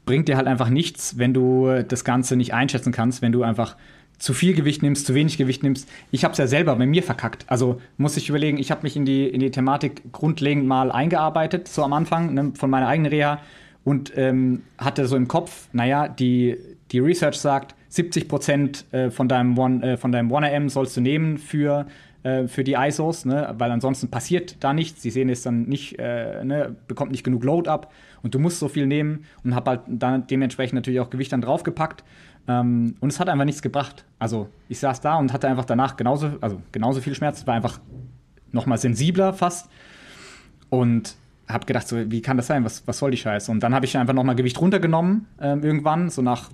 [0.05, 3.75] bringt dir halt einfach nichts, wenn du das Ganze nicht einschätzen kannst, wenn du einfach
[4.19, 5.89] zu viel Gewicht nimmst, zu wenig Gewicht nimmst.
[6.11, 7.45] Ich habe es ja selber bei mir verkackt.
[7.47, 11.67] Also muss ich überlegen, ich habe mich in die, in die Thematik grundlegend mal eingearbeitet,
[11.67, 13.39] so am Anfang ne, von meiner eigenen Reha
[13.83, 16.57] und ähm, hatte so im Kopf, naja, die,
[16.91, 21.01] die Research sagt, 70 Prozent äh, von deinem One, äh, von deinem 1RM sollst du
[21.01, 21.85] nehmen für,
[22.23, 23.53] äh, für die ISOs, ne?
[23.57, 25.01] weil ansonsten passiert da nichts.
[25.01, 26.75] Sie sehen es dann nicht, äh, ne?
[26.87, 27.91] bekommt nicht genug Load ab
[28.23, 31.41] und du musst so viel nehmen und habe halt dann dementsprechend natürlich auch Gewicht dann
[31.41, 32.03] draufgepackt.
[32.47, 34.05] Ähm, und es hat einfach nichts gebracht.
[34.17, 37.79] Also ich saß da und hatte einfach danach genauso, also genauso viel Schmerz, war einfach
[38.51, 39.69] noch mal sensibler fast.
[40.69, 41.15] Und
[41.53, 42.65] habe gedacht, so, wie kann das sein?
[42.65, 43.51] Was, was soll die Scheiße?
[43.51, 46.49] Und dann habe ich einfach nochmal Gewicht runtergenommen, äh, irgendwann, so nach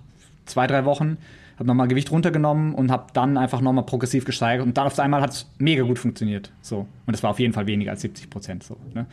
[0.45, 1.17] zwei, drei Wochen.
[1.57, 4.65] Habe nochmal Gewicht runtergenommen und habe dann einfach nochmal progressiv gesteigert.
[4.65, 6.51] Und dann auf einmal hat es mega gut funktioniert.
[6.61, 6.87] So.
[7.05, 8.63] Und es war auf jeden Fall weniger als 70 Prozent.
[8.63, 9.05] So, ne?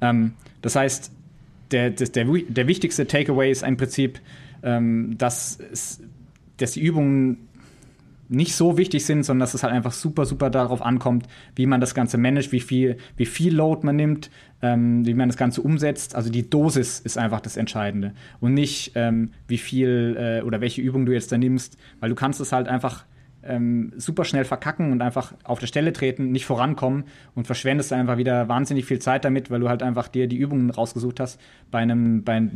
[0.00, 1.12] ähm, das heißt,
[1.70, 4.20] der, der, der, der wichtigste Takeaway ist im Prinzip,
[4.62, 6.00] ähm, dass, es,
[6.56, 7.48] dass die Übungen
[8.30, 11.26] nicht so wichtig sind, sondern dass es halt einfach super, super darauf ankommt,
[11.56, 14.30] wie man das Ganze managt, wie viel, wie viel Load man nimmt,
[14.62, 16.14] ähm, wie man das Ganze umsetzt.
[16.14, 20.82] Also die Dosis ist einfach das Entscheidende und nicht, ähm, wie viel äh, oder welche
[20.82, 23.04] Übung du jetzt da nimmst, weil du kannst es halt einfach
[23.42, 27.04] ähm, super schnell verkacken und einfach auf der Stelle treten, nicht vorankommen
[27.34, 30.70] und verschwendest einfach wieder wahnsinnig viel Zeit damit, weil du halt einfach dir die Übungen
[30.70, 32.48] rausgesucht hast bei einem, bei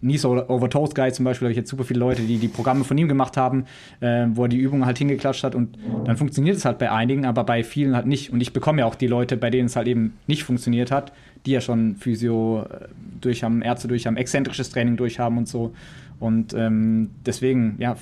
[0.00, 2.84] Nies Over Toast Guy zum Beispiel, habe ich jetzt super viele Leute, die die Programme
[2.84, 3.64] von ihm gemacht haben,
[4.00, 7.26] äh, wo er die Übungen halt hingeklatscht hat und dann funktioniert es halt bei einigen,
[7.26, 8.32] aber bei vielen halt nicht.
[8.32, 11.12] Und ich bekomme ja auch die Leute, bei denen es halt eben nicht funktioniert hat,
[11.46, 12.86] die ja schon Physio äh,
[13.20, 15.74] durch haben, Ärzte durch haben, exzentrisches Training durch haben und so.
[16.20, 17.96] Und ähm, deswegen, ja,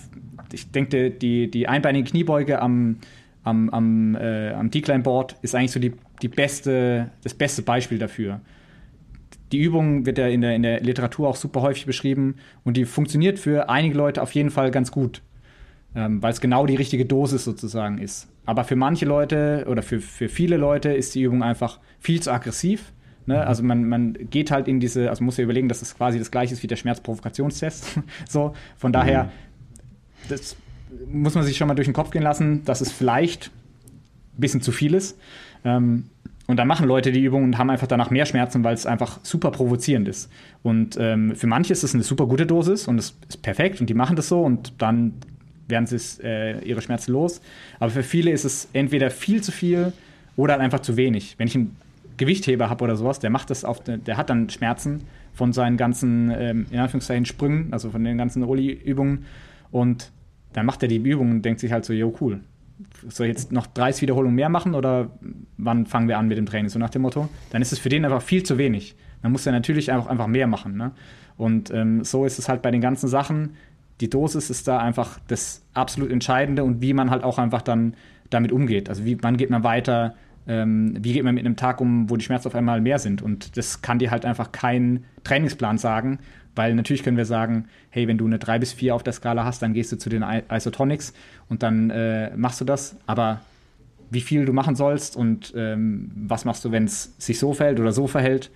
[0.52, 2.98] ich denke, die, die einbeinige Kniebeuge am,
[3.42, 8.40] am, am, äh, am Decline-Board ist eigentlich so die, die beste, das beste Beispiel dafür
[9.52, 12.84] die Übung wird ja in der, in der Literatur auch super häufig beschrieben und die
[12.84, 15.22] funktioniert für einige Leute auf jeden Fall ganz gut,
[15.94, 18.28] ähm, weil es genau die richtige Dosis sozusagen ist.
[18.44, 22.32] Aber für manche Leute oder für, für viele Leute ist die Übung einfach viel zu
[22.32, 22.92] aggressiv.
[23.26, 23.36] Ne?
[23.36, 23.40] Mhm.
[23.40, 26.30] Also man, man geht halt in diese, also muss ja überlegen, dass es quasi das
[26.30, 28.00] gleiche ist wie der Schmerzprovokationstest.
[28.28, 29.28] so, von daher, mhm.
[30.28, 30.56] das
[31.10, 33.50] muss man sich schon mal durch den Kopf gehen lassen, dass es vielleicht
[34.36, 35.18] ein bisschen zu viel ist.
[35.64, 36.04] Ähm,
[36.46, 39.18] und dann machen Leute die Übung und haben einfach danach mehr Schmerzen, weil es einfach
[39.22, 40.30] super provozierend ist.
[40.62, 43.90] Und ähm, für manche ist es eine super gute Dosis und es ist perfekt und
[43.90, 45.14] die machen das so und dann
[45.68, 47.40] werden sie äh, ihre Schmerzen los.
[47.80, 49.92] Aber für viele ist es entweder viel zu viel
[50.36, 51.34] oder halt einfach zu wenig.
[51.38, 51.76] Wenn ich einen
[52.16, 55.02] Gewichtheber habe oder sowas, der macht das auf, der hat dann Schmerzen
[55.34, 59.26] von seinen ganzen, ähm, in Anführungszeichen, Sprüngen, also von den ganzen Oli-Übungen.
[59.70, 60.12] Und
[60.52, 62.40] dann macht er die Übungen und denkt sich halt so, jo, cool,
[63.08, 65.10] soll ich jetzt noch 30 Wiederholungen mehr machen oder
[65.56, 66.68] wann fangen wir an mit dem Training?
[66.68, 67.28] So nach dem Motto.
[67.50, 68.96] Dann ist es für den einfach viel zu wenig.
[69.22, 70.76] Man muss ja natürlich einfach, einfach mehr machen.
[70.76, 70.92] Ne?
[71.36, 73.54] Und ähm, so ist es halt bei den ganzen Sachen.
[74.00, 77.94] Die Dosis ist da einfach das absolut Entscheidende und wie man halt auch einfach dann
[78.30, 78.88] damit umgeht.
[78.88, 80.14] Also wie, wann geht man weiter,
[80.46, 83.22] ähm, wie geht man mit einem Tag um, wo die Schmerzen auf einmal mehr sind.
[83.22, 86.18] Und das kann dir halt einfach kein Trainingsplan sagen,
[86.56, 89.44] weil natürlich können wir sagen, hey, wenn du eine 3 bis 4 auf der Skala
[89.44, 91.12] hast, dann gehst du zu den Isotonics
[91.48, 92.96] und dann äh, machst du das.
[93.06, 93.40] Aber
[94.10, 97.78] wie viel du machen sollst und ähm, was machst du, wenn es sich so verhält
[97.78, 98.50] oder so verhält,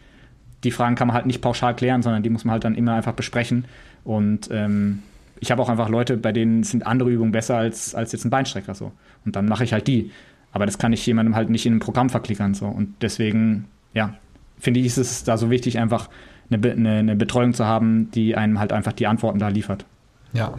[0.64, 2.94] die Fragen kann man halt nicht pauschal klären, sondern die muss man halt dann immer
[2.94, 3.66] einfach besprechen.
[4.04, 5.02] Und ähm,
[5.38, 8.30] ich habe auch einfach Leute, bei denen sind andere Übungen besser als, als jetzt ein
[8.30, 8.92] Beinstrecker so.
[9.24, 10.10] Und dann mache ich halt die.
[10.52, 12.66] Aber das kann ich jemandem halt nicht in ein Programm verklickern so.
[12.66, 14.14] Und deswegen, ja,
[14.58, 16.08] finde ich, ist es da so wichtig, einfach
[16.50, 19.84] eine, eine, eine Betreuung zu haben, die einem halt einfach die Antworten da liefert.
[20.32, 20.58] Ja.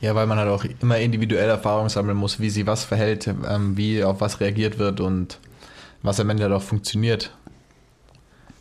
[0.00, 3.76] Ja, weil man halt auch immer individuell Erfahrung sammeln muss, wie sie was verhält, ähm,
[3.76, 5.38] wie auf was reagiert wird und
[6.02, 7.30] was am Ende halt auch funktioniert.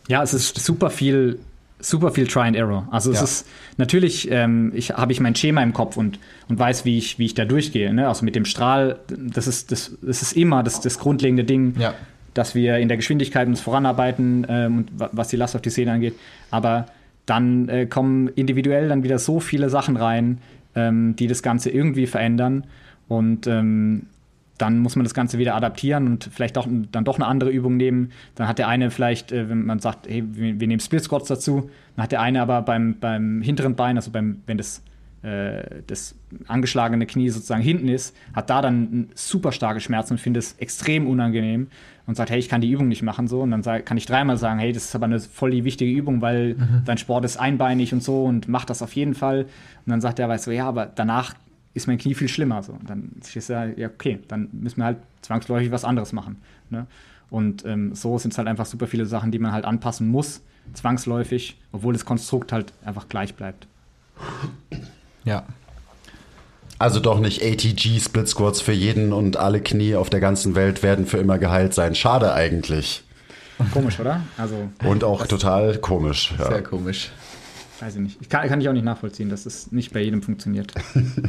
[0.10, 1.40] Ja, es ist super viel,
[1.80, 2.88] super viel Try and Error.
[2.92, 3.24] Also es Ja.
[3.24, 6.20] ist natürlich, ähm, ich habe ich mein Schema im Kopf und,
[6.50, 7.94] und weiß, wie ich, wie ich da durchgehe.
[7.94, 8.08] Ne?
[8.10, 11.94] Also mit dem Strahl, das ist, das, das ist immer das, das grundlegende Ding, Ja.
[12.34, 16.16] Dass wir in der Geschwindigkeit uns voranarbeiten ähm, was die Last auf die Szene angeht.
[16.52, 16.88] Aber
[17.26, 20.40] dann äh, kommen individuell dann wieder so viele Sachen rein,
[20.76, 22.66] ähm, die das Ganze irgendwie verändern.
[23.08, 24.08] Und ähm,
[24.60, 27.78] dann muss man das Ganze wieder adaptieren und vielleicht auch dann doch eine andere Übung
[27.78, 28.12] nehmen.
[28.36, 31.28] Dann hat der eine vielleicht, äh, wenn man sagt, hey, wir, wir nehmen Split Squats
[31.28, 34.84] dazu, dann hat der eine aber beim, beim hinteren Bein, also beim, wenn das,
[35.22, 36.16] das
[36.48, 41.08] angeschlagene Knie sozusagen hinten ist, hat da dann super starke Schmerzen und findet es extrem
[41.08, 41.68] unangenehm
[42.08, 43.42] und sagt, hey, ich kann die Übung nicht machen so.
[43.42, 46.22] Und dann kann ich dreimal sagen, hey, das ist aber eine voll die wichtige Übung,
[46.22, 46.56] weil
[46.86, 49.44] dein Sport ist einbeinig und so und mach das auf jeden Fall.
[49.44, 51.36] Und dann sagt er, weißt du, ja, aber danach
[51.74, 52.64] ist mein Knie viel schlimmer.
[52.64, 52.74] So.
[52.74, 56.38] Und dann ist ja, ja, okay, dann müssen wir halt zwangsläufig was anderes machen.
[56.70, 56.88] Ne?
[57.30, 60.42] Und ähm, so sind es halt einfach super viele Sachen, die man halt anpassen muss,
[60.74, 63.68] zwangsläufig, obwohl das Konstrukt halt einfach gleich bleibt.
[65.26, 65.44] Ja.
[66.78, 70.82] Also doch nicht ATG Split Squats für jeden und alle Knie auf der ganzen Welt
[70.82, 71.94] werden für immer geheilt sein.
[71.94, 73.04] Schade eigentlich.
[73.74, 74.22] Komisch, oder?
[74.38, 76.34] Also, Und auch total komisch.
[76.40, 76.48] Ja.
[76.48, 77.12] Sehr komisch.
[77.82, 78.18] weiß ich nicht.
[78.22, 80.74] Ich kann, kann ich auch nicht nachvollziehen, dass es nicht bei jedem funktioniert.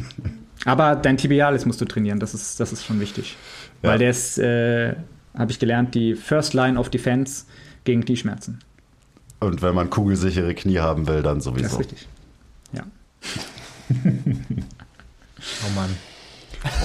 [0.65, 3.35] Aber dein Tibialis musst du trainieren, das ist, das ist schon wichtig.
[3.83, 3.89] Ja.
[3.89, 4.95] Weil der ist, äh,
[5.37, 7.43] habe ich gelernt, die First Line of Defense
[7.83, 8.59] gegen Knieschmerzen.
[9.41, 11.77] Und wenn man kugelsichere Knie haben will, dann Das ist sowieso.
[11.77, 12.07] richtig.
[12.71, 12.83] Ja.
[15.65, 15.95] Oh Mann.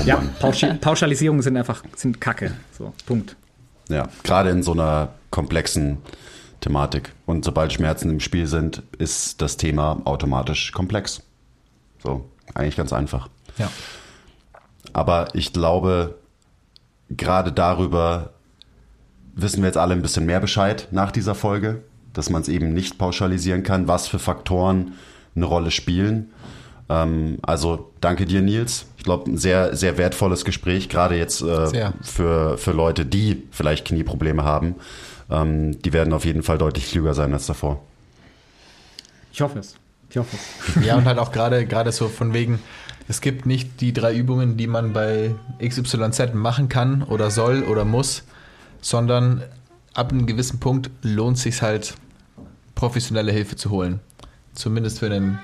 [0.06, 2.52] ja, Pauschi Pauschalisierungen sind einfach sind Kacke.
[2.76, 3.36] So, Punkt.
[3.88, 5.98] Ja, gerade in so einer komplexen
[6.60, 7.12] Thematik.
[7.26, 11.22] Und sobald Schmerzen im Spiel sind, ist das Thema automatisch komplex.
[12.02, 13.28] So, eigentlich ganz einfach.
[13.58, 13.70] Ja.
[14.92, 16.16] Aber ich glaube,
[17.10, 18.30] gerade darüber
[19.34, 22.72] wissen wir jetzt alle ein bisschen mehr Bescheid nach dieser Folge, dass man es eben
[22.72, 24.94] nicht pauschalisieren kann, was für Faktoren
[25.34, 26.32] eine Rolle spielen.
[26.88, 28.86] Ähm, also danke dir, Nils.
[28.96, 33.86] Ich glaube, ein sehr, sehr wertvolles Gespräch, gerade jetzt äh, für, für Leute, die vielleicht
[33.86, 34.76] Knieprobleme haben.
[35.30, 37.82] Ähm, die werden auf jeden Fall deutlich klüger sein als davor.
[39.32, 39.74] Ich hoffe es.
[40.10, 40.84] Ich hoffe es.
[40.84, 42.60] Ja, und halt auch gerade gerade so von wegen,
[43.08, 47.84] es gibt nicht die drei Übungen, die man bei XYZ machen kann oder soll oder
[47.84, 48.24] muss,
[48.80, 49.42] sondern
[49.94, 51.94] ab einem gewissen Punkt lohnt sich halt,
[52.74, 54.00] professionelle Hilfe zu holen.
[54.54, 55.38] Zumindest für einen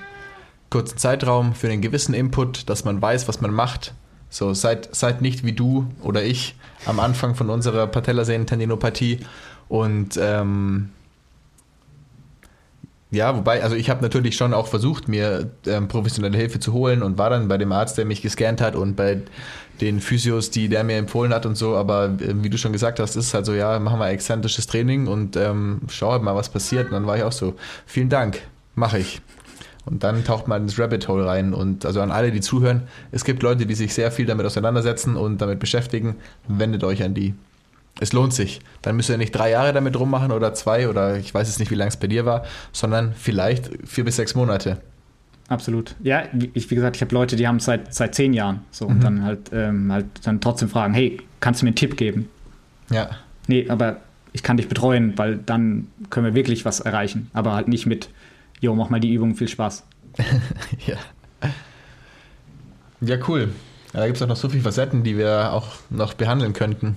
[0.73, 3.93] kurzen Zeitraum, für einen gewissen Input, dass man weiß, was man macht.
[4.29, 6.55] So, seid, seid nicht wie du oder ich
[6.85, 9.19] am Anfang von unserer Patellasehnentendinopathie
[9.69, 10.89] und ähm,
[13.11, 17.03] ja, wobei, also ich habe natürlich schon auch versucht, mir ähm, professionelle Hilfe zu holen
[17.03, 19.21] und war dann bei dem Arzt, der mich gescannt hat und bei
[19.81, 21.75] den Physios, die der mir empfohlen hat und so.
[21.75, 24.65] Aber äh, wie du schon gesagt hast, ist es halt so, ja, machen wir exzentrisches
[24.65, 26.87] Training und ähm, schau halt mal, was passiert.
[26.87, 27.53] Und dann war ich auch so,
[27.85, 28.41] vielen Dank,
[28.73, 29.21] mache ich.
[29.85, 31.53] Und dann taucht man ins Rabbit Hole rein.
[31.53, 35.15] Und also an alle, die zuhören, es gibt Leute, die sich sehr viel damit auseinandersetzen
[35.15, 36.15] und damit beschäftigen.
[36.47, 37.33] Wendet euch an die.
[37.99, 38.59] Es lohnt sich.
[38.81, 41.69] Dann müsst ihr nicht drei Jahre damit rummachen oder zwei oder ich weiß jetzt nicht,
[41.69, 44.77] wie lange es bei dir war, sondern vielleicht vier bis sechs Monate.
[45.49, 45.95] Absolut.
[46.01, 48.61] Ja, wie, ich, wie gesagt, ich habe Leute, die haben es seit, seit zehn Jahren.
[48.71, 51.97] So, und dann halt, ähm, halt dann trotzdem fragen, hey, kannst du mir einen Tipp
[51.97, 52.29] geben?
[52.89, 53.09] Ja.
[53.47, 53.97] Nee, aber
[54.31, 57.29] ich kann dich betreuen, weil dann können wir wirklich was erreichen.
[57.33, 58.09] Aber halt nicht mit,
[58.63, 59.85] jo, mach mal die Übung, viel Spaß.
[60.87, 60.95] Ja.
[63.01, 63.49] Ja, cool.
[63.91, 66.95] Da gibt es auch noch so viele Facetten, die wir auch noch behandeln könnten.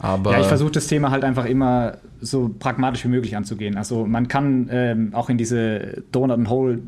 [0.00, 3.76] Aber Ja, ich versuche das Thema halt einfach immer so pragmatisch wie möglich anzugehen.
[3.76, 6.80] Also man kann ähm, auch in diese Donut and Hole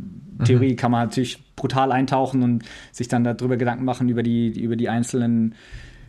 [0.45, 4.75] Theorie kann man natürlich brutal eintauchen und sich dann darüber Gedanken machen über die über
[4.75, 5.55] die einzelnen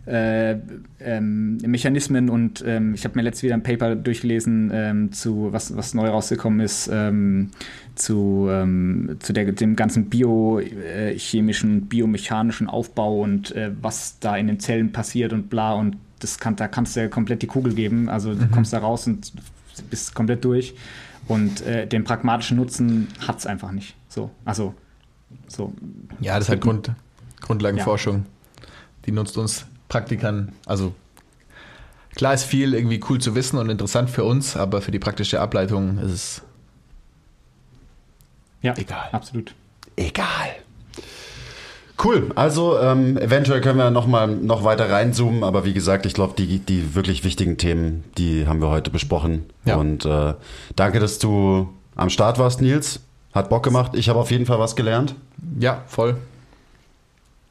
[0.06, 0.56] äh,
[1.00, 5.76] ähm, Mechanismen und ähm, ich habe mir letztes wieder ein Paper durchgelesen ähm, zu was
[5.78, 7.52] was neu rausgekommen ist ähm,
[7.96, 14.60] zu ähm, zu der, dem ganzen biochemischen biomechanischen Aufbau und äh, was da in den
[14.60, 18.10] Zellen passiert und bla und das kann, da kannst du ja komplett die Kugel geben.
[18.10, 19.34] Also du kommst da raus und
[19.90, 20.76] bist komplett durch.
[21.28, 23.96] Und äh, den pragmatischen Nutzen hat es einfach nicht.
[24.08, 24.74] So, also
[25.48, 25.74] so.
[26.20, 26.92] ja, das ist halt Grund,
[27.42, 28.26] Grundlagenforschung.
[29.06, 30.54] Die nutzt uns Praktikern.
[30.66, 30.94] Also
[32.16, 35.42] klar ist viel irgendwie cool zu wissen und interessant für uns, aber für die praktische
[35.42, 36.42] Ableitung ist es
[38.62, 39.10] Ja, Egal.
[39.12, 39.54] absolut.
[39.98, 40.56] Egal.
[42.02, 42.32] Cool.
[42.36, 46.36] Also ähm, eventuell können wir noch mal noch weiter reinzoomen, aber wie gesagt, ich glaube,
[46.38, 49.46] die, die wirklich wichtigen Themen, die haben wir heute besprochen.
[49.66, 49.76] Ja.
[49.76, 50.34] Und äh,
[50.78, 53.02] danke, dass du am Start warst, Nils.
[53.34, 53.92] Hat Bock gemacht.
[53.96, 55.16] Ich habe auf jeden Fall was gelernt.
[55.60, 56.16] Ja, voll.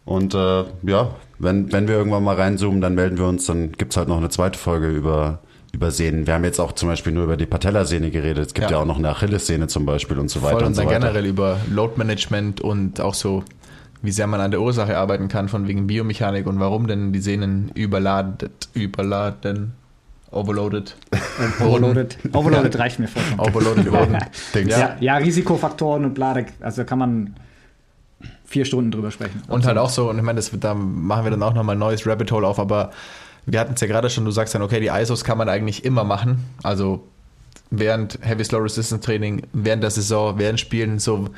[0.05, 1.11] Und äh, ja,
[1.41, 3.47] wenn, wenn wir irgendwann mal reinzoomen, dann melden wir uns.
[3.47, 5.41] Dann gibt's halt noch eine zweite Folge über,
[5.73, 6.27] über Sehnen.
[6.27, 8.49] Wir haben jetzt auch zum Beispiel nur über die Patellasehne geredet.
[8.49, 8.83] Es gibt ja, Ja.
[8.83, 11.01] auch noch eine Achillessehne zum Beispiel und so weiter Voll und und so dann weiter.
[11.01, 13.43] generell über Load Management und auch so,
[14.03, 17.21] wie sehr man an der Ursache arbeiten kann, von wegen Biomechanik und warum denn die
[17.21, 19.73] Sehnen überladet, überladen,
[20.31, 20.97] overloaded,
[21.61, 22.19] Overloaded.
[22.33, 23.41] Overloaded reicht mir vollkommen.
[23.41, 23.87] overloaded
[24.69, 27.35] Ja, ja, Risikofaktoren und Blade, also kann man
[28.51, 29.43] vier Stunden drüber sprechen.
[29.49, 31.77] Und halt auch so, und ich meine, das, wird- da machen wir dann auch nochmal
[31.77, 32.91] ein neues Rabbit Hole auf, aber
[33.47, 35.85] wir hatten es ja gerade schon, du sagst dann, okay, die ISOs kann man eigentlich
[35.85, 36.45] immer machen.
[36.63, 37.07] Also
[37.71, 41.29] während Heavy Slow Resistance Training, während der Saison, während Spielen, so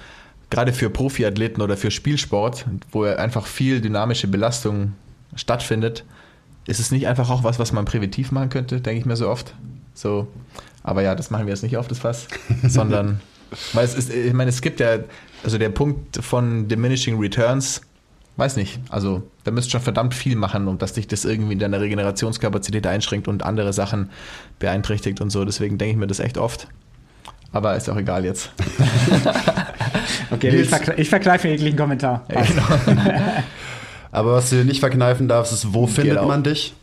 [0.51, 4.95] gerade für Profiathleten oder für Spielsport, wo einfach viel dynamische Belastung
[5.37, 6.05] stattfindet,
[6.67, 9.29] ist es nicht einfach auch was, was man präventiv machen könnte, denke ich mir so
[9.29, 9.55] oft.
[9.95, 10.29] So,
[10.83, 12.27] aber ja, das machen wir jetzt nicht auf das Fass,
[12.67, 13.21] sondern
[13.73, 14.99] weil es ist, ich meine, es gibt ja,
[15.45, 17.81] also der Punkt von diminishing returns,
[18.37, 21.59] weiß nicht, also da müsst schon verdammt viel machen, um dass dich das irgendwie in
[21.59, 24.11] deiner Regenerationskapazität einschränkt und andere Sachen
[24.59, 25.45] beeinträchtigt und so.
[25.45, 26.69] Deswegen denke ich mir das echt oft.
[27.53, 28.51] Aber ist auch egal jetzt.
[30.31, 30.63] Okay, Nils.
[30.63, 32.25] ich, verkle ich verkneife jeglichen Kommentar.
[32.33, 33.03] Ja, genau.
[34.11, 36.27] Aber was du nicht verkneifen darfst, ist, wo findet Genau.
[36.29, 36.75] man dich?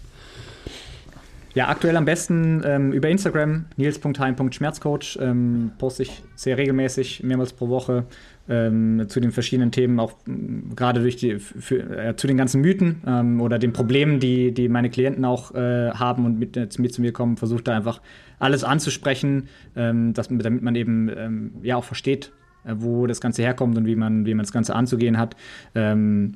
[1.59, 7.67] Ja, aktuell am besten ähm, über Instagram, nils.heim.schmerzcoach, ähm, poste ich sehr regelmäßig, mehrmals pro
[7.67, 8.05] Woche,
[8.47, 12.61] ähm, zu den verschiedenen Themen, auch ähm, gerade durch die, für, äh, zu den ganzen
[12.61, 16.69] Mythen ähm, oder den Problemen, die, die meine Klienten auch äh, haben und mit, äh,
[16.77, 18.01] mit zu mir kommen, versuche da einfach
[18.39, 22.31] alles anzusprechen, ähm, dass, damit man eben ähm, ja auch versteht,
[22.63, 25.35] äh, wo das Ganze herkommt und wie man, wie man das Ganze anzugehen hat.
[25.75, 26.35] Ähm,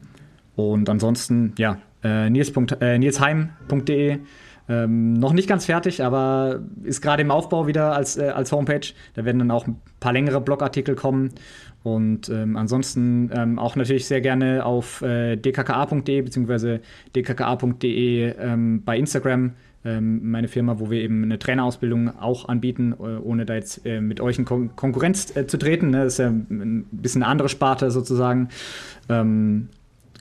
[0.57, 2.51] und ansonsten, ja, äh, nils.
[4.67, 4.83] Äh.
[4.83, 8.93] Ähm, noch nicht ganz fertig, aber ist gerade im Aufbau wieder als, äh, als Homepage.
[9.13, 11.31] Da werden dann auch ein paar längere Blogartikel kommen.
[11.83, 16.79] Und ähm, ansonsten ähm, auch natürlich sehr gerne auf äh, dkka.de bzw.
[17.13, 19.51] dkka.de ähm, bei Instagram,
[19.83, 23.99] ähm, meine Firma, wo wir eben eine Trainerausbildung auch anbieten, äh, ohne da jetzt äh,
[23.99, 25.89] mit euch in Kon Konkurrenz äh, zu treten.
[25.89, 26.05] Ne?
[26.05, 28.47] Das ist ja ein bisschen eine andere Sparte sozusagen.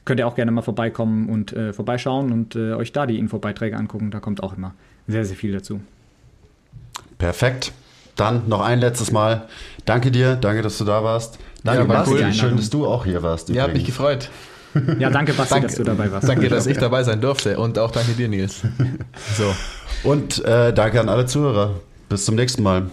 [0.04, 3.76] Könnt ihr auch gerne mal vorbeikommen und äh, vorbeischauen und äh, euch da die Infobeiträge
[3.76, 4.10] angucken.
[4.10, 4.74] Da kommt auch immer
[5.06, 5.80] sehr, sehr viel dazu.
[7.18, 7.72] Perfekt.
[8.16, 9.48] Dann noch ein letztes Mal.
[9.84, 11.38] Danke dir, danke, dass du da warst.
[11.64, 12.14] Danke, Ja, war Basti.
[12.24, 12.32] cool.
[12.32, 13.48] Schön, dass du auch hier warst.
[13.48, 14.28] Ja, hat mich gefreut.
[14.98, 16.28] Ja, danke, Basti, dass du dabei warst.
[16.28, 17.58] Danke, dass ich dabei sein durfte.
[17.58, 18.62] Und auch danke dir, Nils.
[19.36, 19.54] So.
[20.02, 21.80] Und äh, danke an alle Zuhörer.
[22.08, 22.90] Bis zum nächsten Mal.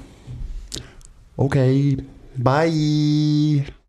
[1.37, 1.97] Okay.
[2.35, 3.65] Bye.